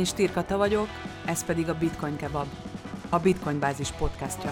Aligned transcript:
Én 0.00 0.06
Stirkata 0.06 0.56
vagyok, 0.56 0.88
ez 1.26 1.44
pedig 1.44 1.68
a 1.68 1.78
Bitcoin 1.78 2.16
Kebab, 2.16 2.46
a 3.08 3.18
Bitcoin 3.18 3.58
Bázis 3.58 3.90
podcastja. 3.90 4.50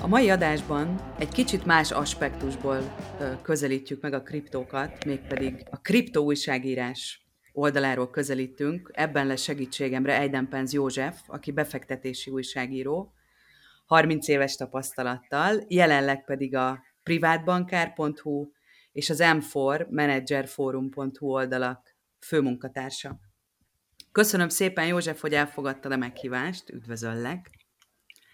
A 0.00 0.06
mai 0.06 0.30
adásban 0.30 1.14
egy 1.18 1.28
kicsit 1.28 1.64
más 1.64 1.90
aspektusból 1.90 2.96
közelítjük 3.42 4.02
meg 4.02 4.12
a 4.12 4.22
kriptókat, 4.22 5.04
mégpedig 5.04 5.66
a 5.70 5.80
kriptó 5.80 6.24
újságírás 6.24 7.26
oldaláról 7.52 8.10
közelítünk. 8.10 8.90
Ebben 8.92 9.26
lesz 9.26 9.42
segítségemre 9.42 10.18
Eidenpenz 10.18 10.72
József, 10.72 11.20
aki 11.26 11.52
befektetési 11.52 12.30
újságíró, 12.30 13.12
30 13.86 14.28
éves 14.28 14.56
tapasztalattal, 14.56 15.64
jelenleg 15.68 16.24
pedig 16.24 16.56
a 16.56 16.82
privátbankár.hu 17.02 18.52
és 18.94 19.10
az 19.10 19.18
M4 19.22 19.88
managerforum.hu 19.88 21.26
oldalak 21.26 21.96
főmunkatársa. 22.26 23.18
Köszönöm 24.12 24.48
szépen, 24.48 24.86
József, 24.86 25.20
hogy 25.20 25.34
elfogadtad 25.34 25.92
a 25.92 25.96
meghívást, 25.96 26.70
üdvözöllek. 26.70 27.50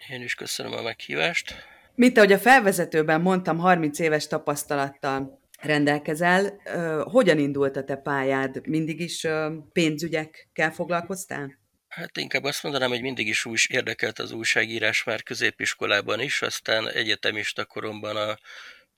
Én 0.09 0.23
is 0.23 0.35
köszönöm 0.35 0.73
a 0.73 0.83
meghívást. 0.83 1.55
Mint 1.95 2.17
ahogy 2.17 2.33
a 2.33 2.39
felvezetőben 2.39 3.21
mondtam, 3.21 3.59
30 3.59 3.99
éves 3.99 4.27
tapasztalattal 4.27 5.41
rendelkezel. 5.61 6.61
Hogyan 7.05 7.39
indult 7.39 7.77
a 7.77 7.85
te 7.85 7.97
pályád? 7.97 8.67
Mindig 8.67 9.01
is 9.01 9.27
pénzügyekkel 9.73 10.73
foglalkoztál? 10.73 11.59
Hát 11.89 12.17
inkább 12.17 12.45
azt 12.45 12.63
mondanám, 12.63 12.89
hogy 12.89 13.01
mindig 13.01 13.29
is 13.29 13.45
úgy 13.45 13.67
érdekelt 13.69 14.19
az 14.19 14.33
újságírás 14.33 15.05
már 15.05 15.23
középiskolában 15.23 16.21
is, 16.21 16.43
aztán 16.43 16.89
egyetemista 16.89 17.65
koromban 17.65 18.17
a 18.17 18.39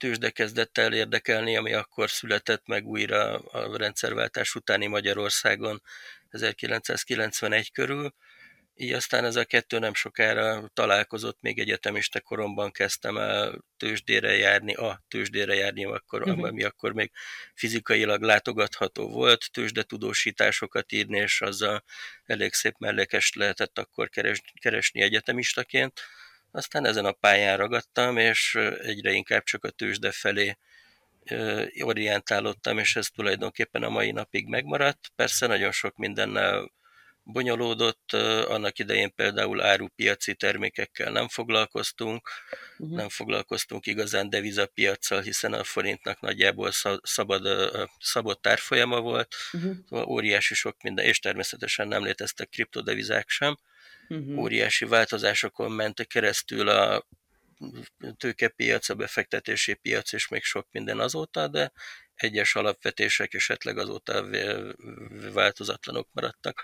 tőzsde 0.03 0.29
kezdett 0.29 0.77
el 0.77 0.93
érdekelni, 0.93 1.57
ami 1.57 1.73
akkor 1.73 2.09
született 2.09 2.67
meg 2.67 2.85
újra 2.85 3.37
a 3.37 3.77
rendszerváltás 3.77 4.55
utáni 4.55 4.87
Magyarországon 4.87 5.81
1991 6.29 7.71
körül, 7.71 8.13
így 8.75 8.91
aztán 8.91 9.25
ez 9.25 9.35
a 9.35 9.45
kettő 9.45 9.79
nem 9.79 9.93
sokára 9.93 10.69
találkozott, 10.73 11.37
még 11.41 11.59
egyetemista 11.59 12.21
koromban 12.21 12.71
kezdtem 12.71 13.17
el 13.17 13.65
tőzsdére 13.77 14.35
járni, 14.35 14.73
a 14.73 15.03
tőzsdére 15.07 15.53
járni, 15.53 15.85
akkor, 15.85 16.21
uh-huh. 16.21 16.45
ami 16.45 16.63
akkor 16.63 16.93
még 16.93 17.11
fizikailag 17.53 18.21
látogatható 18.21 19.09
volt, 19.09 19.51
tőzsdetudósításokat 19.51 20.91
írni, 20.91 21.17
és 21.17 21.41
azzal 21.41 21.83
elég 22.25 22.53
szép 22.53 22.75
mellékes 22.77 23.33
lehetett 23.33 23.79
akkor 23.79 24.09
keres, 24.09 24.41
keresni 24.61 25.01
egyetemistaként. 25.01 26.01
Aztán 26.55 26.85
ezen 26.85 27.05
a 27.05 27.11
pályán 27.11 27.57
ragadtam, 27.57 28.17
és 28.17 28.55
egyre 28.81 29.11
inkább 29.11 29.43
csak 29.43 29.63
a 29.63 29.69
tőzsde 29.69 30.11
felé 30.11 30.57
orientálódtam, 31.79 32.77
és 32.77 32.95
ez 32.95 33.07
tulajdonképpen 33.07 33.83
a 33.83 33.89
mai 33.89 34.11
napig 34.11 34.47
megmaradt. 34.47 35.11
Persze 35.15 35.47
nagyon 35.47 35.71
sok 35.71 35.97
mindennel 35.97 36.71
bonyolódott, 37.23 38.13
annak 38.47 38.79
idején 38.79 39.13
például 39.15 39.61
árupiaci 39.61 40.35
termékekkel 40.35 41.11
nem 41.11 41.27
foglalkoztunk, 41.27 42.29
uh-huh. 42.77 42.97
nem 42.97 43.09
foglalkoztunk 43.09 43.85
igazán 43.85 44.29
devizapiacsal, 44.29 45.21
hiszen 45.21 45.53
a 45.53 45.63
forintnak 45.63 46.19
nagyjából 46.19 46.71
szabad, 47.01 47.47
szabott 47.99 48.41
tárfolyama 48.41 48.99
volt, 48.99 49.35
uh-huh. 49.51 50.09
óriási 50.09 50.53
sok 50.53 50.81
minden, 50.81 51.05
és 51.05 51.19
természetesen 51.19 51.87
nem 51.87 52.03
léteztek 52.03 52.49
kriptodevizák 52.49 53.29
sem. 53.29 53.57
Uh-huh. 54.13 54.37
Óriási 54.37 54.85
változásokon 54.85 55.71
ment 55.71 56.07
keresztül 56.07 56.69
a 56.69 57.07
tőkepiac, 58.17 58.89
a 58.89 58.95
befektetési 58.95 59.73
piac, 59.73 60.13
és 60.13 60.27
még 60.27 60.43
sok 60.43 60.67
minden 60.71 60.99
azóta, 60.99 61.47
de 61.47 61.71
egyes 62.15 62.55
alapvetések 62.55 63.33
esetleg 63.33 63.77
azóta 63.77 64.25
változatlanok 65.33 66.07
maradtak. 66.11 66.63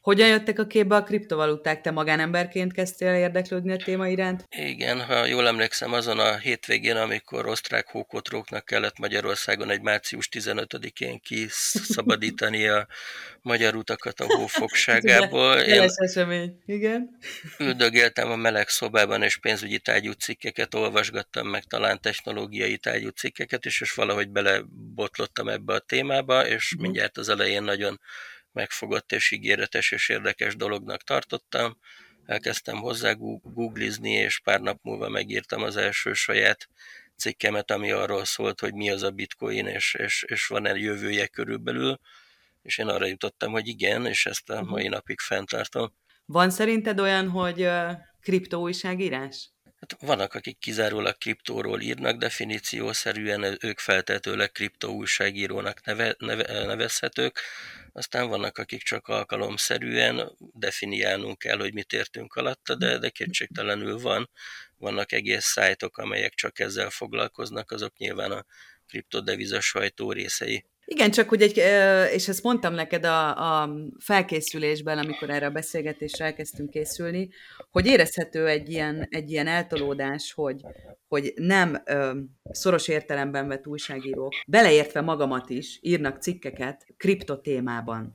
Hogyan 0.00 0.28
jöttek 0.28 0.58
a 0.58 0.66
képbe 0.66 0.96
a 0.96 1.02
kriptovaluták? 1.02 1.80
Te 1.80 1.90
magánemberként 1.90 2.72
kezdtél 2.72 3.14
érdeklődni 3.14 3.72
a 3.72 3.76
téma 3.76 4.08
iránt? 4.08 4.44
Igen, 4.48 5.00
ha 5.00 5.26
jól 5.26 5.46
emlékszem, 5.46 5.92
azon 5.92 6.18
a 6.18 6.36
hétvégén, 6.36 6.96
amikor 6.96 7.46
osztrák 7.46 7.86
hókotróknak 7.86 8.64
kellett 8.64 8.98
Magyarországon 8.98 9.70
egy 9.70 9.82
március 9.82 10.28
15-én 10.32 11.20
kiszabadítani 11.20 12.68
a 12.68 12.86
magyar 13.42 13.74
utakat 13.74 14.20
a 14.20 14.24
hófogságából. 14.26 15.56
Én 15.74 15.90
esemény, 15.94 16.62
igen. 16.66 17.18
Üldögéltem 17.58 18.30
a 18.30 18.36
meleg 18.36 18.68
szobában, 18.68 19.22
és 19.22 19.36
pénzügyi 19.36 19.78
tárgyú 19.78 20.12
cikkeket 20.12 20.74
olvasgattam, 20.74 21.48
meg 21.48 21.64
talán 21.64 22.00
technológiai 22.00 22.76
tárgyú 22.76 23.08
cikkeket 23.08 23.64
is, 23.64 23.80
és 23.80 23.92
valahogy 23.92 24.28
belebotlottam 24.28 25.48
ebbe 25.48 25.74
a 25.74 25.78
témába, 25.78 26.46
és 26.46 26.72
uh-huh. 26.72 26.82
mindjárt 26.82 27.18
az 27.18 27.28
elején 27.28 27.62
nagyon 27.62 28.00
megfogott 28.58 29.12
és 29.12 29.30
ígéretes 29.30 29.90
és 29.92 30.08
érdekes 30.08 30.56
dolognak 30.56 31.02
tartottam. 31.02 31.78
Elkezdtem 32.26 32.76
hozzá 32.76 33.12
googlizni, 33.42 34.10
és 34.10 34.40
pár 34.40 34.60
nap 34.60 34.78
múlva 34.82 35.08
megírtam 35.08 35.62
az 35.62 35.76
első 35.76 36.12
saját 36.12 36.68
cikkemet, 37.16 37.70
ami 37.70 37.90
arról 37.90 38.24
szólt, 38.24 38.60
hogy 38.60 38.74
mi 38.74 38.90
az 38.90 39.02
a 39.02 39.10
bitcoin, 39.10 39.66
és, 39.66 39.94
és, 39.94 40.24
és 40.28 40.46
van-e 40.46 40.74
jövője 40.76 41.26
körülbelül, 41.26 41.98
és 42.62 42.78
én 42.78 42.86
arra 42.86 43.06
jutottam, 43.06 43.52
hogy 43.52 43.66
igen, 43.66 44.06
és 44.06 44.26
ezt 44.26 44.50
a 44.50 44.60
mhm. 44.60 44.70
mai 44.70 44.88
napig 44.88 45.20
fenntartom. 45.20 45.92
Van 46.24 46.50
szerinted 46.50 47.00
olyan, 47.00 47.28
hogy 47.28 47.68
kriptóújságírás? 48.20 49.50
Hát 49.80 49.96
vannak, 50.00 50.34
akik 50.34 50.58
kizárólag 50.58 51.18
kriptóról 51.18 51.80
írnak, 51.80 52.16
definíciószerűen 52.16 53.58
ők 53.60 53.78
feltetőleg 53.78 54.52
kriptóújságírónak 54.52 55.84
neve, 55.84 56.14
neve, 56.18 56.64
nevezhetők, 56.64 57.40
aztán 57.92 58.28
vannak, 58.28 58.58
akik 58.58 58.82
csak 58.82 59.08
alkalomszerűen 59.08 60.36
definiálnunk 60.52 61.38
kell, 61.38 61.58
hogy 61.58 61.74
mit 61.74 61.92
értünk 61.92 62.34
alatta, 62.34 62.74
de, 62.74 62.98
de 62.98 63.08
kétségtelenül 63.08 63.98
van. 63.98 64.30
Vannak 64.76 65.12
egész 65.12 65.44
szájtok, 65.44 65.98
amelyek 65.98 66.34
csak 66.34 66.58
ezzel 66.58 66.90
foglalkoznak, 66.90 67.70
azok 67.70 67.96
nyilván 67.96 68.30
a 68.30 68.44
kriptodeviza 68.86 69.60
sajtó 69.60 70.12
részei. 70.12 70.64
Igen, 70.90 71.10
csak 71.10 71.28
hogy 71.28 71.42
egy, 71.42 71.56
és 72.12 72.28
ezt 72.28 72.42
mondtam 72.42 72.74
neked 72.74 73.04
a, 73.04 73.62
a 73.62 73.70
felkészülésben, 73.98 74.98
amikor 74.98 75.30
erre 75.30 75.46
a 75.46 75.50
beszélgetésre 75.50 76.24
elkezdtünk 76.24 76.70
készülni, 76.70 77.28
hogy 77.70 77.86
érezhető 77.86 78.46
egy 78.46 78.68
ilyen, 78.70 79.06
egy 79.10 79.30
ilyen 79.30 79.46
eltolódás, 79.46 80.32
hogy, 80.32 80.60
hogy 81.08 81.32
nem 81.36 81.82
ö, 81.84 82.18
szoros 82.50 82.88
értelemben 82.88 83.48
vett 83.48 83.66
újságírók, 83.66 84.32
beleértve 84.46 85.00
magamat 85.00 85.50
is, 85.50 85.78
írnak 85.82 86.22
cikkeket 86.22 86.86
kriptotémában. 86.96 88.14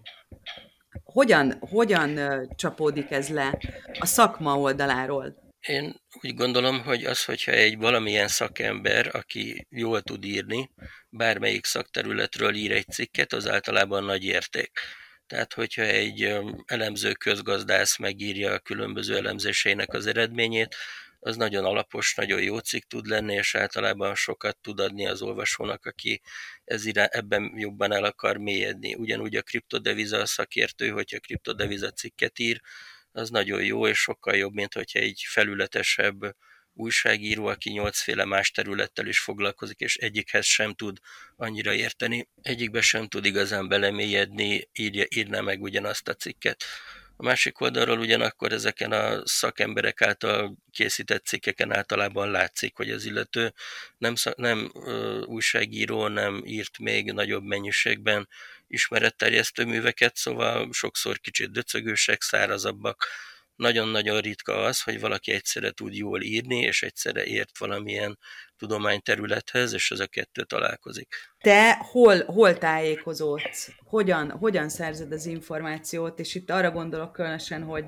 Hogyan, 1.03 1.53
hogyan 1.59 2.19
csapódik 2.55 3.11
ez 3.11 3.29
le 3.29 3.59
a 3.99 4.05
szakma 4.05 4.59
oldaláról? 4.59 5.42
Én 5.67 6.01
úgy 6.21 6.33
gondolom, 6.33 6.83
hogy 6.83 7.05
az, 7.05 7.23
hogyha 7.23 7.51
egy 7.51 7.77
valamilyen 7.77 8.27
szakember, 8.27 9.15
aki 9.15 9.67
jól 9.69 10.01
tud 10.01 10.25
írni, 10.25 10.69
bármelyik 11.09 11.65
szakterületről 11.65 12.55
ír 12.55 12.71
egy 12.71 12.87
cikket, 12.89 13.33
az 13.33 13.47
általában 13.47 14.03
nagy 14.03 14.23
érték. 14.23 14.71
Tehát, 15.27 15.53
hogyha 15.53 15.81
egy 15.81 16.35
elemző 16.65 17.13
közgazdász 17.13 17.97
megírja 17.97 18.53
a 18.53 18.59
különböző 18.59 19.15
elemzéseinek 19.15 19.93
az 19.93 20.05
eredményét, 20.05 20.75
az 21.19 21.35
nagyon 21.35 21.65
alapos, 21.65 22.15
nagyon 22.15 22.41
jó 22.41 22.57
cikk 22.57 22.83
tud 22.87 23.05
lenni, 23.05 23.33
és 23.33 23.55
általában 23.55 24.15
sokat 24.15 24.57
tud 24.61 24.79
adni 24.79 25.07
az 25.07 25.21
olvasónak, 25.21 25.85
aki 25.85 26.21
ez 26.63 26.85
irá, 26.85 27.05
ebben 27.05 27.51
jobban 27.55 27.91
el 27.91 28.03
akar 28.03 28.37
mélyedni. 28.37 28.95
Ugyanúgy 28.95 29.35
a 29.35 29.41
kriptodeviza 29.41 30.25
szakértő, 30.25 30.89
hogyha 30.89 31.19
kriptodeviza 31.19 31.91
cikket 31.91 32.39
ír, 32.39 32.61
az 33.13 33.29
nagyon 33.29 33.63
jó, 33.63 33.87
és 33.87 33.97
sokkal 33.99 34.35
jobb, 34.35 34.53
mint 34.53 34.73
hogyha 34.73 34.99
egy 34.99 35.23
felületesebb 35.27 36.35
újságíró, 36.73 37.45
aki 37.45 37.69
nyolcféle 37.69 38.25
más 38.25 38.51
területtel 38.51 39.07
is 39.07 39.19
foglalkozik, 39.19 39.79
és 39.79 39.95
egyikhez 39.95 40.45
sem 40.45 40.73
tud 40.73 40.97
annyira 41.35 41.73
érteni, 41.73 42.27
egyikbe 42.41 42.81
sem 42.81 43.07
tud 43.07 43.25
igazán 43.25 43.67
belemélyedni, 43.67 44.69
írja, 44.73 45.05
írná 45.15 45.39
meg 45.39 45.61
ugyanazt 45.61 46.07
a 46.07 46.13
cikket. 46.13 46.63
A 47.17 47.23
másik 47.23 47.61
oldalról 47.61 47.99
ugyanakkor 47.99 48.51
ezeken 48.51 48.91
a 48.91 49.27
szakemberek 49.27 50.01
által 50.01 50.57
készített 50.71 51.25
cikkeken 51.25 51.73
általában 51.73 52.31
látszik, 52.31 52.75
hogy 52.75 52.89
az 52.89 53.05
illető 53.05 53.53
nem, 53.97 54.13
nem 54.35 54.71
ö, 54.73 55.21
újságíró, 55.21 56.07
nem 56.07 56.41
írt 56.45 56.77
még 56.79 57.11
nagyobb 57.11 57.43
mennyiségben 57.43 58.27
ismeretterjesztő 58.73 59.65
műveket, 59.65 60.15
szóval 60.15 60.69
sokszor 60.71 61.19
kicsit 61.19 61.51
döcögősek, 61.51 62.21
szárazabbak. 62.21 63.07
Nagyon-nagyon 63.55 64.19
ritka 64.19 64.63
az, 64.63 64.81
hogy 64.81 64.99
valaki 64.99 65.31
egyszerre 65.31 65.71
tud 65.71 65.95
jól 65.95 66.21
írni, 66.21 66.59
és 66.59 66.83
egyszerre 66.83 67.25
ért 67.25 67.57
valamilyen 67.57 68.19
tudományterülethez, 68.57 69.73
és 69.73 69.91
ez 69.91 69.99
a 69.99 70.07
kettő 70.07 70.43
találkozik. 70.43 71.15
Te 71.39 71.77
hol, 71.91 72.25
hol 72.25 72.57
tájékozódsz? 72.57 73.71
Hogyan, 73.83 74.31
hogyan 74.31 74.69
szerzed 74.69 75.11
az 75.11 75.25
információt? 75.25 76.19
És 76.19 76.35
itt 76.35 76.49
arra 76.49 76.71
gondolok 76.71 77.11
különösen, 77.11 77.63
hogy, 77.63 77.85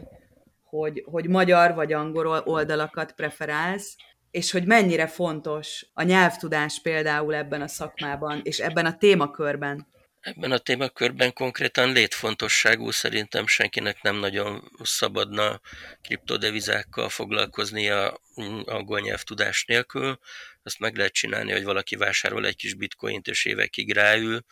hogy, 0.64 1.04
hogy 1.06 1.28
magyar 1.28 1.74
vagy 1.74 1.94
angol 1.94 2.42
oldalakat 2.46 3.12
preferálsz, 3.12 3.96
és 4.32 4.52
hogy 4.52 4.66
mennyire 4.66 5.08
fontos 5.08 5.86
a 5.94 6.04
nyelvtudás 6.04 6.82
például 6.82 7.36
ebben 7.36 7.62
a 7.62 7.68
szakmában, 7.68 8.42
és 8.44 8.60
ebben 8.60 8.86
a 8.86 8.98
témakörben. 8.98 9.88
Ebben 10.26 10.52
a 10.52 10.58
témakörben 10.58 11.34
konkrétan 11.34 11.92
létfontosságú, 11.92 12.92
szerintem 12.92 13.48
senkinek 13.48 14.02
nem 14.02 14.16
nagyon 14.16 14.72
szabadna 14.84 15.62
kriptodevizákkal 16.02 17.06
a 17.06 18.20
angol 18.66 19.00
nyelvtudás 19.00 19.66
nélkül. 19.66 20.20
Azt 20.64 20.80
meg 20.80 20.96
lehet 20.96 21.14
csinálni, 21.14 21.52
hogy 21.52 21.64
valaki 21.64 21.96
vásárol 21.96 22.46
egy 22.46 22.56
kis 22.56 22.74
bitcoint 22.74 23.28
és 23.28 23.46
évekig 23.46 23.94
ráül, 23.94 24.46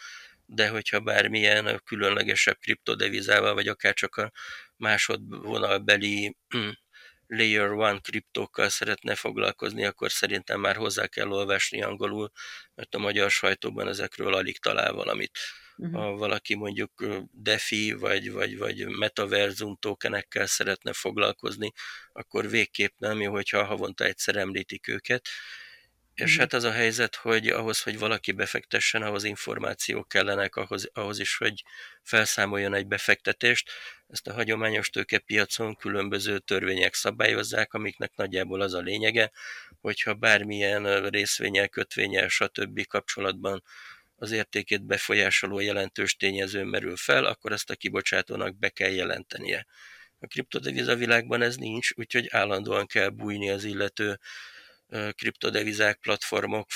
de 0.46 0.70
hogyha 0.70 1.00
bármilyen 1.00 1.82
különlegesebb 1.86 2.58
kriptodevizával, 2.60 3.54
vagy 3.54 3.68
akár 3.68 3.94
csak 3.94 4.16
a 4.16 4.32
másodvonalbeli 4.76 6.38
hm, 6.48 6.70
Layer 7.28 7.72
One 7.72 8.00
kriptókkal 8.00 8.70
szeretne 8.70 9.16
foglalkozni, 9.16 9.86
akkor 9.86 10.12
szerintem 10.12 10.60
már 10.60 10.76
hozzá 10.76 11.08
kell 11.08 11.32
olvasni 11.32 11.82
angolul, 11.82 12.32
mert 12.76 12.96
a 12.96 13.00
magyar 13.00 13.32
sajtóban 13.32 13.88
ezekről 13.88 14.34
alig 14.34 14.60
talál 14.60 14.94
valamit. 14.94 15.40
Uh-huh. 15.78 15.96
Ha 15.96 16.12
valaki 16.12 16.56
mondjuk 16.56 17.06
DeFi 17.32 17.92
vagy, 17.92 18.32
vagy, 18.32 18.58
vagy 18.58 18.88
metaverzum 18.88 19.78
tokenekkel 19.80 20.46
szeretne 20.46 20.94
foglalkozni, 20.94 21.72
akkor 22.12 22.50
végképp 22.50 22.94
nem 22.98 23.22
jó, 23.22 23.32
hogyha 23.32 23.64
havonta 23.64 24.04
egyszer 24.04 24.36
említik 24.36 24.88
őket. 24.88 25.28
És 26.14 26.24
uh-huh. 26.24 26.40
hát 26.40 26.54
az 26.54 26.64
a 26.64 26.72
helyzet, 26.72 27.16
hogy 27.16 27.48
ahhoz, 27.48 27.82
hogy 27.82 28.00
valaki 28.00 28.32
befektessen, 28.32 29.02
ahhoz 29.02 29.24
információk 29.24 30.08
kellenek, 30.08 30.56
ahhoz, 30.56 30.90
ahhoz 30.94 31.20
is, 31.20 31.38
hogy 31.38 31.64
felszámoljon 32.02 32.74
egy 32.74 32.88
befektetést. 32.88 33.72
Ezt 34.08 34.28
a 34.28 34.34
hagyományos 34.34 34.90
tőkepiacon 34.90 35.76
különböző 35.76 36.40
törvények 36.40 36.94
szabályozzák, 36.94 37.74
amiknek 37.74 38.16
nagyjából 38.16 38.62
az 38.62 38.74
a 38.74 38.80
lényege, 38.80 39.32
hogyha 39.82 40.14
bármilyen 40.14 41.10
részvényel, 41.10 41.68
kötvényel, 41.68 42.28
stb. 42.28 42.86
kapcsolatban 42.88 43.64
az 44.24 44.32
értékét 44.32 44.86
befolyásoló 44.86 45.60
jelentős 45.60 46.16
tényező 46.16 46.64
merül 46.64 46.96
fel, 46.96 47.26
akkor 47.26 47.52
ezt 47.52 47.70
a 47.70 47.76
kibocsátónak 47.76 48.58
be 48.58 48.70
kell 48.70 48.92
jelentenie. 48.92 49.66
A 50.20 50.28
kriptodeviza 50.28 50.96
világban 50.96 51.42
ez 51.42 51.56
nincs, 51.56 51.92
úgyhogy 51.96 52.28
állandóan 52.32 52.86
kell 52.86 53.10
bújni 53.10 53.50
az 53.50 53.64
illető 53.64 54.20
kriptodevizák, 55.12 56.00
platformok, 56.00 56.68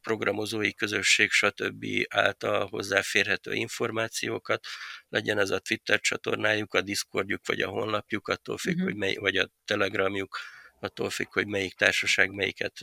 programozói 0.00 0.74
közösség, 0.74 1.30
stb. 1.30 1.86
által 2.08 2.66
hozzáférhető 2.66 3.52
információkat, 3.52 4.66
legyen 5.08 5.38
ez 5.38 5.50
a 5.50 5.58
Twitter 5.58 6.00
csatornájuk, 6.00 6.74
a 6.74 6.80
Discordjuk, 6.80 7.46
vagy 7.46 7.60
a 7.60 7.68
honlapjuk, 7.68 8.28
attól 8.28 8.58
függ, 8.58 8.74
uh-huh. 8.74 8.88
hogy 8.88 8.96
mely, 8.96 9.14
vagy 9.14 9.36
a 9.36 9.50
Telegramjuk, 9.64 10.38
attól 10.80 11.10
függ, 11.10 11.32
hogy 11.32 11.46
melyik 11.46 11.74
társaság 11.74 12.30
melyiket 12.30 12.78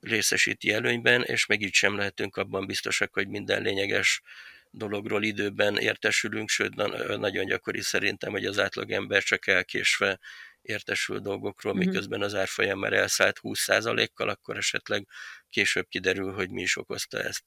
részesíti 0.00 0.72
előnyben, 0.72 1.22
és 1.22 1.46
meg 1.46 1.62
így 1.62 1.74
sem 1.74 1.96
lehetünk 1.96 2.36
abban 2.36 2.66
biztosak, 2.66 3.12
hogy 3.12 3.28
minden 3.28 3.62
lényeges 3.62 4.22
dologról 4.70 5.22
időben 5.22 5.76
értesülünk, 5.76 6.48
sőt 6.48 6.74
nagyon 7.18 7.46
gyakori 7.46 7.80
szerintem, 7.80 8.30
hogy 8.30 8.44
az 8.44 8.58
átlagember 8.58 9.22
csak 9.22 9.46
elkésve 9.46 10.18
értesül 10.62 11.18
dolgokról, 11.18 11.74
mm-hmm. 11.74 11.86
miközben 11.86 12.22
az 12.22 12.34
árfolyam 12.34 12.78
már 12.78 12.92
elszállt 12.92 13.40
20%-kal, 13.42 14.28
akkor 14.28 14.56
esetleg 14.56 15.06
később 15.50 15.88
kiderül, 15.88 16.32
hogy 16.32 16.50
mi 16.50 16.62
is 16.62 16.76
okozta 16.76 17.18
ezt. 17.22 17.44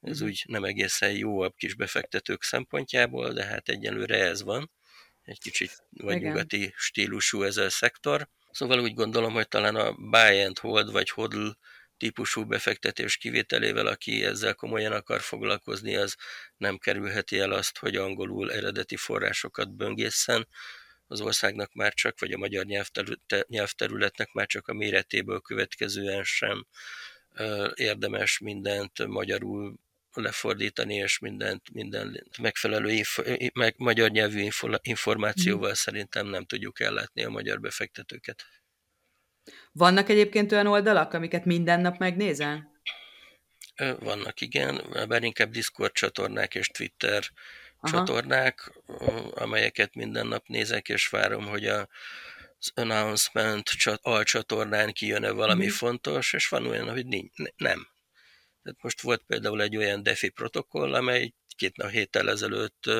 Ez 0.00 0.18
mm-hmm. 0.18 0.28
úgy 0.28 0.44
nem 0.48 0.64
egészen 0.64 1.12
jó 1.12 1.40
a 1.40 1.50
kis 1.50 1.74
befektetők 1.74 2.42
szempontjából, 2.42 3.32
de 3.32 3.44
hát 3.44 3.68
egyelőre 3.68 4.24
ez 4.24 4.42
van. 4.42 4.70
Egy 5.22 5.40
kicsit 5.40 5.82
vagy 5.90 6.16
Igen. 6.16 6.28
nyugati 6.28 6.72
stílusú 6.76 7.42
ez 7.42 7.56
a 7.56 7.70
szektor. 7.70 8.28
Szóval 8.50 8.80
úgy 8.80 8.94
gondolom, 8.94 9.32
hogy 9.32 9.48
talán 9.48 9.76
a 9.76 9.92
buy 9.92 10.42
and 10.42 10.58
hold 10.58 10.92
vagy 10.92 11.10
hodl 11.10 11.48
típusú 12.04 12.44
befektetés 12.44 13.16
kivételével, 13.16 13.86
aki 13.86 14.24
ezzel 14.24 14.54
komolyan 14.54 14.92
akar 14.92 15.20
foglalkozni, 15.20 15.96
az 15.96 16.16
nem 16.56 16.78
kerülheti 16.78 17.38
el 17.38 17.52
azt, 17.52 17.78
hogy 17.78 17.96
angolul 17.96 18.52
eredeti 18.52 18.96
forrásokat 18.96 19.76
böngészen, 19.76 20.48
az 21.06 21.20
országnak 21.20 21.72
már 21.72 21.94
csak, 21.94 22.20
vagy 22.20 22.32
a 22.32 22.38
magyar 22.38 22.64
nyelvterületnek 23.48 24.32
már 24.32 24.46
csak 24.46 24.68
a 24.68 24.72
méretéből 24.72 25.40
következően 25.40 26.24
sem 26.24 26.66
érdemes 27.74 28.38
mindent 28.38 29.06
magyarul 29.06 29.74
lefordítani, 30.12 30.94
és 30.94 31.18
mindent, 31.18 31.72
minden 31.72 32.26
megfelelő 32.42 32.90
info, 32.90 33.22
meg, 33.54 33.74
magyar 33.76 34.10
nyelvű 34.10 34.40
info, 34.40 34.68
információval 34.82 35.70
mm. 35.70 35.72
szerintem 35.72 36.26
nem 36.26 36.44
tudjuk 36.44 36.80
ellátni 36.80 37.24
a 37.24 37.30
magyar 37.30 37.60
befektetőket. 37.60 38.44
Vannak 39.72 40.08
egyébként 40.08 40.52
olyan 40.52 40.66
oldalak, 40.66 41.12
amiket 41.12 41.44
minden 41.44 41.80
nap 41.80 41.98
megnézel? 41.98 42.72
Vannak, 44.00 44.40
igen, 44.40 44.80
bár 45.08 45.22
inkább 45.22 45.50
Discord 45.50 45.92
csatornák 45.92 46.54
és 46.54 46.66
Twitter 46.66 47.24
Aha. 47.80 47.96
csatornák, 47.96 48.72
amelyeket 49.34 49.94
minden 49.94 50.26
nap 50.26 50.46
nézek, 50.46 50.88
és 50.88 51.08
várom, 51.08 51.46
hogy 51.46 51.66
a 51.66 51.88
az 52.64 52.70
announcement 52.74 53.70
alcsatornán 54.02 54.92
kijön-e 54.92 55.30
valami 55.30 55.64
mm. 55.66 55.68
fontos, 55.68 56.32
és 56.32 56.48
van 56.48 56.66
olyan, 56.66 56.90
hogy 56.90 57.06
nincs, 57.06 57.36
nem. 57.56 57.88
Tehát 58.62 58.82
most 58.82 59.00
volt 59.00 59.22
például 59.26 59.62
egy 59.62 59.76
olyan 59.76 60.02
DeFi 60.02 60.28
protokoll, 60.28 60.94
amely 60.94 61.32
két 61.56 61.76
nap 61.76 61.90
héttel 61.90 62.30
ezelőtt 62.30 62.90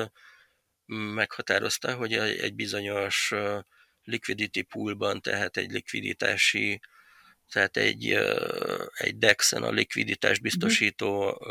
meghatározta, 0.85 1.93
hogy 1.93 2.13
egy 2.13 2.55
bizonyos 2.55 3.33
liquidity 4.05 4.61
poolban, 4.61 5.21
tehát 5.21 5.57
egy 5.57 5.71
likviditási 5.71 6.79
tehát 7.51 7.77
egy, 7.77 8.17
egy 8.93 9.17
DEX-en 9.17 9.63
a 9.63 9.71
likviditás 9.71 10.39
biztosító 10.39 11.41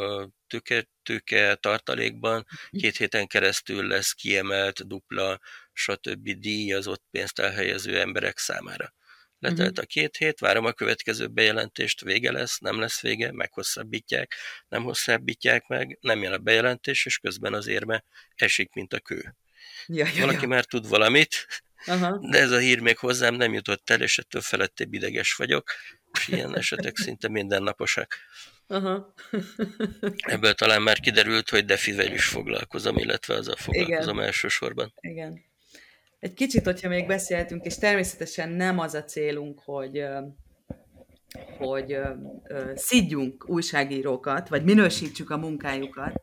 tőke, 0.46 0.88
tőke 1.02 1.54
tartalékban 1.54 2.46
két 2.70 2.96
héten 2.96 3.26
keresztül 3.26 3.86
lesz 3.86 4.12
kiemelt 4.12 4.86
dupla, 4.86 5.40
stb. 5.72 6.30
díj 6.30 6.72
az 6.72 6.86
ott 6.86 7.04
pénzt 7.10 7.38
elhelyező 7.38 8.00
emberek 8.00 8.38
számára. 8.38 8.94
Letelt 9.38 9.78
a 9.78 9.86
két 9.86 10.16
hét, 10.16 10.38
várom 10.38 10.64
a 10.64 10.72
következő 10.72 11.26
bejelentést, 11.26 12.00
vége 12.00 12.32
lesz, 12.32 12.58
nem 12.58 12.80
lesz 12.80 13.00
vége, 13.00 13.32
meghosszabbítják, 13.32 14.34
nem 14.68 14.82
hosszabbítják 14.82 15.66
meg, 15.66 15.98
nem 16.00 16.22
jön 16.22 16.32
a 16.32 16.38
bejelentés, 16.38 17.06
és 17.06 17.18
közben 17.18 17.54
az 17.54 17.66
érme 17.66 18.04
esik, 18.34 18.72
mint 18.72 18.92
a 18.92 19.00
kő. 19.00 19.36
Ja, 19.86 20.06
ja, 20.14 20.20
Valaki 20.20 20.42
ja. 20.42 20.48
már 20.48 20.64
tud 20.64 20.88
valamit, 20.88 21.46
Aha. 21.86 22.18
de 22.30 22.38
ez 22.38 22.50
a 22.50 22.58
hír 22.58 22.80
még 22.80 22.98
hozzám 22.98 23.34
nem 23.34 23.52
jutott 23.52 23.90
el, 23.90 24.00
és 24.02 24.18
ettől 24.18 24.42
felettébb 24.42 24.94
ideges 24.94 25.34
vagyok, 25.34 25.70
és 26.12 26.28
ilyen 26.28 26.56
esetek 26.58 26.96
szinte 26.96 27.28
mindennaposak. 27.28 28.16
Aha. 28.66 29.14
Ebből 30.16 30.54
talán 30.54 30.82
már 30.82 31.00
kiderült, 31.00 31.50
hogy 31.50 31.64
defivel 31.64 32.12
is 32.12 32.24
foglalkozom, 32.24 32.96
illetve 32.96 33.34
azzal 33.34 33.56
foglalkozom 33.56 34.14
Igen. 34.14 34.26
elsősorban. 34.26 34.94
Igen. 35.00 35.44
Egy 36.20 36.34
kicsit, 36.34 36.64
hogyha 36.64 36.88
még 36.88 37.06
beszéltünk, 37.06 37.64
és 37.64 37.78
természetesen 37.78 38.48
nem 38.48 38.78
az 38.78 38.94
a 38.94 39.04
célunk, 39.04 39.60
hogy 39.64 40.04
hogy 41.58 41.98
szidjunk 42.74 43.48
újságírókat, 43.48 44.48
vagy 44.48 44.64
minősítsük 44.64 45.30
a 45.30 45.36
munkájukat, 45.36 46.22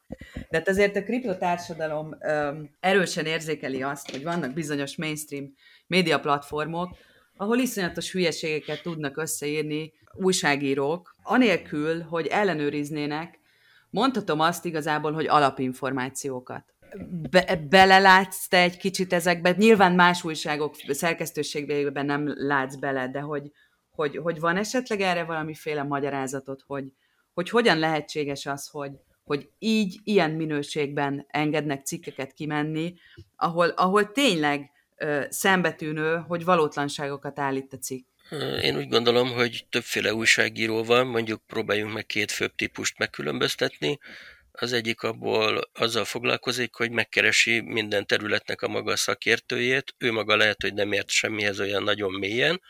de 0.51 0.57
hát 0.57 0.67
azért 0.67 0.95
a 0.95 1.03
kriptotársadalom 1.03 2.15
ö, 2.19 2.51
erősen 2.79 3.25
érzékeli 3.25 3.83
azt, 3.83 4.11
hogy 4.11 4.23
vannak 4.23 4.53
bizonyos 4.53 4.95
mainstream 4.97 5.53
média 5.87 6.19
platformok, 6.19 6.97
ahol 7.37 7.57
iszonyatos 7.57 8.11
hülyeségeket 8.11 8.81
tudnak 8.81 9.17
összeírni 9.17 9.93
újságírók, 10.13 11.15
anélkül, 11.23 12.01
hogy 12.01 12.27
ellenőriznének, 12.27 13.39
mondhatom 13.89 14.39
azt 14.39 14.65
igazából, 14.65 15.11
hogy 15.11 15.27
alapinformációkat. 15.27 16.63
Be, 17.29 17.61
belelátsz 17.69 18.47
te 18.47 18.57
egy 18.57 18.77
kicsit 18.77 19.13
ezekbe? 19.13 19.51
Nyilván 19.57 19.93
más 19.93 20.23
újságok 20.23 20.75
szerkesztőségében 20.87 22.05
nem 22.05 22.33
látsz 22.35 22.75
bele, 22.75 23.07
de 23.07 23.19
hogy, 23.19 23.51
hogy, 23.91 24.17
hogy 24.17 24.39
van 24.39 24.57
esetleg 24.57 25.01
erre 25.01 25.23
valamiféle 25.23 25.83
magyarázatot, 25.83 26.63
hogy, 26.67 26.85
hogy 27.33 27.49
hogyan 27.49 27.79
lehetséges 27.79 28.45
az, 28.45 28.67
hogy, 28.67 28.91
hogy 29.23 29.49
így, 29.59 29.99
ilyen 30.03 30.31
minőségben 30.31 31.25
engednek 31.27 31.85
cikkeket 31.85 32.33
kimenni, 32.33 32.93
ahol, 33.35 33.67
ahol 33.67 34.11
tényleg 34.11 34.71
ö, 34.97 35.23
szembetűnő, 35.29 36.23
hogy 36.27 36.43
valótlanságokat 36.43 37.39
állít 37.39 37.73
a 37.73 37.77
cikk. 37.77 38.05
Én 38.61 38.77
úgy 38.77 38.87
gondolom, 38.87 39.31
hogy 39.31 39.65
többféle 39.69 40.13
újságíró 40.13 40.83
van, 40.83 41.07
mondjuk 41.07 41.41
próbáljunk 41.47 41.93
meg 41.93 42.05
két 42.05 42.31
főbb 42.31 42.55
típust 42.55 42.97
megkülönböztetni. 42.97 43.99
Az 44.51 44.73
egyik 44.73 45.01
abból 45.01 45.69
azzal 45.73 46.05
foglalkozik, 46.05 46.75
hogy 46.75 46.91
megkeresi 46.91 47.59
minden 47.59 48.05
területnek 48.05 48.61
a 48.61 48.67
maga 48.67 48.95
szakértőjét. 48.95 49.95
Ő 49.97 50.11
maga 50.11 50.35
lehet, 50.35 50.61
hogy 50.61 50.73
nem 50.73 50.91
ért 50.91 51.09
semmihez 51.09 51.59
olyan 51.59 51.83
nagyon 51.83 52.11
mélyen, 52.11 52.61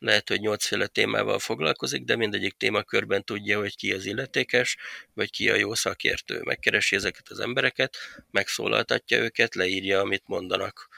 lehet, 0.00 0.28
hogy 0.28 0.40
nyolcféle 0.40 0.86
témával 0.86 1.38
foglalkozik, 1.38 2.04
de 2.04 2.16
mindegyik 2.16 2.56
témakörben 2.56 3.24
tudja, 3.24 3.58
hogy 3.58 3.76
ki 3.76 3.92
az 3.92 4.06
illetékes, 4.06 4.76
vagy 5.14 5.30
ki 5.30 5.50
a 5.50 5.54
jó 5.54 5.74
szakértő. 5.74 6.40
Megkeresi 6.44 6.96
ezeket 6.96 7.28
az 7.28 7.40
embereket, 7.40 7.96
megszólaltatja 8.30 9.18
őket, 9.18 9.54
leírja, 9.54 10.00
amit 10.00 10.22
mondanak 10.26 10.88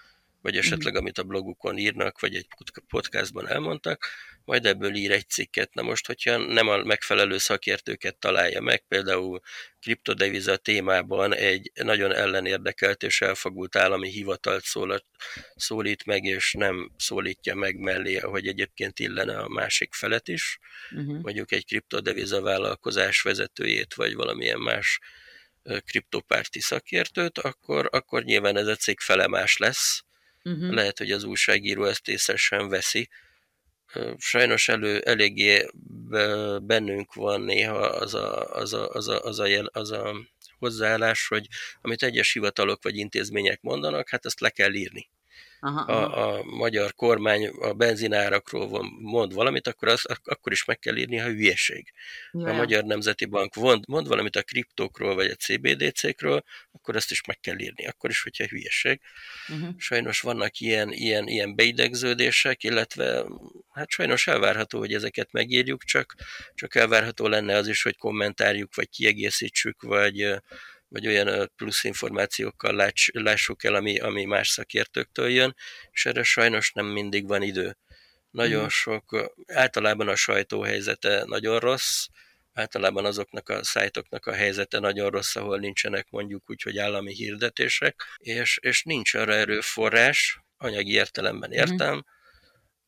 vagy 0.42 0.56
esetleg 0.56 0.96
amit 0.96 1.18
a 1.18 1.22
blogukon 1.22 1.78
írnak, 1.78 2.20
vagy 2.20 2.34
egy 2.34 2.46
podcastban 2.88 3.48
elmondtak, 3.48 4.06
majd 4.44 4.66
ebből 4.66 4.94
ír 4.94 5.10
egy 5.10 5.28
cikket. 5.28 5.74
Na 5.74 5.82
most, 5.82 6.06
hogyha 6.06 6.36
nem 6.36 6.68
a 6.68 6.76
megfelelő 6.76 7.38
szakértőket 7.38 8.16
találja 8.16 8.60
meg, 8.60 8.84
például 8.88 9.40
kriptodeviza 9.80 10.56
témában 10.56 11.34
egy 11.34 11.70
nagyon 11.74 12.12
ellenérdekelt 12.12 13.02
és 13.02 13.20
elfogult 13.20 13.76
állami 13.76 14.10
hivatalt 14.10 14.64
szól, 14.64 15.04
szólít 15.54 16.04
meg, 16.04 16.24
és 16.24 16.52
nem 16.52 16.92
szólítja 16.96 17.54
meg 17.54 17.76
mellé, 17.76 18.16
ahogy 18.16 18.46
egyébként 18.46 18.98
illene 18.98 19.38
a 19.38 19.48
másik 19.48 19.94
felet 19.94 20.28
is, 20.28 20.58
uh-huh. 20.90 21.20
mondjuk 21.20 21.52
egy 21.52 21.66
kriptodeviza 21.66 22.40
vállalkozás 22.40 23.22
vezetőjét, 23.22 23.94
vagy 23.94 24.14
valamilyen 24.14 24.60
más 24.60 25.00
kriptopárti 25.84 26.60
szakértőt, 26.60 27.38
akkor, 27.38 27.88
akkor 27.92 28.22
nyilván 28.24 28.56
ez 28.56 28.66
a 28.66 28.76
cég 28.76 29.00
fele 29.00 29.26
más 29.26 29.56
lesz. 29.56 30.04
Uh-huh. 30.44 30.72
Lehet, 30.72 30.98
hogy 30.98 31.10
az 31.10 31.24
újságíró 31.24 31.84
ezt 31.84 32.08
észre 32.08 32.36
sem 32.36 32.68
veszi. 32.68 33.08
Sajnos 34.16 34.68
elő, 34.68 34.98
eléggé 34.98 35.66
bennünk 36.62 37.14
van 37.14 37.40
néha 37.40 37.78
az 37.78 38.14
a, 38.14 38.54
az 38.54 38.72
a, 38.72 38.88
az 38.88 39.08
a, 39.08 39.20
az 39.20 39.38
a, 39.38 39.46
jel, 39.46 39.66
az 39.66 39.90
a 39.90 40.14
hozzáállás, 40.58 41.26
hogy 41.26 41.46
amit 41.80 42.02
egyes 42.02 42.32
hivatalok 42.32 42.82
vagy 42.82 42.96
intézmények 42.96 43.60
mondanak, 43.60 44.08
hát 44.08 44.26
ezt 44.26 44.40
le 44.40 44.50
kell 44.50 44.74
írni 44.74 45.08
aha, 45.64 45.80
a, 45.80 46.36
a 46.36 46.44
magyar 46.44 46.94
kormány 46.94 47.46
a 47.46 47.72
benzinárakról 47.72 48.68
van, 48.68 48.98
mond 49.00 49.34
valamit, 49.34 49.66
akkor, 49.66 49.88
az, 49.88 50.06
akkor 50.22 50.52
is 50.52 50.64
meg 50.64 50.78
kell 50.78 50.96
írni, 50.96 51.16
ha 51.16 51.28
hülyeség. 51.28 51.92
Ha 52.32 52.50
a 52.50 52.52
Magyar 52.52 52.84
Nemzeti 52.84 53.24
Bank 53.24 53.54
mond, 53.54 53.88
mond 53.88 54.08
valamit 54.08 54.36
a 54.36 54.42
kriptókról 54.42 55.14
vagy 55.14 55.30
a 55.30 55.34
CBDC-kről, 55.34 56.42
akkor 56.72 56.96
azt 56.96 57.10
is 57.10 57.24
meg 57.26 57.40
kell 57.40 57.58
írni, 57.58 57.86
akkor 57.86 58.10
is, 58.10 58.22
hogyha 58.22 58.44
hülyeség. 58.44 59.00
Uh-huh. 59.48 59.74
Sajnos 59.78 60.20
vannak 60.20 60.58
ilyen, 60.58 60.92
ilyen, 60.92 61.28
ilyen 61.28 61.54
beidegződések, 61.54 62.64
illetve 62.64 63.24
hát 63.72 63.90
sajnos 63.90 64.26
elvárható, 64.26 64.78
hogy 64.78 64.94
ezeket 64.94 65.32
megírjuk, 65.32 65.84
csak, 65.84 66.14
csak 66.54 66.74
elvárható 66.74 67.26
lenne 67.26 67.56
az 67.56 67.68
is, 67.68 67.82
hogy 67.82 67.96
kommentárjuk, 67.96 68.74
vagy 68.74 68.88
kiegészítsük, 68.88 69.82
vagy 69.82 70.42
vagy 70.92 71.06
olyan 71.06 71.52
plusz 71.56 71.84
információkkal 71.84 72.92
lássuk 73.12 73.64
el, 73.64 73.74
ami, 73.74 73.98
ami 73.98 74.24
más 74.24 74.48
szakértőktől 74.48 75.28
jön, 75.28 75.54
és 75.90 76.06
erre 76.06 76.22
sajnos 76.22 76.72
nem 76.72 76.86
mindig 76.86 77.26
van 77.26 77.42
idő. 77.42 77.76
Nagyon 78.30 78.64
mm. 78.64 78.68
sok, 78.68 79.32
általában 79.46 80.08
a 80.08 80.16
sajtó 80.16 80.62
helyzete 80.62 81.24
nagyon 81.26 81.58
rossz, 81.58 82.06
általában 82.52 83.04
azoknak 83.04 83.48
a 83.48 83.64
szájtoknak 83.64 84.26
a 84.26 84.32
helyzete 84.32 84.78
nagyon 84.78 85.10
rossz, 85.10 85.36
ahol 85.36 85.58
nincsenek 85.58 86.06
mondjuk 86.10 86.50
úgy, 86.50 86.62
hogy 86.62 86.78
állami 86.78 87.14
hirdetések, 87.14 88.02
és, 88.16 88.58
és 88.60 88.82
nincs 88.82 89.14
arra 89.14 89.34
erőforrás, 89.34 90.40
anyagi 90.56 90.92
értelemben 90.92 91.50
mhm. 91.50 91.58
értem, 91.58 91.94
mm. 91.94 92.00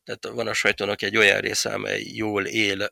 tehát 0.03 0.25
van 0.25 0.47
a 0.47 0.53
sajtónak 0.53 1.01
egy 1.01 1.17
olyan 1.17 1.39
része, 1.39 1.73
amely 1.73 2.01
jól 2.03 2.45
él 2.45 2.89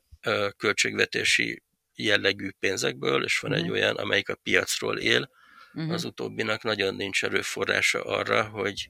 költségvetési 0.58 1.64
jellegű 1.96 2.50
pénzekből, 2.60 3.24
és 3.24 3.40
van 3.40 3.52
uh-huh. 3.52 3.66
egy 3.66 3.72
mhm. 3.72 3.82
olyan, 3.82 3.96
amelyik 3.96 4.30
a 4.30 4.36
piacról 4.36 4.98
él. 4.98 5.30
Uh-huh. 5.74 5.94
Az 5.94 6.04
utóbbinak 6.04 6.64
nagyon 6.64 6.96
nincs 6.96 7.24
erőforrása 7.24 8.04
arra, 8.04 8.44
hogy, 8.44 8.90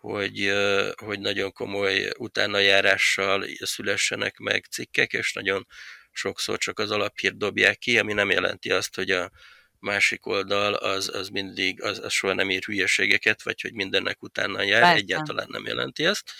hogy, 0.00 0.52
hogy 0.96 1.20
nagyon 1.20 1.52
komoly 1.52 2.10
utánajárással 2.18 3.44
szülessenek 3.58 4.38
meg 4.38 4.64
cikkek, 4.70 5.12
és 5.12 5.32
nagyon 5.32 5.66
sokszor 6.12 6.58
csak 6.58 6.78
az 6.78 6.90
alaphírt 6.90 7.36
dobják 7.36 7.78
ki, 7.78 7.98
ami 7.98 8.12
nem 8.12 8.30
jelenti 8.30 8.70
azt, 8.70 8.94
hogy 8.94 9.10
a 9.10 9.30
másik 9.78 10.26
oldal 10.26 10.74
az, 10.74 11.14
az 11.14 11.28
mindig, 11.28 11.82
az, 11.82 11.98
az 11.98 12.12
soha 12.12 12.34
nem 12.34 12.50
ír 12.50 12.64
hülyeségeket, 12.64 13.42
vagy 13.42 13.60
hogy 13.60 13.72
mindennek 13.72 14.22
utána 14.22 14.62
jár, 14.62 14.80
Persze. 14.80 14.96
egyáltalán 14.96 15.46
nem 15.50 15.66
jelenti 15.66 16.04
ezt, 16.04 16.32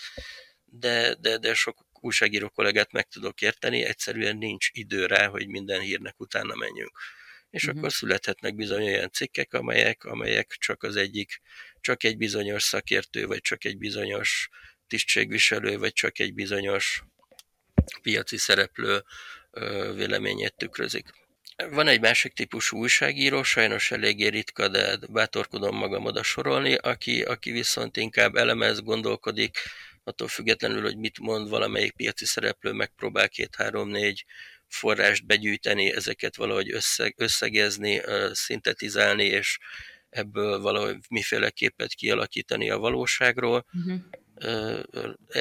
de, 0.65 1.15
de, 1.19 1.37
de 1.37 1.53
sok 1.53 1.85
újságíró 2.03 2.49
kollégát 2.49 2.91
meg 2.91 3.07
tudok 3.07 3.41
érteni, 3.41 3.83
egyszerűen 3.83 4.37
nincs 4.37 4.67
idő 4.71 5.05
rá, 5.05 5.27
hogy 5.27 5.47
minden 5.47 5.79
hírnek 5.79 6.19
utána 6.19 6.55
menjünk. 6.55 6.99
És 7.49 7.63
uh-huh. 7.63 7.79
akkor 7.79 7.91
születhetnek 7.91 8.55
bizony 8.55 8.83
olyan 8.83 9.11
cikkek, 9.11 9.53
amelyek, 9.53 10.03
amelyek 10.03 10.55
csak 10.59 10.83
az 10.83 10.95
egyik, 10.95 11.41
csak 11.81 12.03
egy 12.03 12.17
bizonyos 12.17 12.63
szakértő, 12.63 13.25
vagy 13.25 13.41
csak 13.41 13.65
egy 13.65 13.77
bizonyos 13.77 14.49
tisztségviselő, 14.87 15.77
vagy 15.77 15.93
csak 15.93 16.19
egy 16.19 16.33
bizonyos 16.33 17.03
piaci 18.01 18.37
szereplő 18.37 19.03
véleményét 19.95 20.55
tükrözik. 20.57 21.05
Van 21.69 21.87
egy 21.87 21.99
másik 21.99 22.33
típusú 22.33 22.77
újságíró, 22.77 23.43
sajnos 23.43 23.91
eléggé 23.91 24.27
ritka, 24.27 24.67
de 24.67 24.97
bátorkodom 25.09 25.75
magam 25.75 26.05
oda 26.05 26.23
sorolni, 26.23 26.75
aki, 26.75 27.21
aki 27.21 27.51
viszont 27.51 27.97
inkább 27.97 28.35
elemez, 28.35 28.81
gondolkodik, 28.81 29.57
attól 30.03 30.27
függetlenül, 30.27 30.81
hogy 30.81 30.97
mit 30.97 31.19
mond 31.19 31.49
valamelyik 31.49 31.91
piaci 31.91 32.25
szereplő, 32.25 32.71
megpróbál 32.71 33.29
két-három-négy 33.29 34.25
forrást 34.67 35.25
begyűjteni, 35.25 35.91
ezeket 35.91 36.35
valahogy 36.35 36.71
összeg, 36.71 37.13
összegezni, 37.17 38.01
szintetizálni, 38.31 39.23
és 39.25 39.57
ebből 40.09 40.59
valahogy 40.59 40.97
miféle 41.09 41.49
képet 41.49 41.93
kialakítani 41.93 42.69
a 42.69 42.77
valóságról. 42.77 43.65
Uh-huh. 43.73 43.99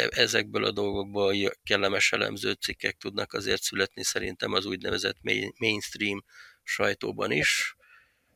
Ezekből 0.08 0.64
a 0.64 0.70
dolgokból 0.70 1.34
kellemes 1.62 2.12
elemző 2.12 2.52
cikkek 2.52 2.96
tudnak 2.96 3.32
azért 3.32 3.62
születni 3.62 4.04
szerintem 4.04 4.52
az 4.52 4.66
úgynevezett 4.66 5.16
mainstream 5.58 6.24
sajtóban 6.62 7.30
is, 7.30 7.74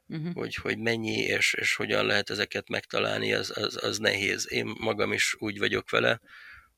uh-huh. 0.08 0.34
hogy, 0.34 0.54
hogy 0.54 0.78
mennyi 0.78 1.16
és, 1.16 1.54
és 1.54 1.74
hogyan 1.74 2.06
lehet 2.06 2.30
ezeket 2.30 2.68
megtalálni, 2.68 3.32
az, 3.32 3.52
az, 3.56 3.84
az 3.84 3.98
nehéz. 3.98 4.52
Én 4.52 4.74
magam 4.78 5.12
is 5.12 5.34
úgy 5.38 5.58
vagyok 5.58 5.90
vele, 5.90 6.20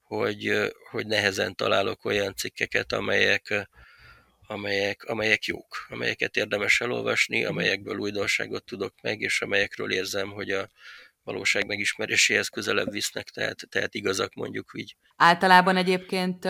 hogy, 0.03 0.71
hogy 0.91 1.07
nehezen 1.07 1.55
találok 1.55 2.05
olyan 2.05 2.35
cikkeket, 2.35 2.93
amelyek, 2.93 3.69
amelyek, 4.47 5.05
amelyek 5.05 5.45
jók, 5.45 5.87
amelyeket 5.89 6.37
érdemes 6.37 6.81
elolvasni, 6.81 7.41
mhm. 7.41 7.49
amelyekből 7.49 7.99
újdonságot 7.99 8.65
tudok 8.65 8.95
meg, 9.03 9.21
és 9.21 9.41
amelyekről 9.41 9.93
érzem, 9.93 10.31
hogy 10.31 10.51
a 10.51 10.69
valóság 11.25 11.67
megismeréséhez 11.67 12.49
közelebb 12.49 12.91
visznek, 12.91 13.29
tehát, 13.29 13.57
tehát 13.69 13.95
igazak 13.95 14.35
mondjuk 14.35 14.71
így. 14.75 14.97
Általában 15.17 15.77
egyébként 15.77 16.41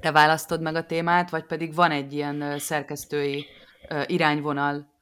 te 0.00 0.10
választod 0.12 0.62
meg 0.62 0.74
a 0.74 0.86
témát, 0.86 1.30
vagy 1.30 1.44
pedig 1.44 1.74
van 1.74 1.90
egy 1.90 2.12
ilyen 2.12 2.58
szerkesztői 2.58 3.46
irányvonal, 4.06 4.95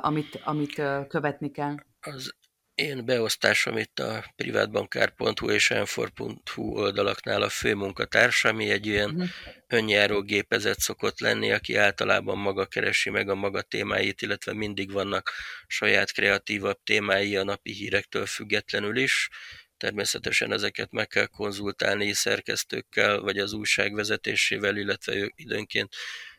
amit, 0.00 0.40
amit 0.44 0.82
követni 1.08 1.50
kell? 1.50 1.74
Az 2.00 2.34
én 2.74 3.04
beosztásom 3.04 3.76
itt 3.76 3.98
a 3.98 4.24
privátbankár.hu 4.36 5.50
és 5.50 5.70
enfor.hu 5.70 6.62
oldalaknál 6.62 7.42
a 7.42 7.48
főmunkatársa, 7.48 8.48
ami 8.48 8.70
egy 8.70 8.88
olyan 8.88 9.10
uh-huh. 9.10 9.28
önjáró 9.66 10.22
gépezet 10.22 10.78
szokott 10.78 11.20
lenni, 11.20 11.52
aki 11.52 11.74
általában 11.74 12.38
maga 12.38 12.66
keresi 12.66 13.10
meg 13.10 13.28
a 13.28 13.34
maga 13.34 13.62
témáit, 13.62 14.22
illetve 14.22 14.54
mindig 14.54 14.92
vannak 14.92 15.30
saját 15.66 16.12
kreatívabb 16.12 16.78
témái 16.84 17.36
a 17.36 17.44
napi 17.44 17.72
hírektől 17.72 18.26
függetlenül 18.26 18.96
is. 18.96 19.28
Természetesen 19.76 20.52
ezeket 20.52 20.90
meg 20.90 21.06
kell 21.06 21.26
konzultálni 21.26 22.12
szerkesztőkkel, 22.12 23.20
vagy 23.20 23.38
az 23.38 23.52
újság 23.52 23.94
vezetésével, 23.94 24.76
illetve 24.76 25.32
időnként 25.34 25.94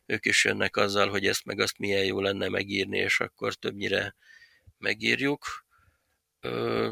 ők 0.06 0.26
is 0.26 0.44
jönnek 0.44 0.76
azzal, 0.76 1.10
hogy 1.10 1.28
ezt 1.28 1.46
meg 1.46 1.60
azt 1.60 1.78
milyen 1.78 2.06
jó 2.06 2.22
lenne 2.22 2.48
megírni, 2.48 2.98
és 2.98 3.20
akkor 3.20 3.54
többnyire 3.54 4.16
megírjuk. 4.78 5.66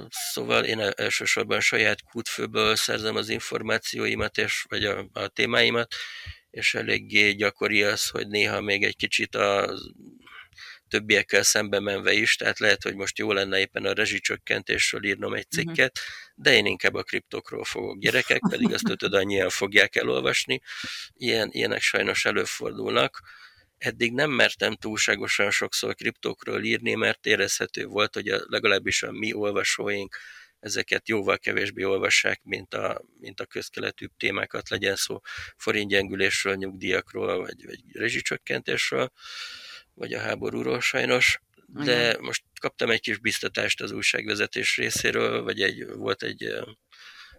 Szóval 0.10 0.64
én 0.66 0.80
elsősorban 0.80 1.60
saját 1.60 2.04
kútfőből 2.04 2.76
szerzem 2.76 3.16
az 3.16 3.30
információimat, 3.30 4.38
és, 4.38 4.66
vagy 4.70 4.86
a, 4.86 5.08
a 5.14 5.28
témáimat, 5.28 5.94
és 6.50 6.74
eléggé 6.74 7.32
gyakori 7.32 7.84
az, 7.84 8.10
hogy 8.10 8.28
néha 8.28 8.62
még 8.62 8.84
egy 8.84 8.96
kicsit 8.96 9.36
a 9.36 9.80
többiekkel 10.92 11.44
szembe 11.44 11.80
menve 11.80 12.14
is, 12.14 12.36
tehát 12.36 12.60
lehet, 12.60 12.84
hogy 12.84 12.96
most 12.96 13.18
jó 13.18 13.32
lenne 13.32 13.60
éppen 13.60 13.86
a 13.86 13.94
rezsicsökkentésről 13.94 15.04
írnom 15.06 15.34
egy 15.34 15.48
mhm. 15.50 15.60
cikket, 15.60 16.00
de 16.36 16.54
én 16.54 16.66
inkább 16.66 16.94
a 16.94 17.04
kriptokról 17.04 17.64
fogok 17.64 18.00
gyerekek, 18.00 18.42
pedig 18.50 18.74
azt 18.74 18.84
tudod, 18.92 19.14
annyian 19.14 19.50
fogják 19.50 19.96
elolvasni. 19.96 20.62
Ilyen, 21.14 21.50
ilyenek 21.52 21.82
sajnos 21.82 22.26
előfordulnak. 22.26 23.22
Eddig 23.78 24.14
nem 24.14 24.32
mertem 24.32 24.76
túlságosan 24.76 25.52
sokszor 25.52 25.96
kriptokról 25.96 26.64
írni, 26.64 26.94
mert 26.94 27.26
érezhető 27.26 27.86
volt, 27.86 28.14
hogy 28.14 28.28
a, 28.28 28.42
legalábbis 28.48 29.04
a 29.04 29.12
mi 29.12 29.34
olvasóink 29.34 30.18
ezeket 30.60 31.10
jóval 31.10 31.38
kevésbé 31.38 31.84
olvassák, 31.84 32.42
mint 32.44 32.74
a, 32.74 33.02
mint 33.20 33.40
a 33.40 33.46
közkeletű 33.46 34.06
témákat, 34.18 34.70
legyen 34.70 34.96
szó 34.96 35.20
forintgyengülésről, 35.58 36.56
nyugdíjakról, 36.56 37.38
vagy, 37.40 37.66
vagy 37.66 37.80
rezsicsökkentésről 37.94 39.12
vagy 40.02 40.14
a 40.14 40.20
háborúról 40.20 40.80
sajnos, 40.80 41.42
de 41.66 41.82
Igen. 41.82 42.22
most 42.22 42.44
kaptam 42.60 42.90
egy 42.90 43.00
kis 43.00 43.18
biztatást 43.18 43.82
az 43.82 43.92
újságvezetés 43.92 44.78
részéről, 44.78 45.44
vagy 45.44 45.62
egy, 45.62 45.86
volt 45.88 46.24
egy 46.24 46.54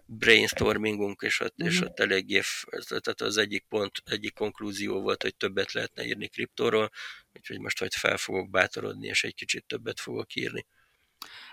brainstormingunk, 0.05 1.21
és 1.21 1.39
ott, 1.39 1.53
uh-huh. 1.57 1.73
és 1.73 1.79
mhm. 1.79 1.89
ott 1.89 1.99
eléggé, 1.99 2.41
tehát 2.87 3.21
az 3.21 3.37
egyik 3.37 3.65
pont, 3.69 3.91
egyik 4.05 4.33
konklúzió 4.33 5.01
volt, 5.01 5.21
hogy 5.21 5.35
többet 5.35 5.71
lehetne 5.71 6.05
írni 6.05 6.27
kriptóról, 6.27 6.89
úgyhogy 7.33 7.59
most 7.59 7.79
hogy 7.79 7.95
fel 7.95 8.17
fogok 8.17 8.49
bátorodni, 8.49 9.07
és 9.07 9.23
egy 9.23 9.35
kicsit 9.35 9.65
többet 9.65 9.99
fogok 9.99 10.35
írni. 10.35 10.65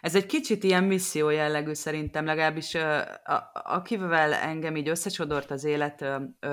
Ez 0.01 0.15
egy 0.15 0.27
kicsit 0.27 0.65
ilyen 0.65 0.85
misszió 0.85 1.31
jellegű 1.31 1.73
szerintem, 1.73 2.25
legalábbis 2.25 2.75
a, 2.75 3.21
akivel 3.53 4.33
engem 4.33 4.77
így 4.77 4.89
összesodort 4.89 5.51
az 5.51 5.65
élet 5.65 6.05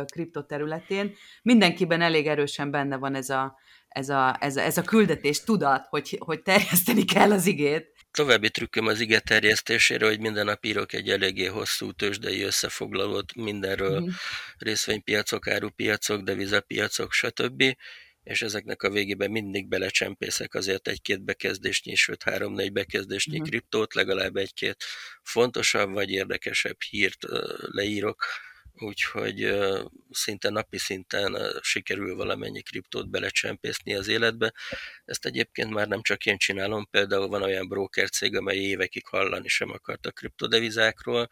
kripto 0.06 0.44
területén, 0.44 1.16
mindenkiben 1.42 2.02
elég 2.02 2.28
erősen 2.28 2.72
benne 2.72 2.96
van 2.96 3.16
ez 3.16 3.30
a, 3.30 3.58
ez 3.98 4.10
a, 4.10 4.38
ez 4.40 4.56
a, 4.56 4.62
ez 4.62 4.78
a 4.78 4.82
küldetés, 4.82 5.44
tudat, 5.44 5.86
hogy, 5.90 6.18
hogy 6.20 6.42
terjeszteni 6.42 7.06
kell 7.06 7.32
az 7.32 7.46
igét. 7.46 7.96
További 8.12 8.50
trükköm 8.50 8.88
az 8.88 9.00
ige 9.00 9.20
terjesztésére, 9.20 10.06
hogy 10.06 10.20
minden 10.20 10.46
nap 10.46 10.66
írok 10.66 10.94
egy 10.94 11.10
eléggé 11.10 11.46
hosszú 11.46 11.92
tőzsdei 11.92 12.42
összefoglalót 12.42 13.36
mindenről, 13.36 14.02
uh-huh. 14.02 14.14
részvénypiacok, 14.58 15.48
árupiacok, 15.48 16.22
devizapiacok, 16.22 17.12
stb 17.12 17.64
és 18.24 18.42
ezeknek 18.42 18.84
a 18.84 18.90
végében 18.90 19.32
mindig 19.32 19.68
belecsempészek 19.68 20.54
azért 20.54 20.88
egy-két 20.88 21.24
bekezdésnyi, 21.24 21.96
sőt 21.96 22.24
három-négy 22.24 22.72
bekezdésnyi 22.72 23.34
uh-huh. 23.34 23.50
kriptót, 23.50 23.94
legalább 23.94 24.36
egy-két 24.36 24.84
fontosabb 25.24 25.92
vagy 25.92 26.10
érdekesebb 26.10 26.82
hírt 26.90 27.26
leírok, 27.60 28.26
úgyhogy 28.80 29.58
szinte 30.12 30.50
napi 30.50 30.78
szinten 30.78 31.38
sikerül 31.62 32.16
valamennyi 32.16 32.62
kriptót 32.62 33.10
belecsempészni 33.10 33.96
az 33.96 34.08
életbe. 34.08 34.54
Ezt 35.06 35.26
egyébként 35.26 35.70
már 35.70 35.88
nem 35.88 36.02
csak 36.02 36.26
én 36.26 36.38
csinálom, 36.38 36.88
például 36.92 37.28
van 37.28 37.44
olyan 37.44 37.68
broker 37.68 38.10
cég, 38.10 38.36
amely 38.36 38.58
évekig 38.58 39.06
hallani 39.06 39.48
sem 39.48 39.70
akart 39.70 40.06
a 40.06 40.12
kriptodevizákról, 40.12 41.30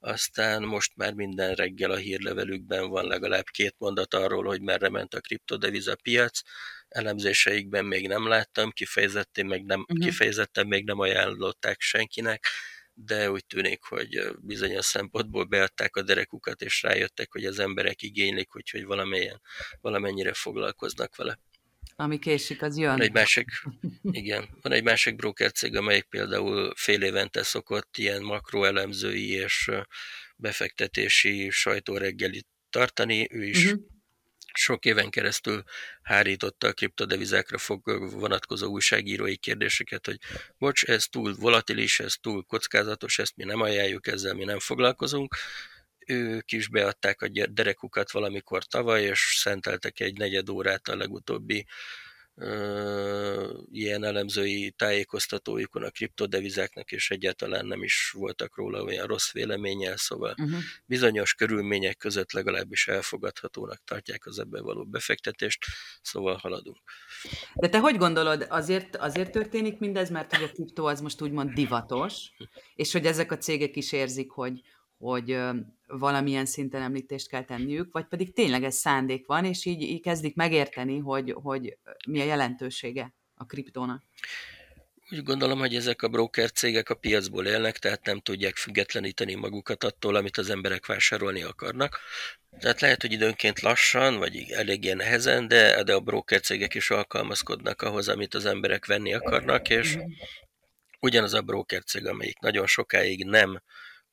aztán 0.00 0.62
most 0.62 0.92
már 0.96 1.12
minden 1.12 1.54
reggel 1.54 1.90
a 1.90 1.96
hírlevelükben 1.96 2.88
van 2.88 3.06
legalább 3.06 3.44
két 3.44 3.74
mondat 3.78 4.14
arról, 4.14 4.44
hogy 4.44 4.60
merre 4.60 4.88
ment 4.88 5.14
a 5.14 5.20
kriptodeviza 5.20 5.96
piac, 6.02 6.40
elemzéseikben 6.88 7.84
még 7.84 8.08
nem 8.08 8.28
láttam, 8.28 8.70
kifejezetten, 8.70 9.46
meg 9.46 9.64
nem, 9.64 9.80
uh-huh. 9.80 10.04
kifejezetten 10.04 10.66
még 10.66 10.84
nem 10.84 10.98
ajánlották 10.98 11.80
senkinek, 11.80 12.46
de 13.04 13.30
úgy 13.30 13.46
tűnik, 13.46 13.82
hogy 13.82 14.30
bizonyos 14.40 14.84
szempontból 14.84 15.44
beadták 15.44 15.96
a 15.96 16.02
derekukat, 16.02 16.62
és 16.62 16.82
rájöttek, 16.82 17.32
hogy 17.32 17.44
az 17.44 17.58
emberek 17.58 18.02
igénylik, 18.02 18.56
úgyhogy 18.56 18.84
valamelyen, 18.84 19.40
valamennyire 19.80 20.32
foglalkoznak 20.32 21.16
vele. 21.16 21.38
Ami 21.96 22.18
késik, 22.18 22.62
az 22.62 22.78
jön. 22.78 22.90
Van 22.90 23.02
egy 23.02 23.12
másik, 23.12 23.48
igen, 24.02 24.58
van 24.62 24.72
egy 24.72 24.82
másik 24.82 25.16
broker 25.16 25.52
cég, 25.52 25.76
amelyik 25.76 26.04
például 26.04 26.72
fél 26.76 27.02
évente 27.02 27.42
szokott 27.42 27.96
ilyen 27.96 28.22
makroelemzői 28.22 29.30
és 29.30 29.70
befektetési 30.36 31.50
sajtóreggelit 31.50 32.46
tartani, 32.70 33.28
ő 33.30 33.44
is 33.44 33.64
uh-huh. 33.64 33.80
Sok 34.58 34.84
éven 34.84 35.10
keresztül 35.10 35.62
hárította 36.02 36.66
a 36.66 36.72
kriptodevizákra 36.72 37.58
fog 37.58 38.10
vonatkozó 38.12 38.70
újságírói 38.70 39.36
kérdéseket, 39.36 40.06
hogy 40.06 40.18
bocs, 40.58 40.84
ez 40.84 41.06
túl 41.06 41.34
volatilis, 41.34 42.00
ez 42.00 42.14
túl 42.20 42.44
kockázatos, 42.44 43.18
ezt 43.18 43.36
mi 43.36 43.44
nem 43.44 43.60
ajánljuk, 43.60 44.06
ezzel 44.06 44.34
mi 44.34 44.44
nem 44.44 44.58
foglalkozunk, 44.58 45.34
ők 46.06 46.52
is 46.52 46.68
beadták 46.68 47.22
a 47.22 47.28
derekukat 47.50 48.10
valamikor 48.10 48.64
tavaly, 48.64 49.02
és 49.02 49.20
szenteltek 49.36 50.00
egy 50.00 50.16
negyed 50.16 50.48
órát 50.48 50.88
a 50.88 50.96
legutóbbi 50.96 51.66
ö, 51.66 52.07
ilyen 53.70 54.04
elemzői 54.04 54.70
tájékoztatójukon 54.70 55.82
a 55.82 55.90
kriptodevizáknak, 55.90 56.92
és 56.92 57.10
egyáltalán 57.10 57.66
nem 57.66 57.82
is 57.82 58.10
voltak 58.16 58.56
róla 58.56 58.82
olyan 58.82 59.06
rossz 59.06 59.32
véleménnyel, 59.32 59.96
szóval 59.96 60.34
uh-huh. 60.38 60.58
bizonyos 60.86 61.34
körülmények 61.34 61.96
között 61.96 62.32
legalábbis 62.32 62.88
elfogadhatónak 62.88 63.80
tartják 63.84 64.26
az 64.26 64.38
ebben 64.38 64.62
való 64.62 64.84
befektetést, 64.84 65.64
szóval 66.02 66.36
haladunk. 66.36 66.78
De 67.54 67.68
te 67.68 67.78
hogy 67.78 67.96
gondolod, 67.96 68.46
azért, 68.48 68.96
azért 68.96 69.32
történik 69.32 69.78
mindez, 69.78 70.10
mert 70.10 70.36
hogy 70.36 70.44
a 70.44 70.52
kriptó 70.52 70.86
az 70.86 71.00
most 71.00 71.22
úgymond 71.22 71.50
divatos, 71.50 72.14
és 72.74 72.92
hogy 72.92 73.06
ezek 73.06 73.32
a 73.32 73.38
cégek 73.38 73.76
is 73.76 73.92
érzik, 73.92 74.30
hogy, 74.30 74.60
hogy 74.98 75.38
valamilyen 75.86 76.46
szinten 76.46 76.82
említést 76.82 77.28
kell 77.28 77.44
tenniük, 77.44 77.92
vagy 77.92 78.04
pedig 78.04 78.32
tényleg 78.32 78.64
ez 78.64 78.74
szándék 78.74 79.26
van, 79.26 79.44
és 79.44 79.64
így, 79.64 79.82
így 79.82 80.00
kezdik 80.00 80.34
megérteni, 80.34 80.98
hogy, 80.98 81.34
hogy 81.42 81.76
mi 82.08 82.20
a 82.20 82.24
jelentősége 82.24 83.14
a 83.34 83.44
kriptónak. 83.46 84.02
Úgy 85.10 85.22
gondolom, 85.22 85.58
hogy 85.58 85.74
ezek 85.74 86.02
a 86.02 86.08
broker 86.08 86.52
cégek 86.52 86.90
a 86.90 86.94
piacból 86.94 87.46
élnek, 87.46 87.78
tehát 87.78 88.04
nem 88.04 88.20
tudják 88.20 88.56
függetleníteni 88.56 89.34
magukat 89.34 89.84
attól, 89.84 90.14
amit 90.14 90.38
az 90.38 90.50
emberek 90.50 90.86
vásárolni 90.86 91.42
akarnak. 91.42 91.98
Tehát 92.58 92.80
lehet, 92.80 93.00
hogy 93.00 93.12
időnként 93.12 93.60
lassan, 93.60 94.16
vagy 94.16 94.50
eléggé 94.50 94.92
nehezen, 94.92 95.48
de, 95.48 95.82
de 95.82 95.94
a 95.94 96.00
broker 96.00 96.40
cégek 96.40 96.74
is 96.74 96.90
alkalmazkodnak 96.90 97.82
ahhoz, 97.82 98.08
amit 98.08 98.34
az 98.34 98.44
emberek 98.44 98.86
venni 98.86 99.14
akarnak, 99.14 99.68
és 99.68 99.98
ugyanaz 101.00 101.34
a 101.34 101.42
broker 101.42 101.84
cég, 101.84 102.06
amelyik 102.06 102.38
nagyon 102.38 102.66
sokáig 102.66 103.24
nem 103.24 103.62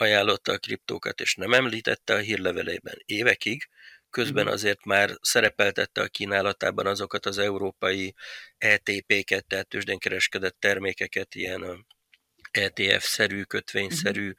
ajánlotta 0.01 0.51
a 0.51 0.57
kriptókat, 0.57 1.21
és 1.21 1.35
nem 1.35 1.53
említette 1.53 2.13
a 2.13 2.17
hírlevelében 2.17 3.01
évekig, 3.05 3.69
közben 4.09 4.43
mhm. 4.43 4.53
azért 4.53 4.85
már 4.85 5.17
szerepeltette 5.21 6.01
a 6.01 6.07
kínálatában 6.07 6.87
azokat 6.87 7.25
az 7.25 7.37
európai 7.37 8.13
ETP-ket, 8.57 9.45
tehát 9.45 9.67
tőzsdén 9.67 9.97
kereskedett 9.97 10.59
termékeket, 10.59 11.35
ilyen 11.35 11.85
ETF-szerű, 12.51 13.41
kötvényszerű 13.41 14.33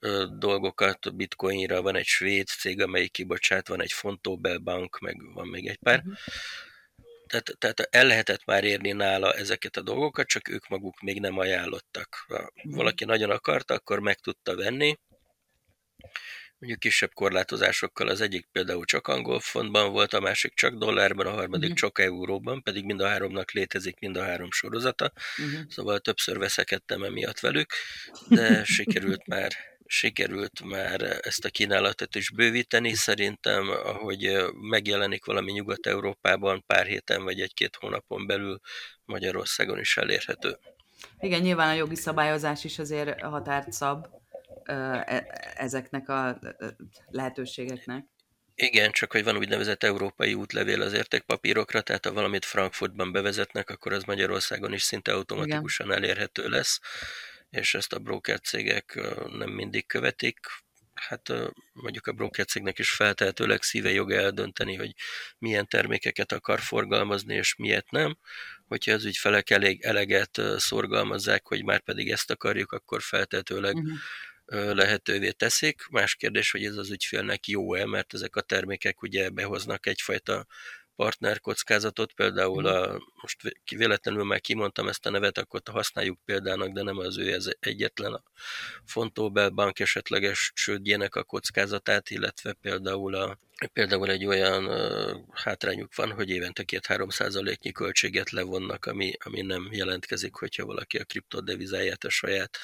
uh-huh. 0.00 0.38
dolgokat, 0.38 1.16
bitcoinra 1.16 1.82
van 1.82 1.96
egy 1.96 2.06
svéd 2.06 2.46
cég, 2.46 2.80
amelyik 2.80 3.12
kibocsát, 3.12 3.68
van 3.68 3.82
egy 3.82 3.92
Fontobel 3.92 4.58
Bank, 4.58 4.98
meg 4.98 5.16
van 5.34 5.48
még 5.48 5.66
egy 5.66 5.78
pár. 5.78 5.98
Uh-huh 5.98 6.16
tehát, 7.28 7.56
tehát 7.58 7.80
el 7.90 8.06
lehetett 8.06 8.44
már 8.44 8.64
érni 8.64 8.92
nála 8.92 9.32
ezeket 9.32 9.76
a 9.76 9.82
dolgokat, 9.82 10.26
csak 10.26 10.48
ők 10.48 10.68
maguk 10.68 11.00
még 11.00 11.20
nem 11.20 11.38
ajánlottak. 11.38 12.24
Ha 12.26 12.50
mhm. 12.62 12.76
valaki 12.76 13.04
nagyon 13.04 13.30
akarta, 13.30 13.74
akkor 13.74 14.00
meg 14.00 14.18
tudta 14.18 14.56
venni, 14.56 14.98
mondjuk 16.58 16.80
kisebb 16.80 17.12
korlátozásokkal 17.14 18.08
az 18.08 18.20
egyik 18.20 18.48
például 18.52 18.84
csak 18.84 19.06
angol 19.06 19.40
fontban 19.40 19.92
volt, 19.92 20.12
a 20.12 20.20
másik 20.20 20.54
csak 20.54 20.74
dollárban, 20.74 21.26
a 21.26 21.30
harmadik 21.30 21.70
uh-huh. 21.70 21.78
csak 21.78 21.98
euróban, 21.98 22.62
pedig 22.62 22.84
mind 22.84 23.00
a 23.00 23.08
háromnak 23.08 23.50
létezik 23.50 23.98
mind 23.98 24.16
a 24.16 24.24
három 24.24 24.50
sorozata, 24.50 25.12
uh-huh. 25.38 25.60
szóval 25.68 25.98
többször 25.98 26.38
veszekedtem 26.38 27.02
emiatt 27.02 27.40
velük, 27.40 27.72
de 28.28 28.64
sikerült 28.64 29.26
már 29.34 29.52
sikerült 29.90 30.64
már 30.64 31.02
ezt 31.20 31.44
a 31.44 31.50
kínálatot 31.50 32.14
is 32.14 32.30
bővíteni. 32.30 32.94
Szerintem, 32.94 33.68
ahogy 33.68 34.36
megjelenik 34.52 35.24
valami 35.24 35.52
Nyugat-Európában, 35.52 36.64
pár 36.66 36.86
héten 36.86 37.24
vagy 37.24 37.40
egy-két 37.40 37.76
hónapon 37.76 38.26
belül 38.26 38.60
Magyarországon 39.04 39.78
is 39.78 39.96
elérhető. 39.96 40.58
Igen, 41.18 41.40
nyilván 41.40 41.68
a 41.68 41.72
jogi 41.72 41.94
szabályozás 41.94 42.64
is 42.64 42.78
azért 42.78 43.20
határt 43.20 43.72
szab 43.72 44.06
e, 44.64 45.26
ezeknek 45.54 46.08
a 46.08 46.38
lehetőségeknek. 47.06 48.06
Igen, 48.54 48.90
csak 48.90 49.12
hogy 49.12 49.24
van 49.24 49.36
úgynevezett 49.36 49.82
európai 49.82 50.34
útlevél 50.34 50.82
az 50.82 50.92
értékpapírokra, 50.92 51.80
tehát 51.80 52.06
ha 52.06 52.12
valamit 52.12 52.44
Frankfurtban 52.44 53.12
bevezetnek, 53.12 53.70
akkor 53.70 53.92
az 53.92 54.04
Magyarországon 54.04 54.72
is 54.72 54.82
szinte 54.82 55.12
automatikusan 55.12 55.86
Igen. 55.86 55.98
elérhető 55.98 56.48
lesz 56.48 56.80
és 57.50 57.74
ezt 57.74 57.92
a 57.92 57.98
broker 57.98 58.40
cégek 58.40 59.00
nem 59.30 59.50
mindig 59.50 59.86
követik. 59.86 60.38
Hát 60.94 61.32
mondjuk 61.72 62.06
a 62.06 62.12
broker 62.12 62.44
cégnek 62.44 62.78
is 62.78 62.90
feltehetőleg 62.90 63.62
szíve 63.62 63.90
joga 63.90 64.14
eldönteni, 64.14 64.74
hogy 64.74 64.94
milyen 65.38 65.68
termékeket 65.68 66.32
akar 66.32 66.60
forgalmazni, 66.60 67.34
és 67.34 67.54
miért 67.54 67.90
nem. 67.90 68.18
Hogyha 68.66 68.92
az 68.92 69.04
ügyfelek 69.04 69.50
elég 69.50 69.82
eleget 69.82 70.40
szorgalmazzák, 70.56 71.46
hogy 71.46 71.64
már 71.64 71.80
pedig 71.80 72.10
ezt 72.10 72.30
akarjuk, 72.30 72.72
akkor 72.72 73.02
feltehetőleg 73.02 73.74
uh-huh. 73.74 74.74
lehetővé 74.74 75.30
teszik. 75.30 75.86
Más 75.90 76.14
kérdés, 76.14 76.50
hogy 76.50 76.64
ez 76.64 76.76
az 76.76 76.90
ügyfélnek 76.90 77.46
jó-e, 77.46 77.86
mert 77.86 78.14
ezek 78.14 78.36
a 78.36 78.40
termékek 78.40 79.02
ugye 79.02 79.28
behoznak 79.28 79.86
egyfajta 79.86 80.46
partnerkockázatot, 80.98 82.12
például 82.12 82.62
mhm. 82.62 82.72
a, 82.72 82.98
most 83.20 83.56
véletlenül 83.76 84.24
már 84.24 84.40
kimondtam 84.40 84.88
ezt 84.88 85.06
a 85.06 85.10
nevet, 85.10 85.38
akkor 85.38 85.60
használjuk 85.64 86.18
példának, 86.24 86.68
de 86.68 86.82
nem 86.82 86.98
az 86.98 87.18
ő 87.18 87.32
ez 87.32 87.50
egyetlen 87.60 88.12
a 88.12 88.22
Fontobel 88.84 89.48
bank 89.48 89.78
esetleges 89.78 90.52
csődjének 90.54 91.14
a 91.14 91.22
kockázatát, 91.22 92.10
illetve 92.10 92.52
például, 92.52 93.14
a, 93.14 93.38
például 93.72 94.10
egy 94.10 94.26
olyan 94.26 94.70
hátrányuk 95.32 95.94
van, 95.94 96.12
hogy 96.12 96.28
évente 96.30 96.64
2-3 96.66 97.10
százaléknyi 97.10 97.72
költséget 97.72 98.30
levonnak, 98.30 98.86
ami, 98.86 99.12
ami 99.24 99.40
nem 99.40 99.68
jelentkezik, 99.70 100.34
hogyha 100.34 100.64
valaki 100.64 100.98
a 100.98 101.04
kriptodevizáját 101.04 102.04
a 102.04 102.10
saját 102.10 102.58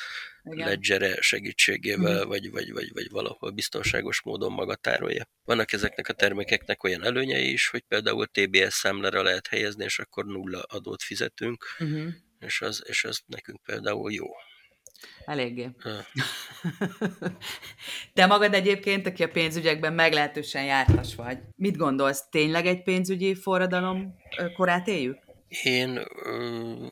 igen. 0.44 0.68
ledgere 0.68 1.20
segítségével, 1.20 2.24
mm. 2.24 2.28
vagy, 2.28 2.50
vagy, 2.50 2.72
vagy, 2.72 2.92
vagy 2.92 3.11
valahol 3.11 3.50
biztonságos 3.50 4.22
módon 4.22 4.52
maga 4.52 4.74
tárolja. 4.74 5.24
Vannak 5.44 5.72
ezeknek 5.72 6.09
a 6.09 6.12
termékeknek 6.12 6.83
olyan 6.83 7.04
előnyei 7.04 7.52
is, 7.52 7.68
hogy 7.68 7.85
például 7.88 8.26
TBS 8.26 8.74
számlára 8.74 9.22
lehet 9.22 9.46
helyezni, 9.46 9.85
és 9.85 9.98
akkor 9.98 10.24
nulla 10.24 10.62
adót 10.62 11.02
fizetünk, 11.02 11.64
mm-hmm. 11.85 12.09
és, 12.38 12.61
az, 12.61 12.83
és 12.87 13.04
az 13.04 13.22
nekünk 13.26 13.62
például 13.62 14.12
jó. 14.12 14.26
Eléggé. 15.24 15.70
Te 18.14 18.26
magad 18.26 18.54
egyébként, 18.54 19.07
aki 19.07 19.22
a 19.22 19.28
pénzügyekben 19.28 19.92
meglehetősen 19.92 20.64
jártas 20.64 21.14
vagy, 21.14 21.38
mit 21.57 21.76
gondolsz, 21.76 22.28
tényleg 22.30 22.66
egy 22.66 22.83
pénzügyi 22.83 23.35
forradalom 23.35 24.14
korát 24.57 24.88
éljük? 24.88 25.23
Én 25.62 26.04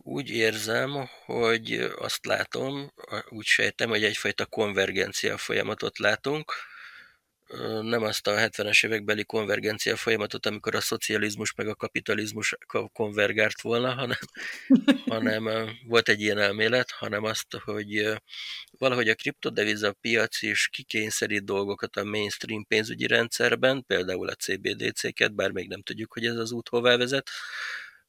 úgy 0.03 0.31
érzem, 0.31 1.09
hogy 1.25 1.72
azt 1.96 2.27
látom, 2.27 2.92
úgy 3.29 3.44
sejtem, 3.44 3.88
hogy 3.88 4.05
egyfajta 4.05 4.46
konvergencia 4.46 5.37
folyamatot 5.37 5.98
látunk. 5.98 6.53
Nem 7.83 8.03
azt 8.03 8.27
a 8.27 8.33
70-es 8.33 8.85
évekbeli 8.85 9.25
konvergencia 9.25 9.96
folyamatot, 9.96 10.46
amikor 10.46 10.75
a 10.75 10.81
szocializmus 10.81 11.55
meg 11.55 11.68
a 11.68 11.75
kapitalizmus 11.75 12.57
konvergált 12.92 13.61
volna, 13.61 13.94
hanem, 13.94 14.18
hanem 15.07 15.70
volt 15.87 16.09
egy 16.09 16.20
ilyen 16.20 16.38
elmélet, 16.38 16.90
hanem 16.90 17.25
azt, 17.25 17.57
hogy 17.64 18.14
valahogy 18.79 19.09
a 19.09 19.14
kriptodeviza 19.14 19.92
piac 19.92 20.42
is 20.42 20.68
kikényszerít 20.68 21.44
dolgokat 21.44 21.96
a 21.96 22.05
mainstream 22.05 22.66
pénzügyi 22.66 23.07
rendszerben, 23.07 23.85
például 23.87 24.29
a 24.29 24.35
CBDC-ket, 24.35 25.35
bár 25.35 25.51
még 25.51 25.68
nem 25.68 25.83
tudjuk, 25.83 26.12
hogy 26.12 26.27
ez 26.27 26.37
az 26.37 26.53
út 26.53 26.68
hová 26.68 26.96
vezet, 26.96 27.31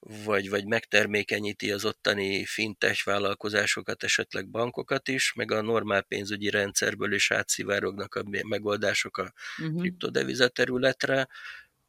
vagy, 0.05 0.49
vagy 0.49 0.65
megtermékenyíti 0.65 1.71
az 1.71 1.85
ottani 1.85 2.45
fintech 2.45 3.05
vállalkozásokat, 3.05 4.03
esetleg 4.03 4.49
bankokat 4.49 5.07
is, 5.07 5.33
meg 5.33 5.51
a 5.51 5.61
normál 5.61 6.01
pénzügyi 6.01 6.49
rendszerből 6.49 7.13
is 7.13 7.31
átszivárognak 7.31 8.15
a 8.15 8.23
megoldások 8.47 9.17
a 9.17 9.33
uh-huh. 9.61 9.79
kriptodeviza 9.79 10.47
területre, 10.47 11.27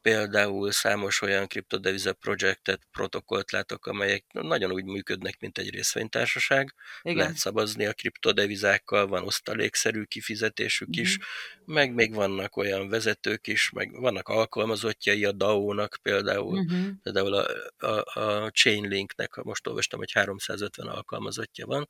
például 0.05 0.71
számos 0.71 1.21
olyan 1.21 1.47
kriptodeviza 1.47 2.13
projektet, 2.13 2.87
protokollt 2.91 3.51
látok, 3.51 3.85
amelyek 3.85 4.25
nagyon 4.31 4.71
úgy 4.71 4.83
működnek, 4.83 5.39
mint 5.39 5.57
egy 5.57 5.69
részvénytársaság. 5.69 6.73
Igen. 7.01 7.17
Lehet 7.17 7.35
szavazni 7.35 7.85
a 7.85 7.93
kriptodevizákkal, 7.93 9.07
van 9.07 9.23
osztalékszerű 9.23 10.03
kifizetésük 10.03 10.87
uh-huh. 10.87 11.05
is, 11.05 11.17
mhm. 11.17 11.73
meg 11.73 11.93
még 11.93 12.13
vannak 12.13 12.55
olyan 12.55 12.89
vezetők 12.89 13.47
is, 13.47 13.69
meg 13.69 13.91
vannak 13.99 14.27
alkalmazottjai 14.27 15.25
a 15.25 15.31
DAO-nak 15.31 15.99
például, 16.01 16.59
uh-huh. 16.59 16.87
például 17.03 17.33
a, 17.33 17.47
a, 17.87 18.19
a 18.19 18.51
Chainlinknek, 18.51 19.35
most 19.35 19.67
olvastam, 19.67 19.99
hogy 19.99 20.11
350 20.11 20.87
alkalmazottja 20.87 21.65
van, 21.65 21.89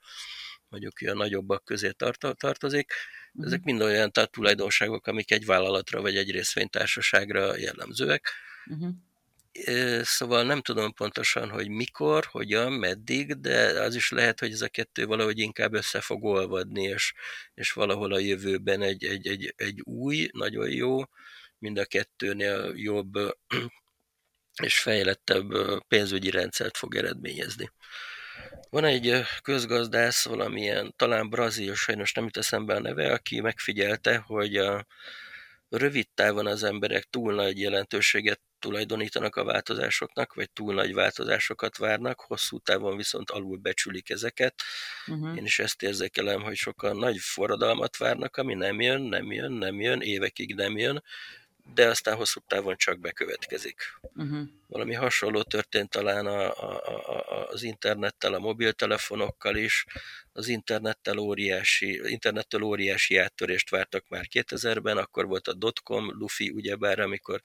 mondjuk 0.67 0.93
a 1.05 1.13
nagyobbak 1.13 1.65
közé 1.65 1.91
tart, 1.91 2.27
tartozik, 2.37 2.93
Uh-huh. 3.35 3.45
Ezek 3.45 3.63
mind 3.63 3.81
olyan 3.81 4.11
tehát 4.11 4.31
tulajdonságok, 4.31 5.07
amik 5.07 5.31
egy 5.31 5.45
vállalatra 5.45 6.01
vagy 6.01 6.15
egy 6.15 6.31
részvénytársaságra 6.31 7.57
jellemzőek. 7.57 8.31
Uh-huh. 8.65 8.93
Szóval 10.01 10.43
nem 10.43 10.61
tudom 10.61 10.93
pontosan, 10.93 11.49
hogy 11.49 11.69
mikor, 11.69 12.25
hogyan, 12.31 12.73
meddig, 12.73 13.39
de 13.39 13.81
az 13.81 13.95
is 13.95 14.11
lehet, 14.11 14.39
hogy 14.39 14.51
ez 14.51 14.61
a 14.61 14.67
kettő 14.69 15.05
valahogy 15.05 15.39
inkább 15.39 15.73
össze 15.73 16.01
fog 16.01 16.23
olvadni, 16.23 16.83
és, 16.83 17.13
és 17.53 17.71
valahol 17.71 18.13
a 18.13 18.19
jövőben 18.19 18.81
egy, 18.81 19.05
egy, 19.05 19.27
egy, 19.27 19.53
egy 19.57 19.81
új, 19.81 20.29
nagyon 20.31 20.69
jó, 20.69 21.01
mind 21.59 21.77
a 21.77 21.85
kettőnél 21.85 22.71
jobb 22.75 23.35
és 24.63 24.79
fejlettebb 24.79 25.51
pénzügyi 25.87 26.29
rendszert 26.29 26.77
fog 26.77 26.95
eredményezni. 26.95 27.71
Van 28.75 28.83
egy 28.85 29.21
közgazdász, 29.41 30.25
valamilyen, 30.25 30.93
talán 30.95 31.29
brazil, 31.29 31.75
sajnos 31.75 32.13
nem 32.13 32.23
jut 32.23 32.37
eszembe 32.37 32.75
a 32.75 32.79
neve, 32.79 33.11
aki 33.11 33.39
megfigyelte, 33.39 34.17
hogy 34.17 34.55
a 34.57 34.85
rövid 35.69 36.07
távon 36.13 36.47
az 36.47 36.63
emberek 36.63 37.03
túl 37.03 37.33
nagy 37.33 37.59
jelentőséget 37.59 38.39
tulajdonítanak 38.59 39.35
a 39.35 39.43
változásoknak, 39.43 40.33
vagy 40.33 40.51
túl 40.51 40.73
nagy 40.73 40.93
változásokat 40.93 41.77
várnak, 41.77 42.19
hosszú 42.19 42.59
távon 42.59 42.97
viszont 42.97 43.29
alul 43.29 43.57
becsülik 43.57 44.09
ezeket. 44.09 44.55
Uh-huh. 45.07 45.37
Én 45.37 45.45
is 45.45 45.59
ezt 45.59 45.83
érzékelem, 45.83 46.41
hogy 46.41 46.55
sokan 46.55 46.97
nagy 46.97 47.17
forradalmat 47.19 47.97
várnak, 47.97 48.37
ami 48.37 48.53
nem 48.53 48.81
jön, 48.81 49.01
nem 49.01 49.31
jön, 49.31 49.51
nem 49.51 49.81
jön, 49.81 50.01
évekig 50.01 50.55
nem 50.55 50.77
jön, 50.77 51.03
de 51.73 51.87
aztán 51.87 52.15
hosszú 52.15 52.39
távon 52.47 52.75
csak 52.77 52.99
bekövetkezik. 52.99 53.81
Uh-huh. 54.01 54.47
Valami 54.67 54.93
hasonló 54.93 55.41
történt 55.41 55.89
talán 55.89 56.25
a, 56.25 56.51
a, 56.51 56.81
a, 57.07 57.47
az 57.47 57.63
internettel, 57.63 58.33
a 58.33 58.39
mobiltelefonokkal 58.39 59.55
is. 59.55 59.85
Az 60.31 60.47
internettel 60.47 61.17
óriási, 61.17 62.01
internettől 62.03 62.61
óriási 62.61 63.17
áttörést 63.17 63.69
vártak 63.69 64.07
már 64.07 64.25
2000-ben, 64.31 64.97
akkor 64.97 65.25
volt 65.25 65.47
a 65.47 65.53
dotcom, 65.53 66.11
lufi, 66.11 66.49
ugyebár, 66.49 66.99
amikor 66.99 67.41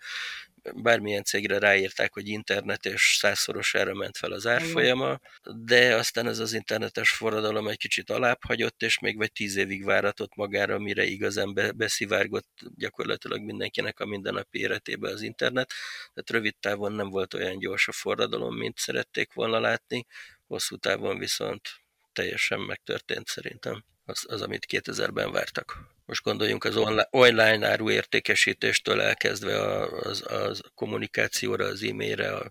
bármilyen 0.74 1.24
cégre 1.24 1.58
ráírták, 1.58 2.12
hogy 2.12 2.28
internet, 2.28 2.84
és 2.84 3.16
százszorosára 3.18 3.94
ment 3.94 4.16
fel 4.16 4.32
az 4.32 4.46
árfolyama, 4.46 5.20
de 5.42 5.94
aztán 5.94 6.26
ez 6.26 6.38
az 6.38 6.52
internetes 6.52 7.10
forradalom 7.10 7.68
egy 7.68 7.76
kicsit 7.76 8.10
alább 8.10 8.38
hagyott, 8.46 8.82
és 8.82 8.98
még 8.98 9.16
vagy 9.16 9.32
tíz 9.32 9.56
évig 9.56 9.84
váratott 9.84 10.34
magára, 10.34 10.78
mire 10.78 11.04
igazán 11.04 11.54
be, 11.54 11.72
beszivárgott 11.72 12.48
gyakorlatilag 12.76 13.42
mindenkinek 13.42 14.00
a 14.00 14.06
mindennapi 14.06 14.58
életébe 14.58 15.08
az 15.08 15.22
internet. 15.22 15.72
Tehát 16.14 16.30
rövid 16.30 16.54
távon 16.60 16.92
nem 16.92 17.08
volt 17.08 17.19
olyan 17.34 17.58
gyors 17.58 17.88
a 17.88 17.92
forradalom, 17.92 18.56
mint 18.56 18.78
szerették 18.78 19.32
volna 19.32 19.60
látni, 19.60 20.06
hosszú 20.46 20.76
távon 20.76 21.18
viszont 21.18 21.68
teljesen 22.12 22.60
megtörtént 22.60 23.26
szerintem 23.26 23.84
az, 24.04 24.24
az 24.28 24.42
amit 24.42 24.66
2000-ben 24.68 25.32
vártak. 25.32 25.78
Most 26.06 26.22
gondoljunk 26.22 26.64
az 26.64 26.76
online, 26.76 27.08
online 27.10 27.68
áru 27.68 27.90
értékesítéstől 27.90 29.00
elkezdve 29.00 29.60
az, 29.84 30.24
az 30.26 30.60
kommunikációra, 30.74 31.64
az 31.64 31.82
e-mailre, 31.82 32.32
a, 32.32 32.50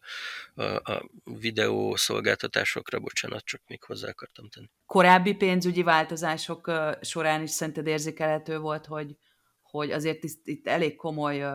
a, 0.54 0.64
a 0.64 1.10
videó 1.24 1.96
szolgáltatásokra, 1.96 3.00
bocsánat, 3.00 3.46
csak 3.46 3.62
még 3.68 3.84
hozzá 3.84 4.10
akartam 4.10 4.50
tenni. 4.50 4.70
Korábbi 4.86 5.34
pénzügyi 5.34 5.84
változások 5.84 6.72
során 7.02 7.42
is 7.42 7.50
szerinted 7.50 7.88
érzékelhető 7.88 8.58
volt, 8.58 8.86
hogy, 8.86 9.16
hogy 9.62 9.92
azért 9.92 10.24
itt, 10.24 10.48
itt 10.48 10.68
elég 10.68 10.96
komoly 10.96 11.46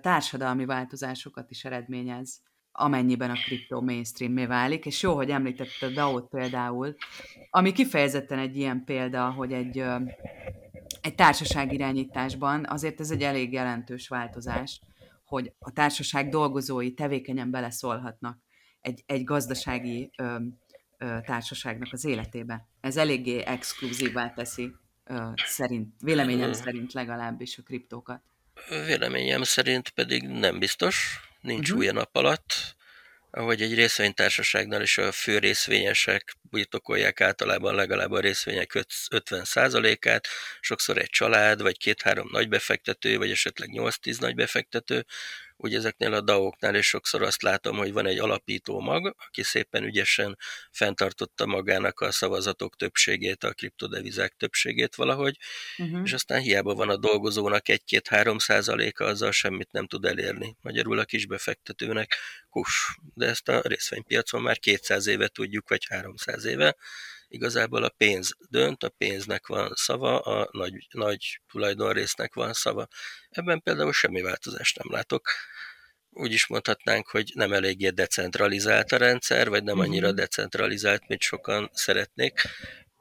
társadalmi 0.00 0.64
változásokat 0.64 1.50
is 1.50 1.64
eredményez 1.64 2.42
amennyiben 2.72 3.30
a 3.30 3.34
kriptó 3.34 3.80
mainstream 3.80 4.34
válik, 4.34 4.86
és 4.86 5.02
jó, 5.02 5.14
hogy 5.14 5.30
említette 5.30 5.86
a 5.86 5.90
DAO-t 5.90 6.28
például, 6.28 6.94
ami 7.50 7.72
kifejezetten 7.72 8.38
egy 8.38 8.56
ilyen 8.56 8.84
példa, 8.84 9.30
hogy 9.30 9.52
egy, 9.52 9.84
egy 11.00 11.14
társaság 11.14 11.72
irányításban 11.72 12.66
azért 12.68 13.00
ez 13.00 13.10
egy 13.10 13.22
elég 13.22 13.52
jelentős 13.52 14.08
változás, 14.08 14.80
hogy 15.24 15.52
a 15.58 15.72
társaság 15.72 16.28
dolgozói 16.28 16.94
tevékenyen 16.94 17.50
beleszólhatnak 17.50 18.38
egy, 18.80 19.02
egy 19.06 19.24
gazdasági 19.24 20.10
ö, 20.16 20.36
ö, 20.98 21.18
társaságnak 21.24 21.92
az 21.92 22.04
életébe. 22.04 22.68
Ez 22.80 22.96
eléggé 22.96 23.42
exkluzívá 23.42 24.30
teszi, 24.30 24.74
ö, 25.04 25.28
szerint, 25.34 25.94
véleményem 26.00 26.52
szerint 26.52 26.92
legalábbis 26.92 27.58
a 27.58 27.62
kriptókat. 27.62 28.22
Véleményem 28.68 29.42
szerint 29.42 29.88
pedig 29.88 30.22
nem 30.22 30.58
biztos, 30.58 31.20
nincs 31.40 31.68
uh-huh. 31.68 31.78
új 31.78 31.92
nap 31.92 32.16
alatt, 32.16 32.76
ahogy 33.30 33.62
egy 33.62 33.74
részvénytársaságnál 33.74 34.82
is 34.82 34.98
a 34.98 35.12
fő 35.12 35.38
részvényesek 35.38 36.36
birtokolják 36.42 37.20
általában 37.20 37.74
legalább 37.74 38.10
a 38.10 38.20
részvények 38.20 38.70
50%-át, 39.10 40.26
sokszor 40.60 40.98
egy 40.98 41.10
család, 41.10 41.62
vagy 41.62 41.76
két-három 41.76 42.28
nagy 42.32 42.48
befektető, 42.48 43.18
vagy 43.18 43.30
esetleg 43.30 43.68
8-10 43.72 44.20
nagy 44.20 44.34
befektető, 44.34 45.06
úgy 45.62 45.74
ezeknél 45.74 46.12
a 46.12 46.20
DAO-knál 46.20 46.74
is 46.74 46.86
sokszor 46.86 47.22
azt 47.22 47.42
látom, 47.42 47.76
hogy 47.76 47.92
van 47.92 48.06
egy 48.06 48.18
alapító 48.18 48.80
mag, 48.80 49.14
aki 49.26 49.42
szépen 49.42 49.84
ügyesen 49.84 50.38
fenntartotta 50.70 51.46
magának 51.46 52.00
a 52.00 52.12
szavazatok 52.12 52.76
többségét, 52.76 53.44
a 53.44 53.52
kriptodevizák 53.52 54.34
többségét 54.36 54.94
valahogy, 54.94 55.36
uh-huh. 55.78 56.00
és 56.04 56.12
aztán 56.12 56.40
hiába 56.40 56.74
van 56.74 56.88
a 56.88 56.96
dolgozónak 56.96 57.62
1-2-3 57.66 58.38
százaléka, 58.38 59.04
azzal 59.04 59.32
semmit 59.32 59.72
nem 59.72 59.86
tud 59.86 60.04
elérni. 60.04 60.56
Magyarul 60.60 60.98
a 60.98 61.04
kisbefektetőnek 61.04 62.14
kus. 62.50 62.96
De 63.14 63.26
ezt 63.26 63.48
a 63.48 63.60
részvénypiacon 63.64 64.42
már 64.42 64.58
200 64.58 65.06
éve 65.06 65.28
tudjuk, 65.28 65.68
vagy 65.68 65.86
300 65.88 66.44
éve, 66.44 66.76
igazából 67.32 67.84
a 67.84 67.88
pénz 67.88 68.36
dönt, 68.50 68.82
a 68.82 68.88
pénznek 68.88 69.46
van 69.46 69.72
szava, 69.74 70.20
a 70.20 70.48
nagy, 70.52 70.86
nagy 70.90 71.40
tulajdonrésznek 71.50 72.34
van 72.34 72.52
szava. 72.52 72.88
Ebben 73.30 73.62
például 73.62 73.92
semmi 73.92 74.20
változást 74.20 74.78
nem 74.78 74.92
látok. 74.92 75.28
Úgy 76.14 76.32
is 76.32 76.46
mondhatnánk, 76.46 77.08
hogy 77.08 77.30
nem 77.34 77.52
eléggé 77.52 77.88
decentralizált 77.88 78.92
a 78.92 78.96
rendszer, 78.96 79.48
vagy 79.48 79.64
nem 79.64 79.78
annyira 79.78 80.06
mhm. 80.06 80.16
decentralizált, 80.16 81.08
mint 81.08 81.20
sokan 81.20 81.70
szeretnék. 81.72 82.40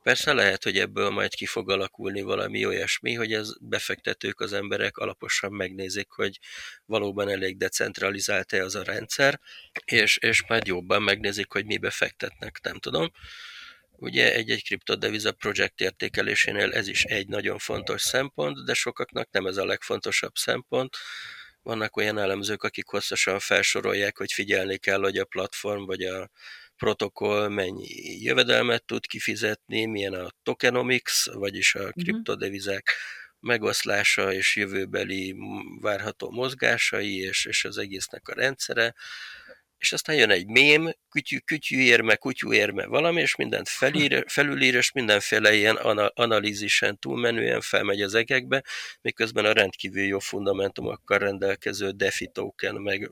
Persze 0.04 0.34
lehet, 0.34 0.63
hogy 0.63 0.78
ebből 0.78 1.10
majd 1.10 1.34
ki 1.34 1.45
fog 1.45 1.69
alakulni 1.69 2.21
valami 2.21 2.65
olyasmi, 2.65 3.13
hogy 3.13 3.34
ez 3.34 3.50
befektetők, 3.60 4.39
az 4.39 4.54
emberek 4.54 4.97
alaposan 4.97 5.52
megnézik, 5.54 6.08
hogy 6.10 6.39
valóban 6.86 7.30
elég 7.30 7.58
decentralizált-e 7.58 8.63
az 8.63 8.76
a 8.76 8.84
rendszer, 8.84 9.39
és, 9.86 10.17
és 10.17 10.43
majd 10.47 10.67
jobban 10.67 11.02
megnézik, 11.02 11.52
hogy 11.52 11.65
mi 11.65 11.78
befektetnek, 11.78 12.60
nem 12.63 12.80
tudom. 12.80 13.12
Ugye 13.91 14.34
egy-egy 14.34 14.63
kriptodeviza 14.63 15.32
projekt 15.32 15.82
értékelésénél 15.82 16.74
ez 16.74 16.88
is 16.88 17.04
egy 17.04 17.28
nagyon 17.28 17.58
fontos 17.58 18.02
szempont, 18.02 18.65
de 18.65 18.74
sokaknak 18.74 19.32
nem 19.32 19.45
ez 19.45 19.58
a 19.58 19.65
legfontosabb 19.65 20.36
szempont. 20.36 20.97
Vannak 21.63 21.97
olyan 21.97 22.17
elemzők, 22.17 22.63
akik 22.63 22.88
hosszasan 22.88 23.39
felsorolják, 23.39 24.17
hogy 24.17 24.32
figyelni 24.32 24.78
kell, 24.78 25.00
hogy 25.00 25.17
a 25.17 25.26
platform 25.26 25.86
vagy 25.86 26.02
a 26.02 26.30
protokoll 26.76 27.47
mennyi 27.47 28.21
jövedelmet 28.21 28.86
tud 28.86 29.06
kifizetni, 29.06 29.86
milyen 29.86 30.13
a 30.13 30.30
tokenomics, 30.43 31.26
vagyis 31.32 31.76
a 31.76 31.80
mhm. 31.84 32.02
kriptodevizák 32.02 32.89
megoszlása 33.39 34.34
és 34.34 34.56
jövőbeli 34.56 35.36
várható 35.82 36.30
mozgásai, 36.30 37.17
és, 37.17 37.45
és 37.45 37.65
az 37.65 37.78
egésznek 37.78 38.28
a 38.28 38.34
rendszere 38.34 38.95
és 39.82 39.94
aztán 39.94 40.15
jön 40.15 40.30
egy 40.30 40.48
mém, 40.48 40.94
kütyű, 41.10 41.38
kütyű 41.38 41.80
érme, 41.80 42.15
kutyú 42.15 42.54
érme 42.54 42.86
valami, 42.86 43.22
és 43.22 43.36
mindent 43.36 43.70
felír, 43.70 44.24
felülír, 44.28 44.76
és 44.76 44.91
mindenféle 44.91 45.54
ilyen 45.54 45.76
analízisen 46.13 47.00
túlmenően 47.00 47.62
felmegy 47.62 48.02
az 48.02 48.13
egekbe, 48.13 48.63
miközben 49.02 49.46
a 49.46 49.52
rendkívül 49.52 50.04
jó 50.04 50.20
fundamentumokkal 50.20 51.17
rendelkező 51.17 51.89
DeFi 51.89 52.28
token 52.28 52.76
meg 52.76 53.10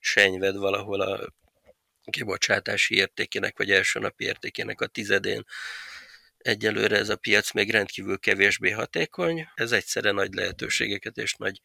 senyved 0.00 0.56
valahol 0.56 1.00
a 1.00 1.32
kibocsátási 2.10 2.94
értékének, 2.94 3.58
vagy 3.58 3.70
első 3.70 3.98
napi 3.98 4.24
értékének 4.24 4.80
a 4.80 4.86
tizedén 4.86 5.44
egyelőre 6.48 6.96
ez 6.96 7.08
a 7.08 7.16
piac 7.16 7.52
még 7.52 7.70
rendkívül 7.70 8.18
kevésbé 8.18 8.70
hatékony, 8.70 9.48
ez 9.54 9.72
egyszerre 9.72 10.10
nagy 10.10 10.34
lehetőségeket 10.34 11.16
és 11.16 11.34
nagy 11.34 11.60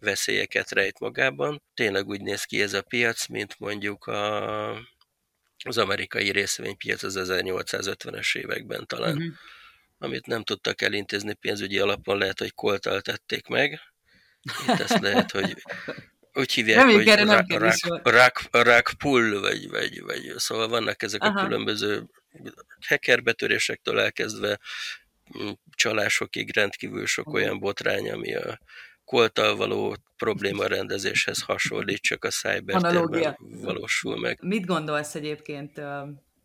veszélyeket 0.00 0.70
rejt 0.70 0.98
magában. 0.98 1.62
Tényleg 1.74 2.06
úgy 2.06 2.20
néz 2.20 2.44
ki 2.44 2.62
ez 2.62 2.72
a 2.72 2.82
piac, 2.82 3.26
mint 3.26 3.58
mondjuk 3.58 4.06
a, 4.06 4.70
az 5.64 5.78
amerikai 5.78 6.30
részvénypiac 6.30 7.02
az 7.02 7.16
1850-es 7.18 8.36
években 8.36 8.86
talán, 8.86 9.16
uh-huh. 9.16 9.34
amit 9.98 10.26
nem 10.26 10.42
tudtak 10.42 10.82
elintézni 10.82 11.34
pénzügyi 11.34 11.78
alapon, 11.78 12.18
lehet, 12.18 12.38
hogy 12.38 12.54
koltal 12.54 13.00
tették 13.00 13.46
meg. 13.46 13.80
Itt 14.66 14.80
ezt 14.80 15.00
lehet, 15.00 15.30
hogy 15.30 15.62
úgy 16.32 16.52
hívják, 16.52 16.84
nem, 16.84 16.94
hogy 16.94 17.06
rak, 17.06 17.52
rak, 17.52 18.00
rak, 18.02 18.40
rak 18.50 18.90
pull, 18.98 19.40
vagy, 19.40 19.68
vagy, 19.68 20.02
vagy, 20.02 20.32
szóval 20.36 20.68
vannak 20.68 21.02
ezek 21.02 21.22
Aha. 21.22 21.40
a 21.40 21.44
különböző 21.44 22.06
hackerbetörésektől 22.88 24.00
elkezdve 24.00 24.58
csalásokig 25.70 26.54
rendkívül 26.54 27.06
sok 27.06 27.32
olyan 27.32 27.58
botrány, 27.58 28.10
ami 28.10 28.34
a 28.34 28.58
koltal 29.04 29.56
való 29.56 29.96
probléma 30.16 30.66
rendezéshez 30.66 31.42
hasonlít, 31.42 32.00
csak 32.00 32.24
a 32.24 32.28
cybertérben 32.28 33.36
valósul 33.40 34.18
meg. 34.18 34.38
Mit 34.42 34.66
gondolsz 34.66 35.14
egyébként 35.14 35.78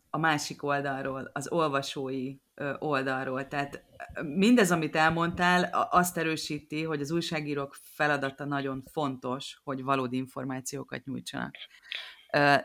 a 0.09 0.17
másik 0.17 0.63
oldalról, 0.63 1.29
az 1.33 1.51
olvasói 1.51 2.35
oldalról? 2.79 3.47
Tehát 3.47 3.83
mindez, 4.21 4.71
amit 4.71 4.95
elmondtál, 4.95 5.87
azt 5.91 6.17
erősíti, 6.17 6.83
hogy 6.83 7.01
az 7.01 7.11
újságírók 7.11 7.77
feladata 7.81 8.45
nagyon 8.45 8.83
fontos, 8.91 9.59
hogy 9.63 9.83
valódi 9.83 10.17
információkat 10.17 11.03
nyújtsanak. 11.05 11.55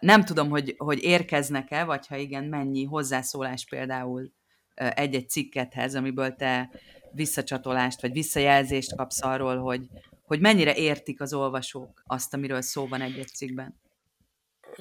Nem 0.00 0.24
tudom, 0.24 0.48
hogy, 0.48 0.74
hogy 0.78 1.02
érkeznek-e, 1.02 1.84
vagy 1.84 2.06
ha 2.06 2.16
igen, 2.16 2.44
mennyi 2.44 2.84
hozzászólás 2.84 3.64
például 3.64 4.32
egy-egy 4.74 5.28
cikkethez, 5.28 5.94
amiből 5.94 6.34
te 6.34 6.70
visszacsatolást, 7.12 8.00
vagy 8.00 8.12
visszajelzést 8.12 8.96
kapsz 8.96 9.22
arról, 9.22 9.56
hogy, 9.56 9.86
hogy 10.22 10.40
mennyire 10.40 10.74
értik 10.74 11.20
az 11.20 11.32
olvasók 11.32 12.02
azt, 12.06 12.34
amiről 12.34 12.60
szó 12.60 12.86
van 12.86 13.00
egy-egy 13.00 13.28
cikkben. 13.28 13.80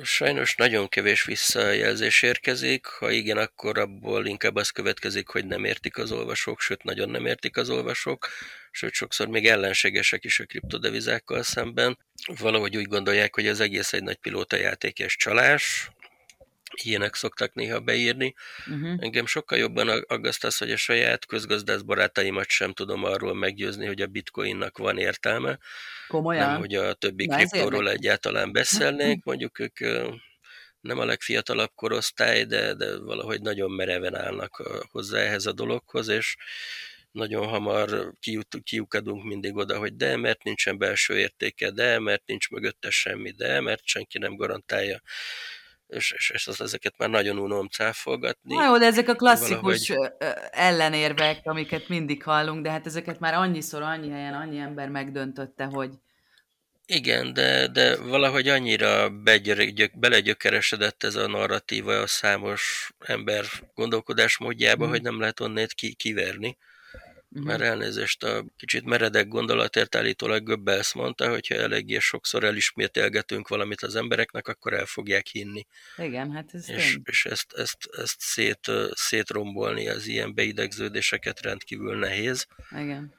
Sajnos 0.03 0.55
nagyon 0.55 0.87
kevés 0.87 1.23
visszajelzés 1.23 2.21
érkezik, 2.21 2.85
ha 2.85 3.11
igen, 3.11 3.37
akkor 3.37 3.77
abból 3.77 4.25
inkább 4.25 4.55
az 4.55 4.69
következik, 4.69 5.27
hogy 5.27 5.45
nem 5.45 5.63
értik 5.63 5.97
az 5.97 6.11
olvasók, 6.11 6.59
sőt 6.59 6.83
nagyon 6.83 7.09
nem 7.09 7.25
értik 7.25 7.57
az 7.57 7.69
olvasók, 7.69 8.27
sőt 8.71 8.93
sokszor 8.93 9.27
még 9.27 9.47
ellenségesek 9.47 10.23
is 10.25 10.39
a 10.39 10.45
kriptodevizákkal 10.45 11.43
szemben. 11.43 11.97
Valahogy 12.39 12.77
úgy 12.77 12.87
gondolják, 12.87 13.35
hogy 13.35 13.47
az 13.47 13.59
egész 13.59 13.93
egy 13.93 14.03
nagy 14.03 14.17
pilótajáték 14.17 14.99
és 14.99 15.15
csalás, 15.15 15.89
ilyenek 16.73 17.15
szoktak 17.15 17.53
néha 17.53 17.79
beírni. 17.79 18.33
Uh-huh. 18.67 18.95
Engem 18.99 19.25
sokkal 19.25 19.57
jobban 19.57 19.89
aggaszt 19.89 20.43
az, 20.43 20.57
hogy 20.57 20.71
a 20.71 20.77
saját 20.77 21.25
közgazdász 21.25 21.81
barátaimat 21.81 22.49
sem 22.49 22.73
tudom 22.73 23.03
arról 23.03 23.33
meggyőzni, 23.33 23.85
hogy 23.85 24.01
a 24.01 24.07
bitcoinnak 24.07 24.77
van 24.77 24.97
értelme. 24.97 25.57
Komolyan? 26.07 26.49
Nem, 26.49 26.59
hogy 26.59 26.75
a 26.75 26.93
többi 26.93 27.27
kriptóról 27.27 27.89
egyáltalán 27.89 28.51
beszélnénk, 28.51 29.23
mondjuk 29.29 29.59
ők 29.59 29.79
nem 30.81 30.99
a 30.99 31.05
legfiatalabb 31.05 31.71
korosztály, 31.75 32.43
de, 32.43 32.73
de 32.73 32.97
valahogy 32.99 33.41
nagyon 33.41 33.71
mereven 33.71 34.15
állnak 34.15 34.63
hozzá 34.91 35.19
ehhez 35.19 35.45
a 35.45 35.51
dologhoz, 35.51 36.07
és 36.07 36.35
nagyon 37.11 37.47
hamar 37.47 38.13
kiukadunk 38.63 39.23
mindig 39.23 39.55
oda, 39.55 39.77
hogy 39.77 39.95
de, 39.95 40.17
mert 40.17 40.43
nincsen 40.43 40.77
belső 40.77 41.17
értéke, 41.17 41.71
de, 41.71 41.99
mert 41.99 42.23
nincs 42.25 42.49
mögötte 42.49 42.89
semmi, 42.89 43.31
de, 43.31 43.61
mert 43.61 43.85
senki 43.85 44.17
nem 44.17 44.35
garantálja 44.35 45.01
és, 45.87 46.11
és, 46.11 46.29
és 46.29 46.47
az, 46.47 46.61
ezeket 46.61 46.93
már 46.97 47.09
nagyon 47.09 47.37
unom 47.37 47.67
cáfolgatni. 47.67 48.55
Na 48.55 48.65
jó, 48.65 48.77
de 48.77 48.85
ezek 48.85 49.07
a 49.09 49.15
klasszikus 49.15 49.89
valahogy... 49.89 50.13
ellenérvek, 50.51 51.39
amiket 51.43 51.87
mindig 51.87 52.23
hallunk, 52.23 52.63
de 52.63 52.71
hát 52.71 52.85
ezeket 52.85 53.19
már 53.19 53.33
annyiszor, 53.33 53.81
annyi 53.81 54.09
helyen, 54.09 54.33
annyi 54.33 54.57
ember 54.57 54.89
megdöntötte, 54.89 55.63
hogy... 55.63 55.91
Igen, 56.85 57.33
de, 57.33 57.67
de 57.67 57.97
valahogy 57.97 58.47
annyira 58.47 59.09
begyörök, 59.09 59.99
belegyökeresedett 59.99 61.03
ez 61.03 61.15
a 61.15 61.27
narratíva 61.27 61.99
a 62.01 62.07
számos 62.07 62.91
ember 62.99 63.45
gondolkodásmódjába, 63.75 64.85
mm. 64.85 64.89
hogy 64.89 65.01
nem 65.01 65.19
lehet 65.19 65.39
onnét 65.39 65.73
ki, 65.73 65.93
kiverni. 65.93 66.57
Uh-huh. 67.29 67.47
Már 67.47 67.61
elnézést 67.61 68.23
a 68.23 68.45
kicsit 68.57 68.83
meredek 68.83 69.27
gondolatért 69.27 69.95
állítólag 69.95 70.43
Göbbels 70.43 70.93
mondta, 70.93 71.29
hogyha 71.29 71.55
eléggé 71.55 71.99
sokszor 71.99 72.43
elismételgetünk 72.43 73.47
valamit 73.47 73.81
az 73.81 73.95
embereknek, 73.95 74.47
akkor 74.47 74.73
el 74.73 74.85
fogják 74.85 75.27
hinni. 75.27 75.65
Igen, 75.97 76.31
hát 76.31 76.53
ez 76.53 76.69
És, 76.69 76.97
és 77.03 77.25
ezt, 77.25 77.53
ezt, 77.53 77.77
ezt 77.97 78.19
szét, 78.19 78.71
szétrombolni 78.91 79.89
az 79.89 80.07
ilyen 80.07 80.33
beidegződéseket 80.33 81.41
rendkívül 81.41 81.97
nehéz. 81.97 82.47
Igen. 82.71 83.13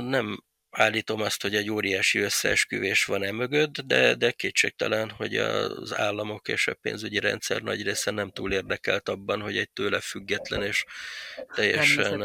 Nem 0.00 0.42
állítom 0.78 1.20
azt, 1.20 1.42
hogy 1.42 1.54
egy 1.54 1.70
óriási 1.70 2.18
összeesküvés 2.18 3.04
van 3.04 3.22
e 3.22 3.32
mögött, 3.32 3.80
de, 3.80 4.14
de 4.14 4.30
kétségtelen, 4.30 5.10
hogy 5.10 5.36
az 5.36 5.94
államok 5.94 6.48
és 6.48 6.66
a 6.66 6.74
pénzügyi 6.74 7.18
rendszer 7.18 7.62
nagy 7.62 7.82
része 7.82 8.10
nem 8.10 8.30
túl 8.30 8.52
érdekelt 8.52 9.08
abban, 9.08 9.40
hogy 9.40 9.56
egy 9.56 9.70
tőle 9.70 10.00
független 10.00 10.62
és 10.62 10.84
teljesen 11.54 12.22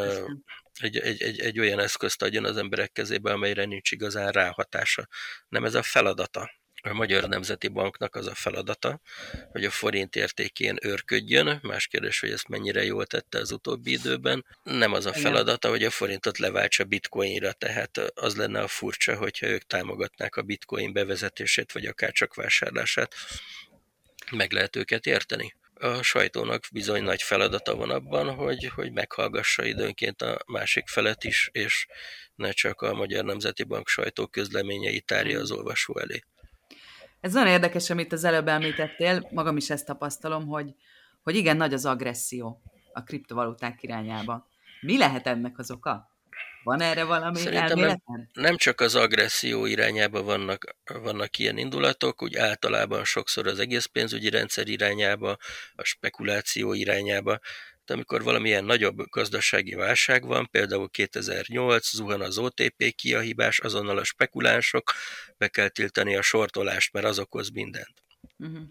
egy, 0.79 0.97
egy, 0.97 1.21
egy, 1.21 1.39
egy 1.39 1.59
olyan 1.59 1.79
eszközt 1.79 2.21
adjon 2.21 2.45
az 2.45 2.57
emberek 2.57 2.91
kezébe, 2.91 3.31
amelyre 3.31 3.65
nincs 3.65 3.91
igazán 3.91 4.31
ráhatása. 4.31 5.07
Nem 5.49 5.65
ez 5.65 5.75
a 5.75 5.83
feladata 5.83 6.51
a 6.89 6.93
Magyar 6.93 7.29
Nemzeti 7.29 7.67
Banknak 7.67 8.15
az 8.15 8.27
a 8.27 8.35
feladata, 8.35 9.01
hogy 9.51 9.65
a 9.65 9.69
forint 9.69 10.15
értékén 10.15 10.77
őrködjön, 10.81 11.59
más 11.61 11.87
kérdés, 11.87 12.19
hogy 12.19 12.31
ezt 12.31 12.47
mennyire 12.47 12.83
jól 12.83 13.05
tette 13.05 13.39
az 13.39 13.51
utóbbi 13.51 13.91
időben. 13.91 14.45
Nem 14.63 14.93
az 14.93 15.05
a 15.05 15.13
feladata, 15.13 15.69
hogy 15.69 15.83
a 15.83 15.89
forintot 15.89 16.37
leváltsa 16.37 16.83
bitcoinra, 16.83 17.51
tehát 17.51 17.97
az 17.97 18.35
lenne 18.35 18.61
a 18.61 18.67
furcsa, 18.67 19.17
hogyha 19.17 19.47
ők 19.47 19.63
támogatnák 19.63 20.35
a 20.35 20.41
bitcoin 20.41 20.93
bevezetését, 20.93 21.71
vagy 21.71 21.85
akár 21.85 22.11
csak 22.11 22.33
vásárlását. 22.33 23.15
Meg 24.31 24.51
lehet 24.51 24.75
őket 24.75 25.05
érteni. 25.05 25.55
A 25.73 26.01
sajtónak 26.01 26.63
bizony 26.71 27.03
nagy 27.03 27.21
feladata 27.21 27.75
van 27.75 27.89
abban, 27.89 28.35
hogy, 28.35 28.71
hogy 28.75 28.91
meghallgassa 28.91 29.65
időnként 29.65 30.21
a 30.21 30.39
másik 30.47 30.87
felet 30.87 31.23
is, 31.23 31.49
és 31.51 31.87
ne 32.35 32.51
csak 32.51 32.81
a 32.81 32.93
Magyar 32.93 33.23
Nemzeti 33.23 33.63
Bank 33.63 33.87
sajtó 33.87 34.27
közleményeit 34.27 35.05
tárja 35.05 35.39
az 35.39 35.51
olvasó 35.51 35.99
elé. 35.99 36.23
Ez 37.23 37.33
nagyon 37.33 37.51
érdekes, 37.51 37.89
amit 37.89 38.13
az 38.13 38.23
előbb 38.23 38.47
említettél, 38.47 39.27
magam 39.31 39.57
is 39.57 39.69
ezt 39.69 39.85
tapasztalom, 39.85 40.47
hogy, 40.47 40.75
hogy 41.21 41.35
igen, 41.35 41.57
nagy 41.57 41.73
az 41.73 41.85
agresszió 41.85 42.61
a 42.93 43.03
kriptovaluták 43.03 43.83
irányába. 43.83 44.47
Mi 44.81 44.97
lehet 44.97 45.27
ennek 45.27 45.57
az 45.57 45.71
oka? 45.71 46.09
Van 46.63 46.81
erre 46.81 47.03
valami 47.03 47.39
Szerintem 47.39 47.79
nem, 47.79 48.01
nem 48.33 48.57
csak 48.57 48.81
az 48.81 48.95
agresszió 48.95 49.65
irányába 49.65 50.23
vannak, 50.23 50.75
vannak 51.03 51.37
ilyen 51.37 51.57
indulatok, 51.57 52.21
úgy 52.21 52.35
általában 52.35 53.05
sokszor 53.05 53.47
az 53.47 53.59
egész 53.59 53.85
pénzügyi 53.85 54.29
rendszer 54.29 54.67
irányába, 54.67 55.37
a 55.75 55.83
spekuláció 55.83 56.73
irányába, 56.73 57.39
de 57.85 57.93
amikor 57.93 58.23
valamilyen 58.23 58.65
nagyobb 58.65 59.09
gazdasági 59.09 59.73
válság 59.73 60.25
van, 60.25 60.49
például 60.51 60.89
2008, 60.89 61.95
zuhan 61.95 62.21
az 62.21 62.37
OTP 62.37 62.95
kiahibás, 62.95 63.59
azonnal 63.59 63.97
a 63.97 64.03
spekulánsok, 64.03 64.93
be 65.43 65.49
kell 65.49 65.69
tiltani 65.69 66.15
a 66.15 66.21
sortolást, 66.21 66.93
mert 66.93 67.05
az 67.05 67.19
okoz 67.19 67.49
mindent. 67.49 67.93
Uh-huh. 68.37 68.63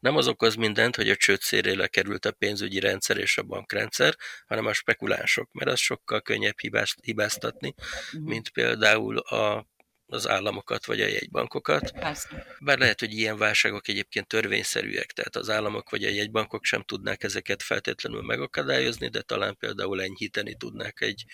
Nem 0.00 0.16
az 0.16 0.28
okoz 0.28 0.54
mindent, 0.54 0.96
hogy 0.96 1.10
a 1.10 1.16
csőd 1.16 1.40
szérére 1.40 1.86
került 1.86 2.24
a 2.24 2.32
pénzügyi 2.32 2.80
rendszer 2.80 3.16
és 3.16 3.38
a 3.38 3.42
bankrendszer, 3.42 4.16
hanem 4.46 4.66
a 4.66 4.72
spekulánsok, 4.72 5.52
mert 5.52 5.70
az 5.70 5.78
sokkal 5.78 6.20
könnyebb 6.20 6.60
hibást, 6.60 6.98
hibáztatni, 7.02 7.74
uh-huh. 7.76 8.28
mint 8.28 8.48
például 8.48 9.18
a 9.18 9.66
az 10.10 10.28
államokat 10.28 10.86
vagy 10.86 11.00
a 11.00 11.06
jegybankokat. 11.06 11.90
Persze. 11.90 12.46
Bár 12.60 12.78
lehet, 12.78 13.00
hogy 13.00 13.12
ilyen 13.12 13.36
válságok 13.36 13.88
egyébként 13.88 14.26
törvényszerűek, 14.26 15.12
tehát 15.12 15.36
az 15.36 15.50
államok 15.50 15.90
vagy 15.90 16.04
a 16.04 16.08
jegybankok 16.08 16.64
sem 16.64 16.82
tudnák 16.82 17.22
ezeket 17.22 17.62
feltétlenül 17.62 18.22
megakadályozni, 18.22 19.08
de 19.08 19.22
talán 19.22 19.56
például 19.56 20.02
enyhíteni 20.02 20.54
tudnák 20.54 21.00
egy, 21.00 21.24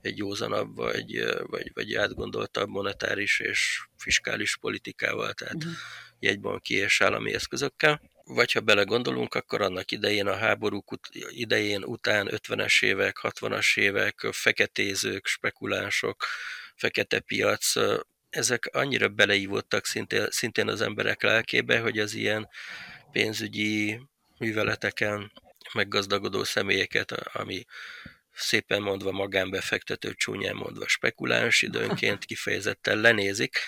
egy 0.00 0.18
józanabb 0.18 0.76
vagy, 0.76 1.24
vagy, 1.46 1.70
vagy 1.74 1.94
átgondoltabb 1.94 2.68
monetáris 2.68 3.40
és 3.40 3.86
fiskális 3.96 4.56
politikával, 4.56 5.32
tehát 5.32 5.54
uh-huh. 5.54 5.72
jegybanki 6.18 6.74
és 6.74 7.00
állami 7.00 7.34
eszközökkel. 7.34 8.00
Vagy 8.26 8.52
ha 8.52 8.60
belegondolunk, 8.60 9.34
akkor 9.34 9.60
annak 9.60 9.90
idején 9.90 10.26
a 10.26 10.36
háborúk 10.36 10.98
idején, 11.28 11.84
után 11.84 12.28
50-es 12.30 12.84
évek, 12.84 13.18
60-as 13.22 13.78
évek, 13.78 14.26
feketézők, 14.30 15.26
spekulánsok, 15.26 16.24
fekete 16.74 17.20
piac 17.20 17.74
ezek 18.34 18.68
annyira 18.72 19.08
beleívottak 19.08 19.86
szintén, 19.86 20.26
szintén 20.30 20.68
az 20.68 20.80
emberek 20.80 21.22
lelkébe, 21.22 21.78
hogy 21.78 21.98
az 21.98 22.14
ilyen 22.14 22.48
pénzügyi 23.12 24.00
műveleteken 24.38 25.32
meggazdagodó 25.72 26.44
személyeket, 26.44 27.12
ami 27.12 27.64
szépen 28.34 28.82
mondva 28.82 29.12
magánbefektető, 29.12 30.14
csúnyán 30.14 30.54
mondva 30.56 30.88
spekuláns 30.88 31.62
időnként 31.62 32.24
kifejezetten 32.30 32.98
lenézik, 32.98 33.58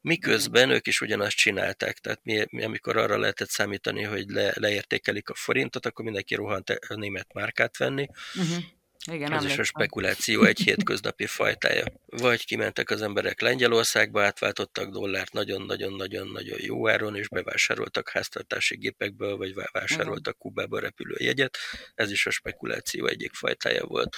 miközben 0.00 0.70
ők 0.70 0.86
is 0.86 1.00
ugyanazt 1.00 1.36
csinálták. 1.36 1.98
Tehát 1.98 2.20
mi, 2.22 2.44
mi 2.50 2.64
amikor 2.64 2.96
arra 2.96 3.18
lehetett 3.18 3.50
számítani, 3.50 4.02
hogy 4.02 4.28
le, 4.28 4.52
leértékelik 4.54 5.28
a 5.28 5.34
forintot, 5.34 5.86
akkor 5.86 6.04
mindenki 6.04 6.34
rohant 6.34 6.70
a 6.70 6.94
német 6.94 7.32
márkát 7.32 7.76
venni, 7.76 8.08
uh-huh. 8.34 8.64
Igen, 9.10 9.32
Ez 9.32 9.44
is 9.44 9.58
a 9.58 9.62
spekuláció 9.62 10.44
egy 10.44 10.58
hétköznapi 10.58 11.26
fajtája. 11.26 11.84
Vagy 12.06 12.44
kimentek 12.44 12.90
az 12.90 13.02
emberek 13.02 13.40
Lengyelországba, 13.40 14.22
átváltottak 14.22 14.90
dollárt 14.90 15.32
nagyon-nagyon-nagyon-nagyon 15.32 16.58
jó 16.62 16.88
áron, 16.88 17.16
és 17.16 17.28
bevásároltak 17.28 18.08
háztartási 18.08 18.76
gépekből, 18.76 19.36
vagy 19.36 19.54
vásároltak 19.72 20.38
Kubába 20.38 20.78
repülőjegyet. 20.78 21.58
Ez 21.94 22.10
is 22.10 22.26
a 22.26 22.30
spekuláció 22.30 23.06
egyik 23.06 23.32
fajtája 23.34 23.84
volt. 23.84 24.16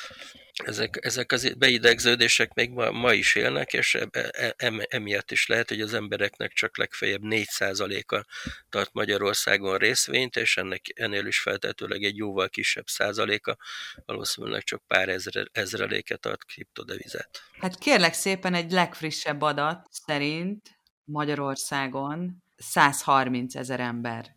Ezek, 0.65 0.99
ezek 1.01 1.33
az 1.33 1.55
beidegződések 1.59 2.55
még 2.55 2.71
ma, 2.71 2.91
ma 2.91 3.13
is 3.13 3.35
élnek, 3.35 3.73
és 3.73 3.95
e, 3.95 4.09
e, 4.57 4.87
emiatt 4.89 5.31
is 5.31 5.47
lehet, 5.47 5.69
hogy 5.69 5.81
az 5.81 5.95
embereknek 5.95 6.53
csak 6.53 6.79
legfeljebb 6.79 7.21
4%-a 7.25 8.25
tart 8.69 8.93
Magyarországon 8.93 9.79
részvényt, 9.79 10.37
és 10.37 10.57
ennek 10.57 10.83
ennél 10.95 11.27
is 11.27 11.41
feltetőleg 11.41 12.03
egy 12.03 12.17
jóval 12.17 12.49
kisebb 12.49 12.87
százaléka 12.87 13.57
valószínűleg 14.05 14.63
csak 14.63 14.83
pár 14.87 15.09
ezre, 15.09 15.45
ezreléket 15.53 16.21
tart 16.21 16.45
kriptodevizet. 16.45 17.43
Hát 17.61 17.79
kérlek 17.79 18.13
szépen 18.13 18.55
egy 18.55 18.71
legfrissebb 18.71 19.43
adat 19.43 19.87
szerint 19.91 20.79
Magyarországon 21.05 22.43
130 22.57 23.55
ezer 23.55 23.81
ember 23.81 24.36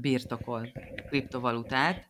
birtokol 0.00 0.72
kriptovalutát, 1.08 2.08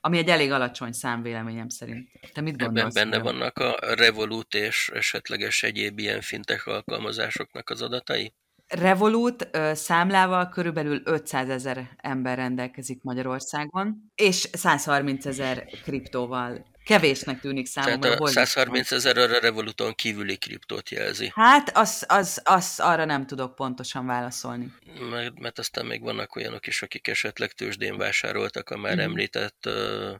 ami 0.00 0.18
egy 0.18 0.28
elég 0.28 0.50
alacsony 0.50 0.92
szám 0.92 1.22
véleményem 1.22 1.68
szerint. 1.68 2.08
Te 2.32 2.40
mit 2.40 2.56
gondolsz? 2.56 2.96
Ebben 2.96 3.10
benne 3.10 3.22
vannak 3.22 3.58
a 3.58 3.94
Revolut 3.94 4.54
és 4.54 4.90
esetleges 4.94 5.62
egyéb 5.62 5.98
ilyen 5.98 6.20
fintech 6.20 6.68
alkalmazásoknak 6.68 7.70
az 7.70 7.82
adatai? 7.82 8.34
Revolut 8.66 9.48
számlával 9.72 10.48
körülbelül 10.48 11.00
500 11.04 11.48
ezer 11.48 11.90
ember 11.96 12.36
rendelkezik 12.36 13.02
Magyarországon, 13.02 14.10
és 14.14 14.48
130 14.52 15.26
ezer 15.26 15.64
kriptóval. 15.64 16.66
Kevésnek 16.88 17.40
tűnik 17.40 17.66
számomra. 17.66 17.98
Tehát 17.98 18.20
a 18.20 18.26
130 18.26 18.92
ezer 18.92 19.16
a 19.18 19.38
Revoluton 19.38 19.94
kívüli 19.94 20.36
kriptót 20.36 20.90
jelzi. 20.90 21.32
Hát, 21.34 21.76
az, 21.76 22.04
az, 22.08 22.40
az 22.44 22.80
arra 22.80 23.04
nem 23.04 23.26
tudok 23.26 23.54
pontosan 23.54 24.06
válaszolni. 24.06 24.72
Mert, 25.10 25.38
mert 25.38 25.58
aztán 25.58 25.86
még 25.86 26.02
vannak 26.02 26.36
olyanok 26.36 26.66
is, 26.66 26.82
akik 26.82 27.08
esetleg 27.08 27.52
tőzsdén 27.52 27.96
vásároltak 27.96 28.70
a 28.70 28.76
már 28.76 28.96
mm. 28.96 28.98
említett 28.98 29.66
uh, 29.66 30.14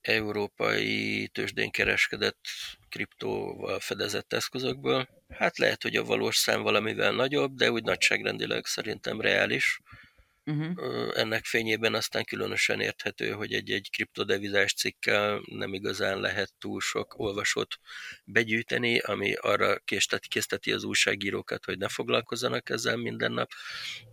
európai 0.00 1.28
tőzsdén 1.32 1.70
kereskedett 1.70 2.40
kriptóval 2.88 3.80
fedezett 3.80 4.32
eszközökből. 4.32 5.08
Hát 5.38 5.58
lehet, 5.58 5.82
hogy 5.82 5.96
a 5.96 6.04
valós 6.04 6.36
szám 6.36 6.62
valamivel 6.62 7.12
nagyobb, 7.12 7.54
de 7.54 7.70
úgy 7.70 7.82
nagyságrendileg 7.82 8.66
szerintem 8.66 9.20
reális. 9.20 9.80
Uh-huh. 10.46 11.10
Ennek 11.14 11.44
fényében 11.44 11.94
aztán 11.94 12.24
különösen 12.24 12.80
érthető, 12.80 13.30
hogy 13.30 13.52
egy-egy 13.52 13.90
kriptodevizás 13.90 14.74
cikkel 14.74 15.42
nem 15.44 15.74
igazán 15.74 16.20
lehet 16.20 16.52
túl 16.58 16.80
sok 16.80 17.18
olvasót 17.18 17.78
begyűjteni, 18.24 18.98
ami 18.98 19.34
arra 19.34 19.78
készteti, 19.78 20.28
készteti 20.28 20.72
az 20.72 20.84
újságírókat, 20.84 21.64
hogy 21.64 21.78
ne 21.78 21.88
foglalkozzanak 21.88 22.70
ezzel 22.70 22.96
minden 22.96 23.32
nap. 23.32 23.50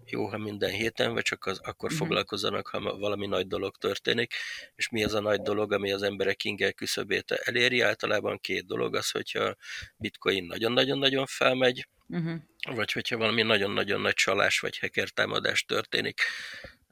Jó, 0.05 0.25
ha 0.25 0.37
minden 0.37 0.71
héten, 0.71 1.13
vagy 1.13 1.23
csak 1.23 1.45
az, 1.45 1.59
akkor 1.59 1.91
uh-huh. 1.91 2.07
foglalkozzanak, 2.07 2.67
ha 2.67 2.97
valami 2.97 3.27
nagy 3.27 3.47
dolog 3.47 3.77
történik. 3.77 4.33
És 4.75 4.89
mi 4.89 5.03
az 5.03 5.13
a 5.13 5.21
nagy 5.21 5.41
dolog, 5.41 5.71
ami 5.73 5.91
az 5.91 6.01
emberek 6.01 6.43
ingel 6.43 6.73
küszöbét 6.73 7.31
eléri? 7.31 7.81
Általában 7.81 8.39
két 8.39 8.65
dolog 8.65 8.95
az, 8.95 9.09
hogyha 9.09 9.55
bitcoin 9.97 10.43
nagyon-nagyon-nagyon 10.45 11.25
felmegy, 11.25 11.87
uh-huh. 12.11 12.41
vagy 12.75 12.91
hogyha 12.91 13.17
valami 13.17 13.41
nagyon-nagyon 13.41 14.01
nagy 14.01 14.13
csalás 14.13 14.59
vagy 14.59 14.77
hacker 14.77 15.09
támadás 15.09 15.65
történik. 15.65 16.21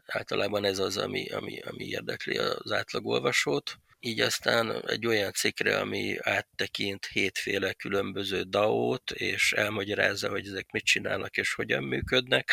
Általában 0.05 0.65
ez 0.65 0.79
az, 0.79 0.97
ami, 0.97 1.29
ami, 1.29 1.59
ami 1.59 1.83
érdekli 1.85 2.37
az 2.37 2.71
átlagolvasót. 2.71 3.77
Így 3.99 4.19
aztán 4.19 4.87
egy 4.87 5.05
olyan 5.05 5.31
cikkre, 5.31 5.79
ami 5.79 6.17
áttekint 6.19 7.05
hétféle 7.05 7.73
különböző 7.73 8.41
DAO-t, 8.41 9.11
és 9.11 9.53
elmagyarázza, 9.53 10.29
hogy 10.29 10.47
ezek 10.47 10.71
mit 10.71 10.83
csinálnak 10.83 11.37
és 11.37 11.53
hogyan 11.53 11.83
működnek. 11.83 12.51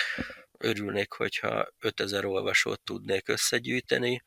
Örülnék, 0.58 1.12
hogyha 1.12 1.68
5000 1.78 2.24
olvasót 2.24 2.80
tudnék 2.80 3.28
összegyűjteni, 3.28 4.22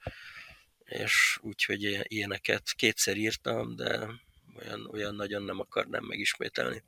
és 0.86 1.38
úgyhogy 1.42 2.00
ilyeneket 2.04 2.74
kétszer 2.76 3.18
írtam, 3.18 3.76
de 3.76 4.08
olyan, 4.56 4.90
olyan 4.92 5.16
nagyon 5.16 5.44
nem 5.44 5.60
akarnám 5.60 6.04
megismételni. 6.04 6.84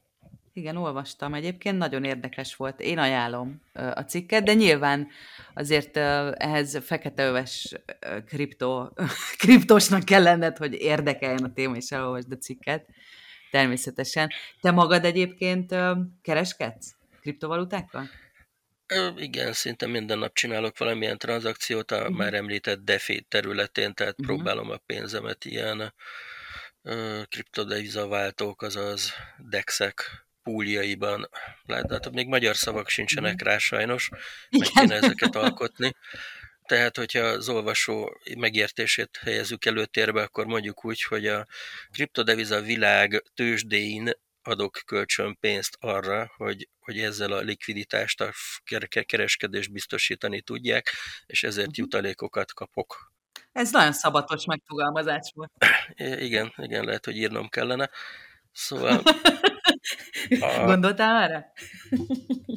Igen, 0.53 0.75
olvastam. 0.75 1.33
Egyébként 1.33 1.77
nagyon 1.77 2.03
érdekes 2.03 2.55
volt. 2.55 2.79
Én 2.79 2.97
ajánlom 2.97 3.61
a 3.73 4.01
cikket, 4.01 4.43
de 4.43 4.53
nyilván 4.53 5.07
azért 5.53 5.97
ehhez 6.37 6.77
feketeöves 6.83 7.73
kriptó, 8.27 8.93
kriptósnak 9.43 10.03
kell 10.03 10.23
lenned, 10.23 10.57
hogy 10.57 10.73
érdekeljen 10.73 11.43
a 11.43 11.53
téma, 11.53 11.75
és 11.75 11.91
elolvasd 11.91 12.31
a 12.31 12.37
cikket. 12.37 12.85
Természetesen. 13.51 14.29
Te 14.61 14.71
magad 14.71 15.05
egyébként 15.05 15.75
kereskedsz 16.21 16.95
kriptovalutákkal? 17.21 18.09
Igen, 19.15 19.53
szinte 19.53 19.87
minden 19.87 20.17
nap 20.17 20.33
csinálok 20.33 20.77
valamilyen 20.77 21.17
tranzakciót 21.17 21.91
a 21.91 21.97
uh-huh. 21.97 22.15
már 22.15 22.33
említett 22.33 22.83
DeFi 22.83 23.25
területén, 23.29 23.93
tehát 23.93 24.19
uh-huh. 24.19 24.35
próbálom 24.35 24.69
a 24.69 24.77
pénzemet 24.77 25.45
ilyen 25.45 25.93
kriptodevizaváltók, 27.29 28.61
azaz 28.61 29.13
dexek 29.37 30.25
púljaiban. 30.43 31.29
Látod, 31.65 32.13
még 32.13 32.27
magyar 32.27 32.55
szavak 32.55 32.89
sincsenek 32.89 33.41
rá 33.41 33.57
sajnos, 33.57 34.09
meg 34.49 34.67
kéne 34.67 34.95
ezeket 34.95 35.35
alkotni. 35.35 35.95
Tehát, 36.65 36.97
hogyha 36.97 37.19
az 37.19 37.49
olvasó 37.49 38.17
megértését 38.37 39.19
helyezzük 39.21 39.65
előtérbe, 39.65 40.21
akkor 40.21 40.45
mondjuk 40.45 40.85
úgy, 40.85 41.03
hogy 41.03 41.27
a 41.27 41.45
kriptodeviza 41.91 42.61
világ 42.61 43.23
tőzsdéin 43.35 44.11
adok 44.43 44.81
kölcsön 44.85 45.37
pénzt 45.39 45.77
arra, 45.79 46.31
hogy, 46.37 46.69
hogy 46.79 46.99
ezzel 46.99 47.31
a 47.31 47.39
likviditást, 47.39 48.21
a 48.21 48.31
kereskedés 49.05 49.67
biztosítani 49.67 50.41
tudják, 50.41 50.91
és 51.25 51.43
ezért 51.43 51.67
uh-huh. 51.67 51.83
jutalékokat 51.83 52.53
kapok. 52.53 53.11
Ez 53.51 53.71
nagyon 53.71 53.93
szabatos 53.93 54.45
megfogalmazás 54.45 55.31
volt. 55.35 55.51
Igen, 55.95 56.53
igen, 56.57 56.85
lehet, 56.85 57.05
hogy 57.05 57.17
írnom 57.17 57.49
kellene. 57.49 57.89
Szóval 58.51 59.01
a, 60.39 60.65
Gondoltál 60.65 61.23
erre? 61.23 61.53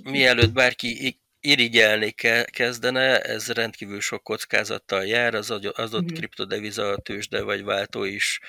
mielőtt 0.02 0.52
bárki 0.52 1.18
irigyelni 1.40 2.14
kezdene, 2.44 3.20
ez 3.20 3.52
rendkívül 3.52 4.00
sok 4.00 4.22
kockázattal 4.22 5.04
jár, 5.04 5.34
az 5.34 5.50
adott 5.50 5.92
uh-huh. 5.92 6.18
kriptodeviza 6.18 6.96
tőzsde 6.96 7.42
vagy 7.42 7.64
váltó 7.64 8.04
is 8.04 8.40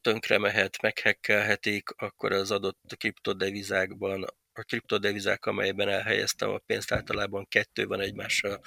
tönkre 0.00 0.38
mehet, 0.38 0.82
meghekkelhetik, 0.82 1.88
akkor 1.96 2.32
az 2.32 2.50
adott 2.50 2.94
kriptodevizákban 2.96 4.26
a 4.52 4.62
kriptodevizák, 4.62 5.46
amelyben 5.46 5.88
elhelyeztem 5.88 6.50
a 6.50 6.58
pénzt, 6.58 6.92
általában 6.92 7.48
kettő 7.48 7.86
van 7.86 8.00
egymással 8.00 8.60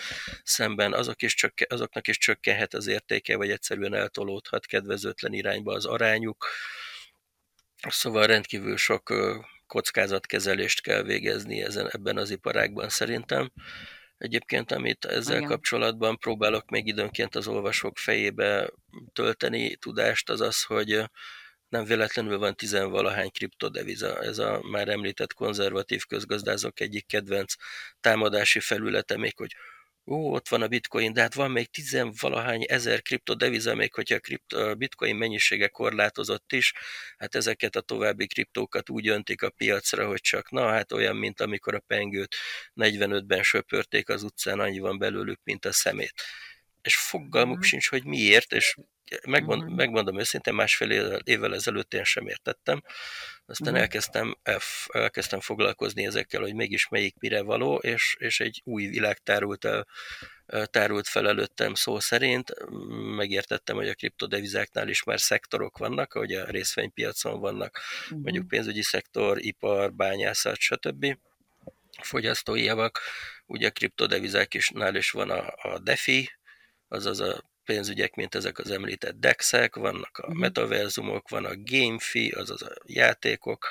szemben, 0.43 0.93
azok 0.93 1.21
is 1.21 1.33
csökke, 1.33 1.65
azoknak 1.69 2.07
is 2.07 2.17
csökkenhet 2.17 2.73
az 2.73 2.87
értéke, 2.87 3.35
vagy 3.35 3.49
egyszerűen 3.49 3.93
eltolódhat 3.93 4.65
kedvezőtlen 4.65 5.33
irányba 5.33 5.73
az 5.73 5.85
arányuk. 5.85 6.47
Szóval 7.87 8.27
rendkívül 8.27 8.77
sok 8.77 9.13
kockázatkezelést 9.67 10.81
kell 10.81 11.03
végezni 11.03 11.61
ezen, 11.61 11.89
ebben 11.91 12.17
az 12.17 12.29
iparágban 12.29 12.89
szerintem. 12.89 13.51
Egyébként, 14.17 14.71
amit 14.71 15.05
ezzel 15.05 15.37
Igen. 15.37 15.49
kapcsolatban 15.49 16.17
próbálok 16.17 16.69
még 16.69 16.87
időnként 16.87 17.35
az 17.35 17.47
olvasók 17.47 17.97
fejébe 17.97 18.69
tölteni 19.13 19.75
tudást, 19.75 20.29
az 20.29 20.41
az, 20.41 20.63
hogy 20.63 21.03
nem 21.69 21.83
véletlenül 21.83 22.37
van 22.37 22.55
tizenvalahány 22.55 23.31
kriptodeviza. 23.31 24.21
Ez 24.21 24.37
a 24.37 24.61
már 24.71 24.87
említett 24.87 25.33
konzervatív 25.33 26.03
közgazdázok 26.05 26.79
egyik 26.79 27.07
kedvenc 27.07 27.53
támadási 27.99 28.59
felülete, 28.59 29.17
még 29.17 29.37
hogy 29.37 29.55
ó, 30.05 30.33
ott 30.33 30.47
van 30.47 30.61
a 30.61 30.67
bitcoin, 30.67 31.13
de 31.13 31.21
hát 31.21 31.33
van 31.33 31.51
még 31.51 31.69
tizenvalahány 31.69 32.65
ezer 32.67 33.01
kriptodeviza, 33.01 33.75
még 33.75 33.93
hogyha 33.93 34.19
a 34.47 34.73
bitcoin 34.73 35.15
mennyisége 35.15 35.67
korlátozott 35.67 36.53
is, 36.53 36.73
hát 37.17 37.35
ezeket 37.35 37.75
a 37.75 37.81
további 37.81 38.27
kriptókat 38.27 38.89
úgy 38.89 39.07
öntik 39.07 39.41
a 39.41 39.49
piacra, 39.49 40.07
hogy 40.07 40.21
csak 40.21 40.51
na, 40.51 40.67
hát 40.69 40.91
olyan, 40.91 41.15
mint 41.15 41.41
amikor 41.41 41.75
a 41.75 41.83
pengőt 41.87 42.35
45-ben 42.75 43.43
söpörték 43.43 44.09
az 44.09 44.23
utcán, 44.23 44.59
annyi 44.59 44.79
van 44.79 44.97
belőlük, 44.97 45.39
mint 45.43 45.65
a 45.65 45.71
szemét. 45.71 46.13
És 46.85 46.95
fogalmuk 46.95 47.55
uh-huh. 47.55 47.69
sincs, 47.69 47.89
hogy 47.89 48.05
miért, 48.05 48.53
és 48.53 48.75
megmond, 49.27 49.61
uh-huh. 49.61 49.75
megmondom 49.75 50.19
őszintén, 50.19 50.53
másfél 50.53 51.19
évvel 51.23 51.53
ezelőtt 51.53 51.93
én 51.93 52.03
sem 52.03 52.27
értettem, 52.27 52.81
aztán 53.45 53.67
uh-huh. 53.67 53.81
elkezdtem, 53.81 54.35
elkezdtem 54.87 55.39
foglalkozni 55.39 56.05
ezekkel, 56.05 56.41
hogy 56.41 56.55
mégis 56.55 56.87
melyik 56.87 57.15
mire 57.19 57.41
való, 57.41 57.75
és, 57.75 58.15
és 58.19 58.39
egy 58.39 58.61
új 58.63 58.85
világ 58.85 59.17
tárult 59.17 59.65
el 59.65 59.87
tárult 60.65 61.07
fel 61.07 61.27
előttem 61.27 61.73
szó 61.73 61.99
szerint. 61.99 62.53
Megértettem, 63.15 63.75
hogy 63.75 63.89
a 63.89 63.93
kriptodevizáknál 63.93 64.87
is 64.87 65.03
már 65.03 65.19
szektorok 65.19 65.77
vannak, 65.77 66.11
hogy 66.11 66.33
a 66.33 66.45
részvénypiacon 66.45 67.39
vannak, 67.39 67.79
uh-huh. 68.03 68.21
mondjuk 68.21 68.47
pénzügyi 68.47 68.81
szektor, 68.81 69.37
ipar, 69.41 69.93
bányászat, 69.93 70.57
stb. 70.57 71.17
fogyasztói 72.01 72.63
javak. 72.63 72.99
Ugye 73.45 73.67
a 73.67 73.71
kriptodevizák 73.71 74.53
is 74.53 75.11
van 75.11 75.29
a, 75.29 75.53
a 75.61 75.79
DeFi, 75.79 76.29
azaz 76.87 77.19
a 77.19 77.43
pénzügyek, 77.65 78.15
mint 78.15 78.35
ezek 78.35 78.59
az 78.59 78.71
említett 78.71 79.19
dexek, 79.19 79.75
vannak 79.75 80.17
a 80.17 80.21
uh-huh. 80.21 80.39
metaverzumok, 80.39 81.29
van 81.29 81.45
a 81.45 81.55
GameFi, 81.55 82.29
azaz 82.29 82.61
a 82.61 82.73
játékok 82.85 83.67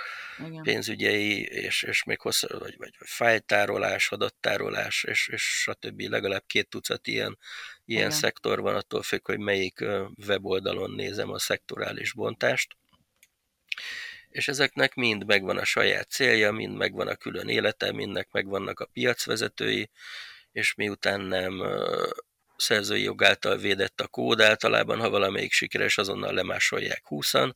Igen. 0.46 0.62
pénzügyei, 0.62 1.42
és, 1.42 1.82
és 1.82 2.04
még 2.04 2.20
hosszú, 2.20 2.58
vagy, 2.58 2.74
vagy 2.78 2.94
fájtárolás, 2.98 4.10
adattárolás, 4.10 5.04
és, 5.04 5.28
és 5.28 5.42
stb. 5.42 6.00
Legalább 6.00 6.44
két 6.46 6.68
tucat 6.68 7.06
ilyen, 7.06 7.38
ilyen 7.84 8.10
szektor 8.10 8.60
van, 8.60 8.74
attól 8.74 9.02
függ, 9.02 9.26
hogy 9.26 9.38
melyik 9.38 9.84
weboldalon 10.26 10.90
nézem 10.90 11.30
a 11.30 11.38
szektorális 11.38 12.12
bontást. 12.12 12.76
És 14.28 14.48
ezeknek 14.48 14.94
mind 14.94 15.26
megvan 15.26 15.58
a 15.58 15.64
saját 15.64 16.10
célja, 16.10 16.52
mind 16.52 16.76
megvan 16.76 17.08
a 17.08 17.16
külön 17.16 17.48
élete, 17.48 17.92
mindnek 17.92 18.28
megvannak 18.30 18.80
a 18.80 18.88
piacvezetői, 18.92 19.90
és 20.52 20.74
miután 20.74 21.20
nem 21.20 21.62
szerzői 22.64 23.02
jog 23.02 23.22
által 23.22 23.56
védett 23.56 24.00
a 24.00 24.08
kód 24.08 24.40
általában, 24.40 25.00
ha 25.00 25.10
valamelyik 25.10 25.52
sikeres, 25.52 25.98
azonnal 25.98 26.34
lemásolják 26.34 27.06
20 27.06 27.34
aztán 27.34 27.54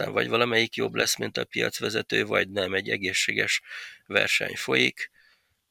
Igen. 0.00 0.12
vagy 0.12 0.28
valamelyik 0.28 0.74
jobb 0.74 0.94
lesz, 0.94 1.16
mint 1.16 1.36
a 1.36 1.44
piacvezető, 1.44 2.24
vagy 2.24 2.50
nem, 2.50 2.74
egy 2.74 2.88
egészséges 2.88 3.62
verseny 4.06 4.56
folyik. 4.56 5.10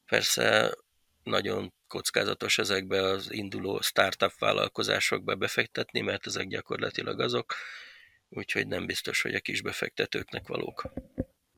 Persze 0.06 0.74
nagyon 1.22 1.72
kockázatos 1.86 2.58
ezekbe 2.58 3.02
az 3.02 3.32
induló 3.32 3.80
startup 3.80 4.38
vállalkozásokba 4.38 5.34
befektetni, 5.34 6.00
mert 6.00 6.26
ezek 6.26 6.46
gyakorlatilag 6.46 7.20
azok, 7.20 7.54
úgyhogy 8.28 8.66
nem 8.66 8.86
biztos, 8.86 9.22
hogy 9.22 9.34
a 9.34 9.40
kis 9.40 9.62
befektetőknek 9.62 10.46
valók 10.46 10.82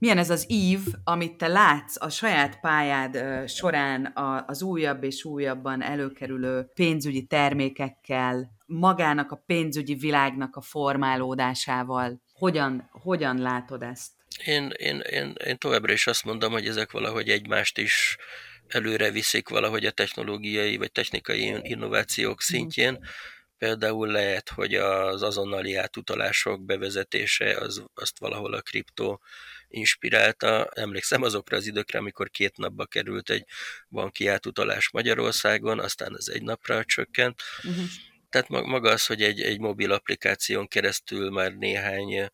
milyen 0.03 0.19
ez 0.19 0.31
az 0.31 0.45
ív, 0.49 0.81
amit 1.05 1.37
te 1.37 1.47
látsz 1.47 2.03
a 2.03 2.09
saját 2.09 2.61
pályád 2.61 3.49
során 3.49 4.13
az 4.47 4.63
újabb 4.63 5.05
és 5.05 5.25
újabban 5.25 5.83
előkerülő 5.83 6.71
pénzügyi 6.75 7.27
termékekkel, 7.27 8.51
magának 8.67 9.31
a 9.31 9.43
pénzügyi 9.47 9.95
világnak 9.95 10.57
a 10.57 10.61
formálódásával. 10.61 12.23
Hogyan, 12.33 12.89
hogyan 12.91 13.39
látod 13.39 13.83
ezt? 13.83 14.11
Én, 14.45 14.71
én, 14.77 14.99
én, 14.99 15.35
én 15.45 15.59
továbbra 15.59 15.93
is 15.93 16.07
azt 16.07 16.25
mondom, 16.25 16.53
hogy 16.53 16.67
ezek 16.67 16.91
valahogy 16.93 17.29
egymást 17.29 17.79
is 17.79 18.17
előre 18.69 19.11
viszik 19.11 19.49
valahogy 19.49 19.87
a 19.87 19.91
technológiai 19.91 20.77
vagy 20.77 20.93
technikai 20.93 21.55
innovációk 21.63 22.35
mhm. 22.35 22.55
szintjén. 22.55 22.99
Például 23.59 24.09
lehet, 24.09 24.49
hogy 24.49 24.75
az 24.75 25.23
azonnali 25.23 25.75
átutalások 25.75 26.65
bevezetése 26.65 27.57
az, 27.57 27.85
azt 27.95 28.19
valahol 28.19 28.55
a 28.55 28.61
kriptó 28.61 29.21
inspirálta. 29.73 30.69
Emlékszem 30.75 31.23
azokra 31.23 31.57
az 31.57 31.67
időkre, 31.67 31.99
amikor 31.99 32.31
két 32.31 32.57
napba 32.57 32.87
került 32.87 33.31
egy 33.31 33.45
banki 33.89 34.27
átutalás 34.27 34.91
Magyarországon, 34.91 35.79
aztán 35.79 36.17
ez 36.19 36.29
egy 36.29 36.43
napra 36.43 36.85
csökkent. 36.85 37.43
Uh-huh. 37.63 37.85
Tehát 38.29 38.49
maga 38.49 38.91
az, 38.91 39.07
hogy 39.07 39.23
egy, 39.23 39.41
egy 39.41 39.59
mobil 39.59 39.93
applikáción 39.93 40.69
keresztül 40.69 41.31
már 41.31 41.53
néhány 41.53 42.31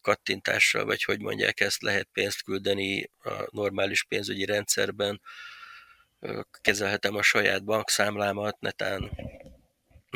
kattintással, 0.00 0.84
vagy 0.84 1.02
hogy 1.02 1.20
mondják 1.20 1.60
ezt, 1.60 1.82
lehet 1.82 2.08
pénzt 2.12 2.42
küldeni 2.42 3.10
a 3.22 3.48
normális 3.50 4.04
pénzügyi 4.04 4.44
rendszerben, 4.44 5.20
kezelhetem 6.60 7.14
a 7.14 7.22
saját 7.22 7.64
bankszámlámat, 7.64 8.60
netán 8.60 9.10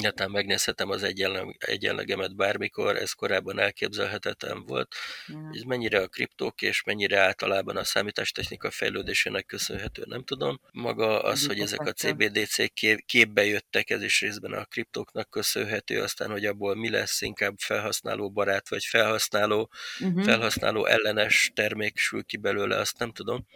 Nyilván 0.00 0.30
megnézhetem 0.30 0.90
az 0.90 1.02
egyenlegemet 1.58 2.36
bármikor, 2.36 2.96
ez 2.96 3.12
korábban 3.12 3.58
elképzelhetetlen 3.58 4.64
volt. 4.66 4.94
Ja. 5.26 5.50
Ez 5.52 5.62
mennyire 5.62 6.00
a 6.00 6.08
kriptók 6.08 6.62
és 6.62 6.82
mennyire 6.82 7.18
általában 7.18 7.76
a 7.76 7.84
számítástechnika 7.84 8.70
fejlődésének 8.70 9.46
köszönhető, 9.46 10.02
nem 10.06 10.24
tudom. 10.24 10.60
Maga 10.72 11.22
az, 11.22 11.46
hogy 11.46 11.60
ezek 11.60 11.80
a 11.80 11.92
CBDC 11.92 12.72
képbe 13.06 13.44
jöttek, 13.44 13.90
ez 13.90 14.02
is 14.02 14.20
részben 14.20 14.52
a 14.52 14.64
kriptóknak 14.64 15.30
köszönhető, 15.30 16.02
aztán, 16.02 16.30
hogy 16.30 16.44
abból 16.44 16.74
mi 16.74 16.90
lesz, 16.90 17.20
inkább 17.20 17.54
felhasználó 17.58 18.30
barát, 18.30 18.68
vagy 18.68 18.84
felhasználó, 18.84 19.70
uh-huh. 20.00 20.24
felhasználó 20.24 20.86
ellenes 20.86 21.50
termék 21.54 21.98
sül 21.98 22.24
ki 22.24 22.36
belőle, 22.36 22.76
azt 22.76 22.98
nem 22.98 23.12
tudom. 23.12 23.46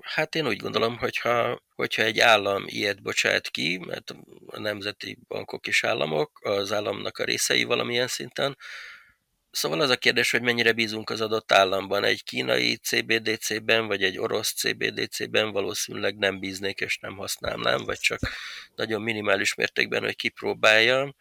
Hát 0.00 0.34
én 0.34 0.46
úgy 0.46 0.56
gondolom, 0.56 0.98
hogyha 0.98 1.62
hogyha 1.74 2.02
egy 2.02 2.18
állam 2.20 2.64
ilyet 2.66 3.02
bocsát 3.02 3.50
ki, 3.50 3.78
mert 3.86 4.10
a 4.46 4.60
nemzeti 4.60 5.18
bankok 5.28 5.66
is 5.66 5.84
államok, 5.84 6.40
az 6.42 6.72
államnak 6.72 7.18
a 7.18 7.24
részei 7.24 7.64
valamilyen 7.64 8.08
szinten, 8.08 8.56
Szóval 9.52 9.80
az 9.80 9.90
a 9.90 9.96
kérdés, 9.96 10.30
hogy 10.30 10.42
mennyire 10.42 10.72
bízunk 10.72 11.10
az 11.10 11.20
adott 11.20 11.52
államban. 11.52 12.04
Egy 12.04 12.24
kínai 12.24 12.76
CBDC-ben, 12.76 13.86
vagy 13.86 14.02
egy 14.02 14.18
orosz 14.18 14.52
CBDC-ben 14.52 15.50
valószínűleg 15.50 16.16
nem 16.16 16.40
bíznék 16.40 16.80
és 16.80 16.98
nem 16.98 17.16
használnám, 17.16 17.84
vagy 17.84 17.98
csak 17.98 18.20
nagyon 18.74 19.02
minimális 19.02 19.54
mértékben, 19.54 20.02
hogy 20.02 20.16
kipróbáljam. 20.16 21.14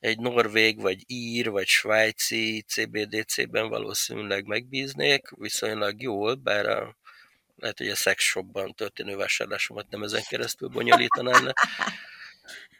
Egy 0.00 0.18
norvég, 0.18 0.80
vagy 0.80 1.02
ír, 1.06 1.50
vagy 1.50 1.66
svájci 1.66 2.64
CBDC-ben 2.66 3.68
valószínűleg 3.68 4.46
megbíznék, 4.46 5.28
viszonylag 5.36 6.02
jól, 6.02 6.34
bár 6.34 6.66
a 6.66 6.96
lehet, 7.60 7.78
hogy 7.78 7.88
a 7.88 7.94
sex 7.94 8.24
shopban 8.24 8.74
történő 8.74 9.16
vásárlásomat 9.16 9.90
nem 9.90 10.02
ezen 10.02 10.22
keresztül 10.28 10.68
bonyolítanám 10.68 11.44
le. 11.44 11.52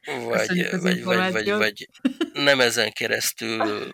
Vagy, 0.04 0.70
vagy, 0.80 1.02
vagy, 1.02 1.32
vagy, 1.32 1.50
vagy 1.50 1.88
nem 2.32 2.60
ezen 2.60 2.92
keresztül 2.92 3.92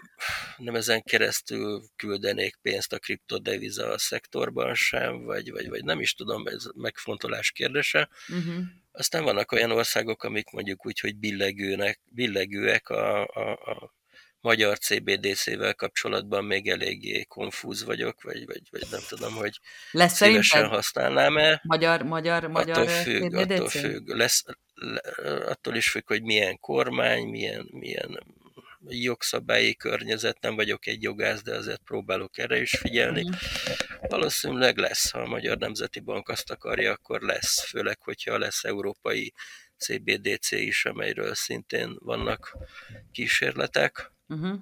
nem 0.57 0.75
ezen 0.75 1.03
keresztül 1.03 1.83
küldenék 1.97 2.57
pénzt 2.63 2.93
a 2.93 2.99
kriptodeviza 2.99 3.99
szektorban 3.99 4.75
sem, 4.75 5.25
vagy, 5.25 5.51
vagy, 5.51 5.69
vagy 5.69 5.85
nem 5.85 6.01
is 6.01 6.15
tudom, 6.15 6.47
ez 6.47 6.65
megfontolás 6.75 7.51
kérdése. 7.51 8.09
Uh-huh. 8.29 8.65
Aztán 8.93 9.25
vannak 9.25 9.53
olyan 9.53 9.71
országok, 9.71 10.23
amik 10.23 10.51
mondjuk 10.51 10.87
úgy, 10.87 11.01
hogy 11.01 11.17
billegőnek, 11.17 12.01
billegőek 12.11 12.89
a, 12.89 13.27
a, 13.27 13.51
a 13.53 13.95
magyar 14.41 14.79
CBDC-vel 14.79 15.75
kapcsolatban 15.75 16.45
még 16.45 16.69
eléggé 16.69 17.23
konfúz 17.23 17.85
vagyok, 17.85 18.23
vagy, 18.23 18.47
vagy, 18.47 18.63
vagy 18.71 18.85
nem 18.91 19.01
tudom, 19.09 19.35
hogy 19.35 19.61
Lesz 19.91 20.17
szívesen 20.17 20.69
használnám-e. 20.69 21.61
Magyar, 21.65 22.03
magyar, 22.03 22.47
magyar 22.47 22.79
attól 22.79 22.89
függ, 22.89 23.23
CBDC? 23.23 23.51
attól 23.51 23.69
függ. 23.69 24.09
Lesz, 24.09 24.45
attól 25.47 25.75
is 25.75 25.91
függ, 25.91 26.07
hogy 26.07 26.23
milyen 26.23 26.61
kormány, 26.61 27.29
milyen, 27.29 27.69
milyen 27.71 28.19
jogszabályi 28.89 29.75
környezet, 29.75 30.41
nem 30.41 30.55
vagyok 30.55 30.87
egy 30.87 31.03
jogász, 31.03 31.43
de 31.43 31.55
azért 31.55 31.81
próbálok 31.85 32.39
erre 32.39 32.61
is 32.61 32.71
figyelni. 32.71 33.23
Mm. 33.29 33.33
Valószínűleg 34.01 34.77
lesz, 34.77 35.11
ha 35.11 35.19
a 35.19 35.27
Magyar 35.27 35.59
Nemzeti 35.59 36.01
Bank 36.01 36.29
azt 36.29 36.51
akarja, 36.51 36.93
akkor 36.93 37.21
lesz, 37.21 37.65
főleg, 37.69 38.03
hogyha 38.03 38.39
lesz 38.39 38.65
európai 38.65 39.33
CBDC 39.79 40.51
is, 40.51 40.85
amelyről 40.85 41.35
szintén 41.35 41.97
vannak 41.99 42.57
kísérletek. 43.13 44.15
Uh-huh. 44.29 44.59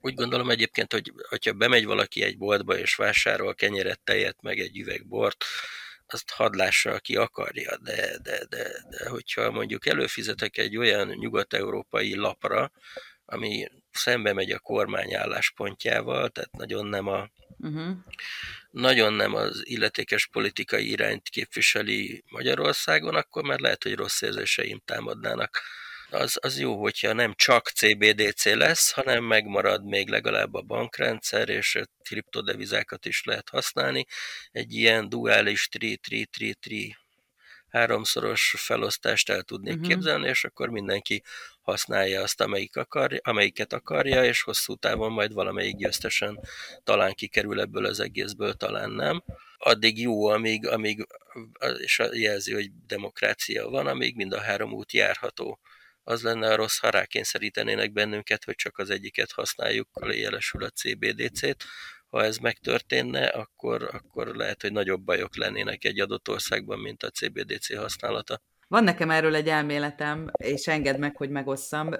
Úgy 0.00 0.14
gondolom 0.14 0.50
egyébként, 0.50 0.92
hogy 0.92 1.12
ha 1.44 1.52
bemegy 1.52 1.84
valaki 1.84 2.22
egy 2.22 2.38
boltba 2.38 2.78
és 2.78 2.94
vásárol 2.94 3.54
kenyeret, 3.54 4.00
tejet, 4.00 4.42
meg 4.42 4.58
egy 4.58 4.78
üveg 4.78 5.06
bort, 5.06 5.44
azt 6.06 6.30
hadd 6.30 6.56
lássa, 6.56 6.90
aki 6.92 7.16
akarja, 7.16 7.76
de, 7.76 8.18
de, 8.22 8.44
de, 8.48 8.70
de 8.90 9.08
hogyha 9.08 9.50
mondjuk 9.50 9.86
előfizetek 9.86 10.56
egy 10.56 10.76
olyan 10.76 11.08
nyugat-európai 11.08 12.14
lapra, 12.14 12.70
ami 13.24 13.68
szembe 13.90 14.32
megy 14.32 14.50
a 14.50 14.58
kormány 14.58 15.14
álláspontjával, 15.14 16.28
tehát 16.28 16.52
nagyon 16.52 16.86
nem 16.86 17.06
a 17.06 17.28
uh-huh. 17.58 17.96
nagyon 18.70 19.12
nem 19.12 19.34
az 19.34 19.60
illetékes 19.64 20.26
politikai 20.26 20.90
irányt 20.90 21.28
képviseli 21.28 22.24
Magyarországon, 22.30 23.14
akkor 23.14 23.42
már 23.42 23.58
lehet, 23.58 23.82
hogy 23.82 23.94
rossz 23.94 24.22
érzéseim 24.22 24.80
támadnának 24.84 25.60
az, 26.10 26.38
az 26.40 26.58
jó, 26.58 26.80
hogyha 26.80 27.12
nem 27.12 27.34
csak 27.36 27.68
CBDC 27.68 28.44
lesz, 28.44 28.92
hanem 28.92 29.24
megmarad 29.24 29.84
még 29.84 30.08
legalább 30.08 30.54
a 30.54 30.62
bankrendszer, 30.62 31.48
és 31.48 31.78
kriptodevizákat 32.02 33.06
is 33.06 33.24
lehet 33.24 33.48
használni. 33.48 34.06
Egy 34.50 34.74
ilyen 34.74 35.08
duális 35.08 35.68
tri 35.68 35.96
tri 35.96 36.26
tri 36.26 36.54
tri 36.54 36.96
háromszoros 37.68 38.54
felosztást 38.58 39.30
el 39.30 39.42
tudnék 39.42 39.74
uh-huh. 39.74 39.88
képzelni, 39.88 40.28
és 40.28 40.44
akkor 40.44 40.68
mindenki 40.68 41.22
használja 41.60 42.22
azt, 42.22 42.40
amelyik 42.40 42.76
akar, 42.76 43.20
amelyiket 43.22 43.72
akarja, 43.72 44.24
és 44.24 44.42
hosszú 44.42 44.74
távon 44.74 45.12
majd 45.12 45.32
valamelyik 45.32 45.76
győztesen 45.76 46.40
talán 46.84 47.12
kikerül 47.12 47.60
ebből 47.60 47.84
az 47.84 48.00
egészből, 48.00 48.54
talán 48.54 48.90
nem. 48.90 49.24
Addig 49.56 50.00
jó, 50.00 50.26
amíg, 50.26 50.66
amíg 50.66 51.06
és 51.78 52.02
jelzi, 52.12 52.52
hogy 52.52 52.70
demokrácia 52.86 53.68
van, 53.68 53.86
amíg 53.86 54.16
mind 54.16 54.32
a 54.32 54.40
három 54.40 54.72
út 54.72 54.92
járható 54.92 55.60
az 56.08 56.22
lenne 56.22 56.52
a 56.52 56.56
rossz, 56.56 56.78
ha 56.78 56.90
rákényszerítenének 56.90 57.92
bennünket, 57.92 58.44
hogy 58.44 58.54
csak 58.54 58.78
az 58.78 58.90
egyiket 58.90 59.32
használjuk, 59.32 59.88
jelesül 60.10 60.64
a 60.64 60.68
CBDC-t. 60.68 61.64
Ha 62.08 62.24
ez 62.24 62.36
megtörténne, 62.36 63.26
akkor, 63.26 63.88
akkor 63.92 64.26
lehet, 64.26 64.62
hogy 64.62 64.72
nagyobb 64.72 65.00
bajok 65.00 65.36
lennének 65.36 65.84
egy 65.84 66.00
adott 66.00 66.28
országban, 66.28 66.78
mint 66.78 67.02
a 67.02 67.10
CBDC 67.10 67.76
használata. 67.76 68.40
Van 68.68 68.84
nekem 68.84 69.10
erről 69.10 69.34
egy 69.34 69.48
elméletem, 69.48 70.30
és 70.44 70.66
engedd 70.66 70.98
meg, 70.98 71.16
hogy 71.16 71.30
megosszam. 71.30 71.90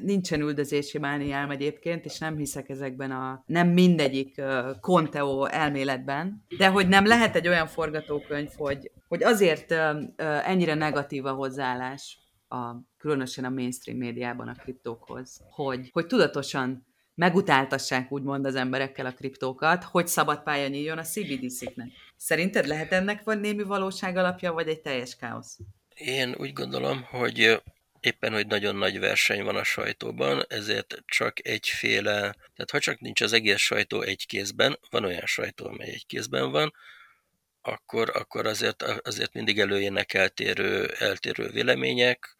Nincsen 0.00 0.40
üldözési 0.40 0.98
mániám 0.98 1.50
egyébként, 1.50 2.04
és 2.04 2.18
nem 2.18 2.36
hiszek 2.36 2.68
ezekben 2.68 3.10
a, 3.10 3.42
nem 3.46 3.68
mindegyik 3.68 4.42
Conteo 4.80 5.44
elméletben, 5.44 6.44
de 6.58 6.68
hogy 6.68 6.88
nem 6.88 7.06
lehet 7.06 7.36
egy 7.36 7.48
olyan 7.48 7.66
forgatókönyv, 7.66 8.50
hogy, 8.56 8.90
hogy 9.08 9.22
azért 9.22 9.72
ennyire 10.44 10.74
negatív 10.74 11.24
a 11.24 11.32
hozzáállás 11.32 12.25
a, 12.48 12.74
különösen 12.98 13.44
a 13.44 13.50
mainstream 13.50 13.98
médiában 13.98 14.48
a 14.48 14.54
kriptókhoz, 14.54 15.40
hogy, 15.50 15.88
hogy 15.92 16.06
tudatosan 16.06 16.86
megutáltassák 17.14 18.12
úgymond 18.12 18.46
az 18.46 18.54
emberekkel 18.54 19.06
a 19.06 19.12
kriptókat, 19.12 19.84
hogy 19.84 20.08
szabad 20.08 20.42
pálya 20.42 20.68
nyíljon 20.68 20.98
a 20.98 21.02
CBDC-knek. 21.02 21.88
Szerinted 22.16 22.66
lehet 22.66 22.92
ennek 22.92 23.24
van 23.24 23.38
némi 23.38 23.62
valóság 23.62 24.16
alapja, 24.16 24.52
vagy 24.52 24.68
egy 24.68 24.80
teljes 24.80 25.16
káosz? 25.16 25.58
Én 25.94 26.34
úgy 26.38 26.52
gondolom, 26.52 27.02
hogy 27.02 27.62
éppen, 28.00 28.32
hogy 28.32 28.46
nagyon 28.46 28.76
nagy 28.76 28.98
verseny 28.98 29.44
van 29.44 29.56
a 29.56 29.64
sajtóban, 29.64 30.44
ezért 30.48 31.02
csak 31.06 31.46
egyféle, 31.46 32.20
tehát 32.20 32.70
ha 32.70 32.78
csak 32.78 33.00
nincs 33.00 33.20
az 33.20 33.32
egész 33.32 33.58
sajtó 33.58 34.00
egy 34.00 34.26
kézben, 34.26 34.78
van 34.90 35.04
olyan 35.04 35.26
sajtó, 35.26 35.66
amely 35.66 35.88
egy 35.88 36.06
kézben 36.06 36.50
van, 36.50 36.72
akkor, 37.62 38.10
akkor 38.14 38.46
azért, 38.46 38.82
azért 38.82 39.32
mindig 39.32 39.60
előjönnek 39.60 40.14
eltérő, 40.14 40.86
eltérő 40.98 41.48
vélemények, 41.48 42.35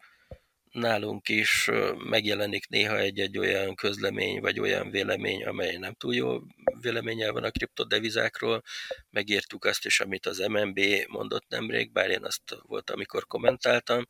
nálunk 0.77 1.29
is 1.29 1.69
megjelenik 1.97 2.67
néha 2.67 2.97
egy-egy 2.97 3.37
olyan 3.37 3.75
közlemény, 3.75 4.39
vagy 4.39 4.59
olyan 4.59 4.89
vélemény, 4.89 5.45
amely 5.45 5.77
nem 5.77 5.93
túl 5.93 6.15
jó 6.15 6.39
véleménye 6.81 7.31
van 7.31 7.43
a 7.43 7.51
kriptodevizákról. 7.51 8.63
Megértük 9.09 9.65
azt 9.65 9.85
is, 9.85 9.99
amit 9.99 10.25
az 10.25 10.37
MNB 10.37 10.79
mondott 11.07 11.47
nemrég, 11.47 11.91
bár 11.91 12.09
én 12.09 12.23
azt 12.23 12.57
volt, 12.61 12.89
amikor 12.89 13.27
kommentáltam, 13.27 14.07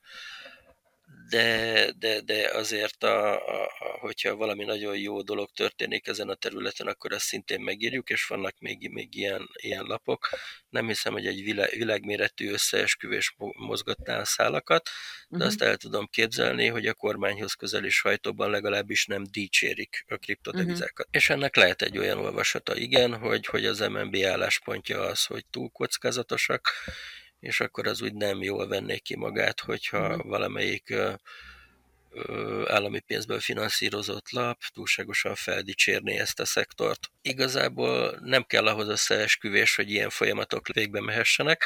de, 1.29 1.91
de, 1.99 2.21
de 2.21 2.49
azért, 2.53 3.03
a, 3.03 3.33
a, 3.33 3.63
a, 3.63 3.97
hogyha 3.99 4.35
valami 4.35 4.63
nagyon 4.63 4.97
jó 4.97 5.21
dolog 5.21 5.49
történik 5.51 6.07
ezen 6.07 6.29
a 6.29 6.35
területen, 6.35 6.87
akkor 6.87 7.13
azt 7.13 7.25
szintén 7.25 7.61
megírjuk, 7.61 8.09
és 8.09 8.25
vannak 8.25 8.55
még, 8.59 8.89
még 8.91 9.15
ilyen, 9.15 9.49
ilyen 9.53 9.83
lapok. 9.83 10.29
Nem 10.69 10.87
hiszem, 10.87 11.13
hogy 11.13 11.25
egy 11.25 11.43
világ, 11.43 11.69
világméretű 11.69 12.51
összeesküvés 12.51 13.35
mozgatná 13.57 14.19
a 14.19 14.25
szálakat, 14.25 14.89
de 15.29 15.35
uh-huh. 15.35 15.47
azt 15.47 15.61
el 15.61 15.77
tudom 15.77 16.07
képzelni, 16.11 16.67
hogy 16.67 16.87
a 16.87 16.93
kormányhoz 16.93 17.53
közeli 17.53 17.89
sajtóban 17.89 18.49
legalábbis 18.49 19.05
nem 19.05 19.23
dicsérik 19.31 20.05
a 20.07 20.15
kriptodevizákat. 20.15 21.05
Uh-huh. 21.05 21.21
És 21.21 21.29
ennek 21.29 21.55
lehet 21.55 21.81
egy 21.81 21.97
olyan 21.97 22.17
olvasata, 22.17 22.75
igen, 22.75 23.17
hogy, 23.17 23.45
hogy 23.45 23.65
az 23.65 23.79
MNB 23.79 24.15
álláspontja 24.15 25.01
az, 25.01 25.25
hogy 25.25 25.45
túl 25.45 25.69
kockázatosak, 25.69 26.71
és 27.39 27.59
akkor 27.59 27.87
az 27.87 28.01
úgy 28.01 28.13
nem 28.13 28.43
jól 28.43 28.67
vennék 28.67 29.01
ki 29.01 29.15
magát, 29.15 29.59
hogyha 29.59 30.15
mm. 30.15 30.19
valamelyik 30.29 30.89
ö, 30.89 31.13
ö, 32.11 32.63
állami 32.67 32.99
pénzből 32.99 33.39
finanszírozott 33.39 34.31
lap 34.31 34.57
túlságosan 34.73 35.35
feldicsérné 35.35 36.17
ezt 36.17 36.39
a 36.39 36.45
szektort. 36.45 37.11
Igazából 37.21 38.19
nem 38.23 38.43
kell 38.43 38.67
ahhoz 38.67 38.87
összeesküvés, 38.87 39.75
hogy 39.75 39.91
ilyen 39.91 40.09
folyamatok 40.09 40.67
végbe 40.67 41.01
mehessenek, 41.01 41.65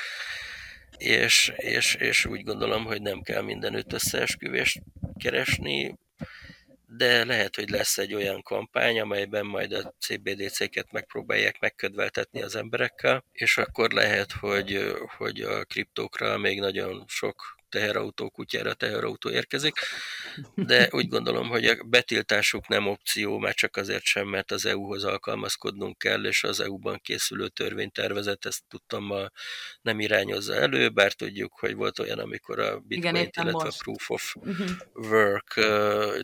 és, 0.98 1.52
és, 1.56 1.96
és 1.96 2.26
úgy 2.26 2.44
gondolom, 2.44 2.86
hogy 2.86 3.02
nem 3.02 3.22
kell 3.22 3.42
mindenütt 3.42 3.94
összeesküvést 3.94 4.82
keresni, 5.18 5.98
de 6.98 7.26
lehet, 7.26 7.56
hogy 7.56 7.70
lesz 7.70 7.98
egy 7.98 8.14
olyan 8.14 8.42
kampány, 8.42 9.00
amelyben 9.00 9.46
majd 9.46 9.72
a 9.72 9.94
CBDC-ket 10.00 10.92
megpróbálják 10.92 11.60
megködveltetni 11.60 12.42
az 12.42 12.56
emberekkel, 12.56 13.24
és 13.32 13.58
akkor 13.58 13.92
lehet, 13.92 14.32
hogy, 14.32 14.96
hogy 15.18 15.42
a 15.42 15.64
kriptókra 15.64 16.38
még 16.38 16.60
nagyon 16.60 17.04
sok 17.08 17.60
teherautó 17.72 18.30
kutyára 18.30 18.74
teherautó 18.74 19.30
érkezik, 19.30 19.74
de 20.70 20.88
úgy 20.92 21.08
gondolom, 21.08 21.48
hogy 21.48 21.66
a 21.66 21.84
betiltásuk 21.84 22.68
nem 22.68 22.88
opció, 22.88 23.38
már 23.38 23.54
csak 23.54 23.78
azért 23.78 24.04
sem, 24.04 24.28
mert 24.28 24.52
az 24.52 24.66
EU-hoz 24.66 25.04
alkalmazkodnunk 25.04 25.98
kell, 25.98 26.26
és 26.26 26.44
az 26.44 26.60
EU-ban 26.60 27.00
készülő 27.04 27.48
törvénytervezet 27.48 28.46
ezt 28.46 28.64
tudtam 28.68 29.04
ma 29.04 29.30
nem 29.82 30.00
irányozza 30.00 30.56
elő, 30.56 30.90
bár 30.90 31.14
tudjuk, 31.14 31.60
hogy 31.60 31.76
volt 31.76 32.00
olyan, 32.00 32.20
amikor 32.20 32.60
a 32.60 32.80
bitcoin 32.80 33.16
illetve 33.16 33.52
most. 33.52 33.66
a 33.66 33.84
proof 33.84 34.10
of 34.10 34.36
uh-huh. 34.36 34.70
work 34.94 35.60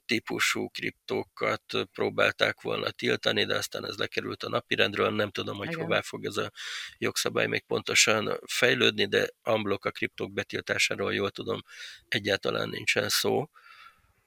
típusú 0.06 0.70
kriptókat 0.70 1.64
próbálták 1.92 2.62
volna 2.62 2.90
tiltani, 2.90 3.46
de 3.46 3.56
aztán 3.56 3.86
ez 3.86 3.96
lekerült 3.98 4.44
a 4.44 4.50
napirendről, 4.50 5.10
nem 5.10 5.32
tudom, 5.32 5.58
hogy 5.58 5.68
Igen. 5.68 5.80
hová 5.80 6.02
fog 6.02 6.26
ez 6.26 6.38
a 6.38 6.52
jogszabály 6.98 7.48
még 7.48 7.64
pontosan 7.68 8.40
fejlődni, 8.46 9.06
de 9.06 9.30
amblok 9.42 9.86
a 9.86 9.92
kriptók 9.92 10.34
betiltásáról 10.34 11.14
jól 11.14 11.30
tudom, 11.38 11.64
egyáltalán 12.08 12.70
nincsen 12.70 13.10
szó, 13.10 13.50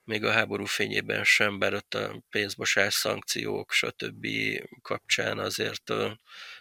még 0.04 0.24
a 0.24 0.30
háború 0.30 0.64
fényében 0.64 1.24
sem, 1.24 1.58
bár 1.58 1.74
ott 1.74 1.94
a 1.94 2.22
pénzmosás, 2.30 2.94
szankciók, 2.94 3.72
stb. 3.72 4.26
kapcsán 4.82 5.38
azért 5.38 5.92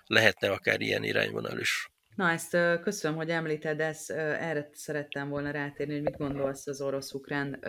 lehetne 0.05 0.51
akár 0.51 0.81
ilyen 0.81 1.03
irányvonal 1.03 1.59
is. 1.59 1.89
Na, 2.15 2.29
ezt 2.29 2.57
köszönöm, 2.83 3.17
hogy 3.17 3.29
említed, 3.29 3.79
ezt, 3.79 4.11
erre 4.11 4.69
szerettem 4.73 5.29
volna 5.29 5.51
rátérni, 5.51 5.93
hogy 5.93 6.01
mit 6.01 6.17
gondolsz 6.17 6.67
az 6.67 6.81
orosz-ukrán 6.81 7.59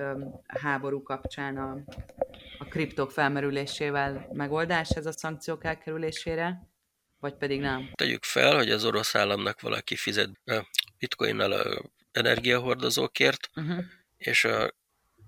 háború 0.46 1.02
kapcsán 1.02 1.56
a, 1.56 1.78
a 2.58 2.64
kriptok 2.64 3.10
felmerülésével 3.10 4.28
megoldás 4.32 4.90
ez 4.90 5.06
a 5.06 5.12
szankciók 5.12 5.64
elkerülésére, 5.64 6.68
vagy 7.18 7.34
pedig 7.34 7.60
nem? 7.60 7.90
Tegyük 7.94 8.24
fel, 8.24 8.56
hogy 8.56 8.70
az 8.70 8.84
orosz 8.84 9.14
államnak 9.14 9.60
valaki 9.60 9.96
fizet 9.96 10.30
bitcoinnal 10.98 11.90
energiahordozókért, 12.12 13.50
uh-huh. 13.54 13.84
és 14.16 14.44
a, 14.44 14.74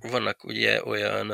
vannak 0.01 0.45
ugye 0.45 0.85
olyan, 0.85 1.28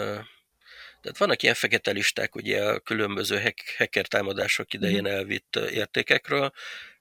tehát 1.01 1.19
vannak 1.19 1.43
ilyen 1.43 1.55
fekete 1.55 1.91
listák 1.91 2.35
ugye 2.35 2.65
a 2.65 2.81
különböző 2.81 3.41
hack, 3.41 3.75
hacker 3.79 4.07
támadások 4.07 4.73
idején 4.73 5.05
uh-huh. 5.05 5.17
elvitt 5.17 5.57
értékekről, 5.57 6.53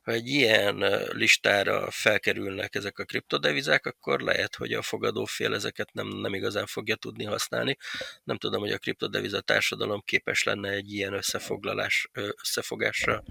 ha 0.07 0.13
egy 0.13 0.27
ilyen 0.27 0.77
listára 1.11 1.91
felkerülnek 1.91 2.75
ezek 2.75 2.99
a 2.99 3.03
kriptodevizák, 3.03 3.85
akkor 3.85 4.19
lehet, 4.19 4.55
hogy 4.55 4.73
a 4.73 4.81
fogadófél 4.81 5.53
ezeket 5.53 5.93
nem, 5.93 6.07
nem 6.07 6.33
igazán 6.33 6.65
fogja 6.65 6.95
tudni 6.95 7.23
használni. 7.23 7.77
Nem 8.23 8.37
tudom, 8.37 8.59
hogy 8.61 8.71
a 8.71 8.77
kriptodeviza 8.77 9.41
társadalom 9.41 10.01
képes 10.05 10.43
lenne 10.43 10.69
egy 10.69 10.93
ilyen 10.93 11.13
összefoglalás, 11.13 12.09
összefogásra, 12.13 13.23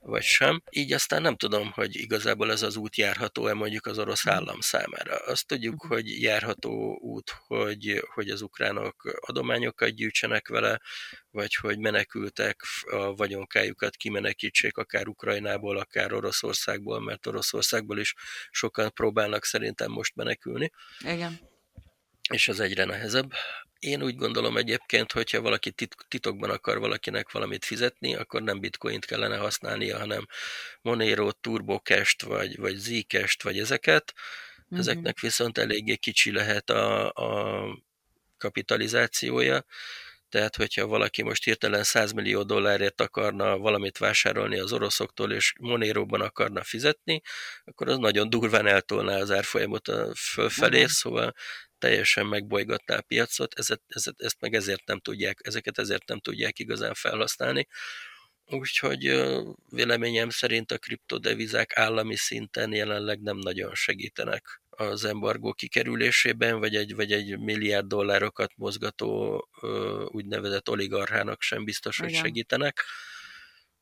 vagy 0.00 0.22
sem. 0.22 0.62
Így 0.70 0.92
aztán 0.92 1.22
nem 1.22 1.36
tudom, 1.36 1.70
hogy 1.70 1.96
igazából 1.96 2.50
ez 2.50 2.62
az 2.62 2.76
út 2.76 2.96
járható-e 2.96 3.54
mondjuk 3.54 3.86
az 3.86 3.98
orosz 3.98 4.26
állam 4.26 4.60
számára. 4.60 5.16
Azt 5.16 5.46
tudjuk, 5.46 5.84
mhm. 5.84 5.92
hogy 5.92 6.22
járható 6.22 6.98
út, 7.00 7.30
hogy, 7.46 8.02
hogy 8.14 8.28
az 8.28 8.42
ukránok 8.42 9.18
adományokat 9.20 9.88
gyűjtsenek 9.88 10.48
vele, 10.48 10.80
vagy 11.34 11.54
hogy 11.54 11.78
menekültek 11.78 12.60
a 12.90 13.14
vagyonkájukat 13.14 13.96
kimenekítsék 13.96 14.76
akár 14.76 15.08
Ukrajnából, 15.08 15.76
akár 15.76 16.12
Oroszországból, 16.12 17.00
mert 17.00 17.26
Oroszországból 17.26 17.98
is 17.98 18.14
sokan 18.50 18.92
próbálnak 18.92 19.44
szerintem 19.44 19.90
most 19.90 20.14
menekülni. 20.14 20.70
Igen. 21.00 21.40
És 22.30 22.48
ez 22.48 22.60
egyre 22.60 22.84
nehezebb. 22.84 23.32
Én 23.78 24.02
úgy 24.02 24.16
gondolom 24.16 24.56
egyébként, 24.56 25.12
hogyha 25.12 25.40
valaki 25.40 25.74
titokban 26.08 26.50
akar 26.50 26.78
valakinek 26.78 27.30
valamit 27.30 27.64
fizetni, 27.64 28.14
akkor 28.14 28.42
nem 28.42 28.60
bitcoint 28.60 29.04
kellene 29.04 29.36
használnia, 29.36 29.98
hanem 29.98 30.26
Monero, 30.82 31.32
Turbocash-t, 31.32 32.22
vagy, 32.22 32.56
vagy 32.56 32.74
Zcash-t, 32.76 33.42
vagy 33.42 33.58
ezeket. 33.58 34.14
Mm-hmm. 34.14 34.78
Ezeknek 34.78 35.20
viszont 35.20 35.58
eléggé 35.58 35.96
kicsi 35.96 36.32
lehet 36.32 36.70
a, 36.70 37.10
a 37.12 37.64
kapitalizációja, 38.38 39.64
tehát, 40.34 40.56
hogyha 40.56 40.86
valaki 40.86 41.22
most 41.22 41.44
hirtelen 41.44 41.82
100 41.82 42.12
millió 42.12 42.42
dollárért 42.42 43.00
akarna 43.00 43.58
valamit 43.58 43.98
vásárolni 43.98 44.58
az 44.58 44.72
oroszoktól, 44.72 45.32
és 45.32 45.52
Monéróban 45.60 46.20
akarna 46.20 46.62
fizetni, 46.62 47.20
akkor 47.64 47.88
az 47.88 47.98
nagyon 47.98 48.30
durván 48.30 48.66
eltolná 48.66 49.18
az 49.18 49.30
árfolyamot 49.30 49.88
a 49.88 50.14
fölfelé, 50.14 50.76
uh-huh. 50.76 50.90
szóval 50.90 51.34
teljesen 51.78 52.26
megbolygatná 52.26 52.96
a 52.96 53.02
piacot, 53.02 53.58
ezt, 53.58 53.80
ezt, 53.86 54.14
ezt 54.16 54.36
meg 54.40 54.54
ezért 54.54 54.86
nem 54.86 55.00
tudják, 55.00 55.38
ezeket 55.42 55.78
ezért 55.78 56.08
nem 56.08 56.20
tudják 56.20 56.58
igazán 56.58 56.94
felhasználni. 56.94 57.66
Úgyhogy 58.46 59.24
véleményem 59.68 60.30
szerint 60.30 60.72
a 60.72 60.78
kriptodevizák 60.78 61.76
állami 61.76 62.16
szinten 62.16 62.72
jelenleg 62.72 63.20
nem 63.20 63.36
nagyon 63.36 63.74
segítenek 63.74 64.62
az 64.76 65.04
embargó 65.04 65.52
kikerülésében, 65.52 66.58
vagy 66.58 66.76
egy, 66.76 66.94
vagy 66.94 67.12
egy 67.12 67.38
milliárd 67.38 67.86
dollárokat 67.86 68.52
mozgató 68.56 69.48
úgynevezett 70.06 70.70
oligarchának 70.70 71.42
sem 71.42 71.64
biztos, 71.64 71.98
hogy 71.98 72.08
Igen. 72.08 72.22
segítenek, 72.22 72.80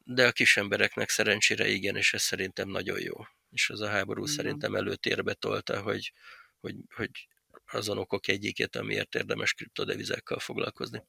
de 0.04 0.26
a 0.26 0.32
kis 0.32 0.56
embereknek 0.56 1.08
szerencsére 1.08 1.68
igen, 1.68 1.96
és 1.96 2.14
ez 2.14 2.22
szerintem 2.22 2.68
nagyon 2.68 3.00
jó. 3.00 3.14
És 3.50 3.70
az 3.70 3.80
a 3.80 3.88
háború 3.88 4.22
Igen. 4.22 4.34
szerintem 4.34 4.74
előtérbe 4.74 5.34
tolta, 5.34 5.80
hogy, 5.80 6.12
hogy, 6.60 6.74
hogy 6.94 7.28
azon 7.72 7.98
okok 7.98 8.28
egyikét, 8.28 8.76
amiért 8.76 9.14
érdemes 9.14 9.52
kriptodevizákkal 9.52 10.38
foglalkozni. 10.38 11.02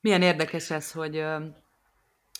Milyen 0.00 0.22
érdekes 0.22 0.70
ez, 0.70 0.92
hogy 0.92 1.24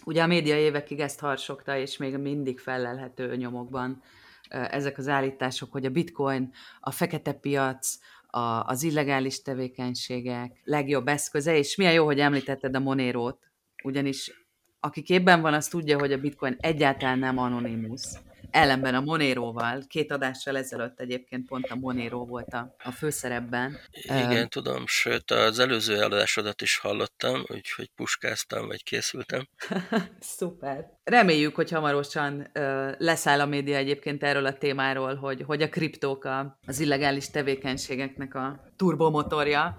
ugye 0.04 0.22
a 0.22 0.26
média 0.26 0.58
évekig 0.58 1.00
ezt 1.00 1.20
harsogta, 1.20 1.76
és 1.76 1.96
még 1.96 2.16
mindig 2.16 2.58
felelhető 2.58 3.36
nyomokban 3.36 4.02
ezek 4.52 4.98
az 4.98 5.08
állítások, 5.08 5.72
hogy 5.72 5.84
a 5.84 5.90
bitcoin, 5.90 6.52
a 6.80 6.90
fekete 6.90 7.32
piac, 7.32 7.98
a, 8.26 8.64
az 8.64 8.82
illegális 8.82 9.42
tevékenységek 9.42 10.60
legjobb 10.64 11.08
eszköze, 11.08 11.56
és 11.56 11.76
milyen 11.76 11.92
jó, 11.92 12.04
hogy 12.04 12.20
említetted 12.20 12.74
a 12.74 12.80
Monérót, 12.80 13.38
ugyanis 13.84 14.32
aki 14.80 15.02
képben 15.02 15.40
van, 15.40 15.54
az 15.54 15.68
tudja, 15.68 15.98
hogy 15.98 16.12
a 16.12 16.18
bitcoin 16.18 16.56
egyáltalán 16.60 17.18
nem 17.18 17.38
anonimus. 17.38 18.02
Ellenben 18.52 18.94
a 18.94 19.00
Monéróval, 19.00 19.82
két 19.88 20.12
adással 20.12 20.56
ezelőtt 20.56 21.00
egyébként 21.00 21.46
pont 21.46 21.66
a 21.70 21.74
Monero 21.74 22.24
volt 22.24 22.54
a, 22.54 22.74
a 22.84 22.90
főszerepben. 22.90 23.78
Igen, 23.92 24.42
uh, 24.42 24.48
tudom, 24.48 24.86
sőt 24.86 25.30
az 25.30 25.58
előző 25.58 25.94
eladásodat 25.94 26.62
is 26.62 26.78
hallottam, 26.78 27.44
úgyhogy 27.48 27.90
puskáztam, 27.96 28.66
vagy 28.66 28.82
készültem. 28.84 29.48
Szuper. 30.20 30.90
Reméljük, 31.04 31.54
hogy 31.54 31.70
hamarosan 31.70 32.50
uh, 32.54 32.92
leszáll 32.98 33.40
a 33.40 33.46
média 33.46 33.76
egyébként 33.76 34.22
erről 34.22 34.46
a 34.46 34.58
témáról, 34.58 35.14
hogy, 35.14 35.42
hogy 35.46 35.62
a 35.62 35.68
kriptók 35.68 36.24
a, 36.24 36.58
az 36.66 36.80
illegális 36.80 37.30
tevékenységeknek 37.30 38.34
a 38.34 38.72
turbomotorja, 38.76 39.78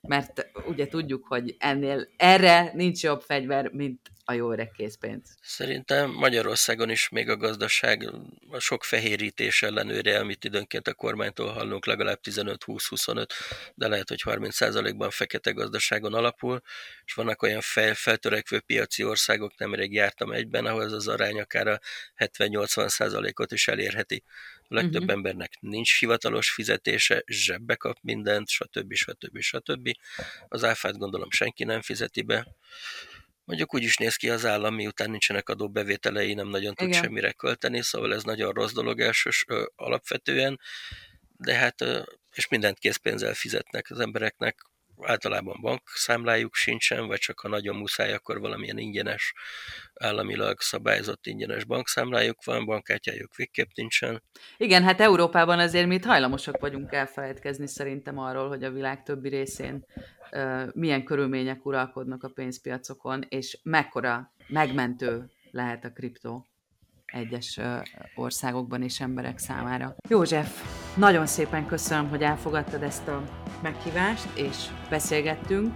mert 0.00 0.50
ugye 0.66 0.86
tudjuk, 0.86 1.26
hogy 1.26 1.56
ennél 1.58 2.08
erre 2.16 2.70
nincs 2.74 3.02
jobb 3.02 3.20
fegyver, 3.20 3.70
mint 3.72 4.00
a 4.32 4.34
jó 4.34 4.52
öreg 4.52 4.70
készpénz. 4.70 5.34
Szerintem 5.42 6.10
Magyarországon 6.10 6.90
is 6.90 7.08
még 7.08 7.28
a 7.28 7.36
gazdaság 7.36 8.12
a 8.50 8.58
sok 8.58 8.84
fehérítés 8.84 9.62
ellenőre, 9.62 10.18
amit 10.18 10.44
időnként 10.44 10.88
a 10.88 10.94
kormánytól 10.94 11.52
hallunk, 11.52 11.86
legalább 11.86 12.20
15-20-25, 12.22 13.26
de 13.74 13.88
lehet, 13.88 14.08
hogy 14.08 14.22
30%-ban 14.24 15.10
fekete 15.10 15.50
gazdaságon 15.50 16.14
alapul, 16.14 16.60
és 17.04 17.12
vannak 17.14 17.42
olyan 17.42 17.60
fel, 17.60 17.94
feltörekvő 17.94 18.60
piaci 18.60 19.04
országok, 19.04 19.58
nemrég 19.58 19.92
jártam 19.92 20.32
egyben, 20.32 20.66
ahol 20.66 20.84
ez 20.84 20.92
az 20.92 21.08
arány 21.08 21.40
akár 21.40 21.66
a 21.66 21.80
70-80%-ot 22.16 23.52
is 23.52 23.68
elérheti. 23.68 24.22
A 24.68 24.74
legtöbb 24.74 25.02
uh-huh. 25.02 25.16
embernek 25.16 25.52
nincs 25.60 25.98
hivatalos 25.98 26.50
fizetése, 26.50 27.22
zsebbe 27.26 27.74
kap 27.74 27.96
mindent, 28.02 28.48
stb. 28.48 28.94
stb. 28.94 29.38
stb. 29.40 29.90
Az 30.48 30.64
áfát 30.64 30.98
gondolom 30.98 31.30
senki 31.30 31.64
nem 31.64 31.82
fizeti 31.82 32.22
be. 32.22 32.46
Mondjuk 33.44 33.74
úgy 33.74 33.82
is 33.82 33.96
néz 33.96 34.16
ki 34.16 34.30
az 34.30 34.46
állam, 34.46 34.74
miután 34.74 35.10
nincsenek 35.10 35.48
adóbevételei, 35.48 36.34
nem 36.34 36.48
nagyon 36.48 36.74
tud 36.74 36.88
Igen. 36.88 37.02
semmire 37.02 37.32
költeni, 37.32 37.82
szóval 37.82 38.14
ez 38.14 38.22
nagyon 38.22 38.52
rossz 38.52 38.72
dolog 38.72 39.00
elsős 39.00 39.44
alapvetően, 39.74 40.60
de 41.36 41.54
hát, 41.54 41.84
és 42.32 42.48
mindent 42.48 42.78
készpénzzel 42.78 43.34
fizetnek 43.34 43.90
az 43.90 44.00
embereknek, 44.00 44.58
általában 45.06 45.60
bankszámlájuk 45.60 46.54
sincsen, 46.54 47.06
vagy 47.06 47.18
csak 47.18 47.40
ha 47.40 47.48
nagyon 47.48 47.76
muszáj, 47.76 48.12
akkor 48.12 48.40
valamilyen 48.40 48.78
ingyenes, 48.78 49.34
államilag 49.94 50.60
szabályzott 50.60 51.26
ingyenes 51.26 51.64
bankszámlájuk 51.64 52.44
van, 52.44 52.64
bankkártyájuk 52.64 53.36
végképp 53.36 53.68
nincsen. 53.74 54.22
Igen, 54.56 54.82
hát 54.82 55.00
Európában 55.00 55.58
azért 55.58 55.86
mi 55.86 55.98
hajlamosak 56.02 56.60
vagyunk 56.60 56.92
elfelejtkezni 56.92 57.66
szerintem 57.66 58.18
arról, 58.18 58.48
hogy 58.48 58.64
a 58.64 58.70
világ 58.70 59.02
többi 59.02 59.28
részén 59.28 59.86
milyen 60.72 61.04
körülmények 61.04 61.66
uralkodnak 61.66 62.22
a 62.22 62.28
pénzpiacokon, 62.28 63.24
és 63.28 63.58
mekkora 63.62 64.32
megmentő 64.48 65.30
lehet 65.50 65.84
a 65.84 65.92
kriptó 65.92 66.51
egyes 67.12 67.60
országokban 68.14 68.82
és 68.82 69.00
emberek 69.00 69.38
számára. 69.38 69.94
József, 70.08 70.62
nagyon 70.96 71.26
szépen 71.26 71.66
köszönöm, 71.66 72.08
hogy 72.08 72.22
elfogadtad 72.22 72.82
ezt 72.82 73.08
a 73.08 73.22
meghívást, 73.62 74.28
és 74.34 74.56
beszélgettünk. 74.90 75.74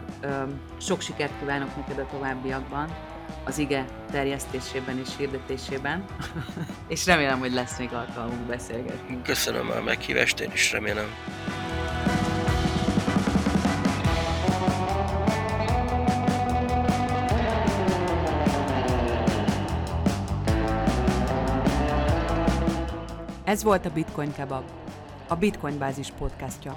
Sok 0.80 1.00
sikert 1.00 1.38
kívánok 1.38 1.76
neked 1.76 1.98
a 1.98 2.06
továbbiakban, 2.06 3.14
az 3.44 3.58
ige 3.58 3.84
terjesztésében 4.10 4.98
és 4.98 5.08
hirdetésében, 5.16 6.04
és 6.88 7.06
remélem, 7.06 7.38
hogy 7.38 7.52
lesz 7.52 7.78
még 7.78 7.92
alkalmunk 7.92 8.46
beszélgetni. 8.46 9.22
Köszönöm 9.22 9.70
a 9.70 9.80
meghívást, 9.80 10.40
én 10.40 10.50
is 10.52 10.72
remélem. 10.72 11.06
Ez 23.46 23.62
volt 23.62 23.86
a 23.86 23.90
Bitcoin 23.90 24.32
Kebab, 24.32 24.64
a 25.28 25.34
Bitcoin 25.34 25.78
Bázis 25.78 26.10
podcastja. 26.10 26.76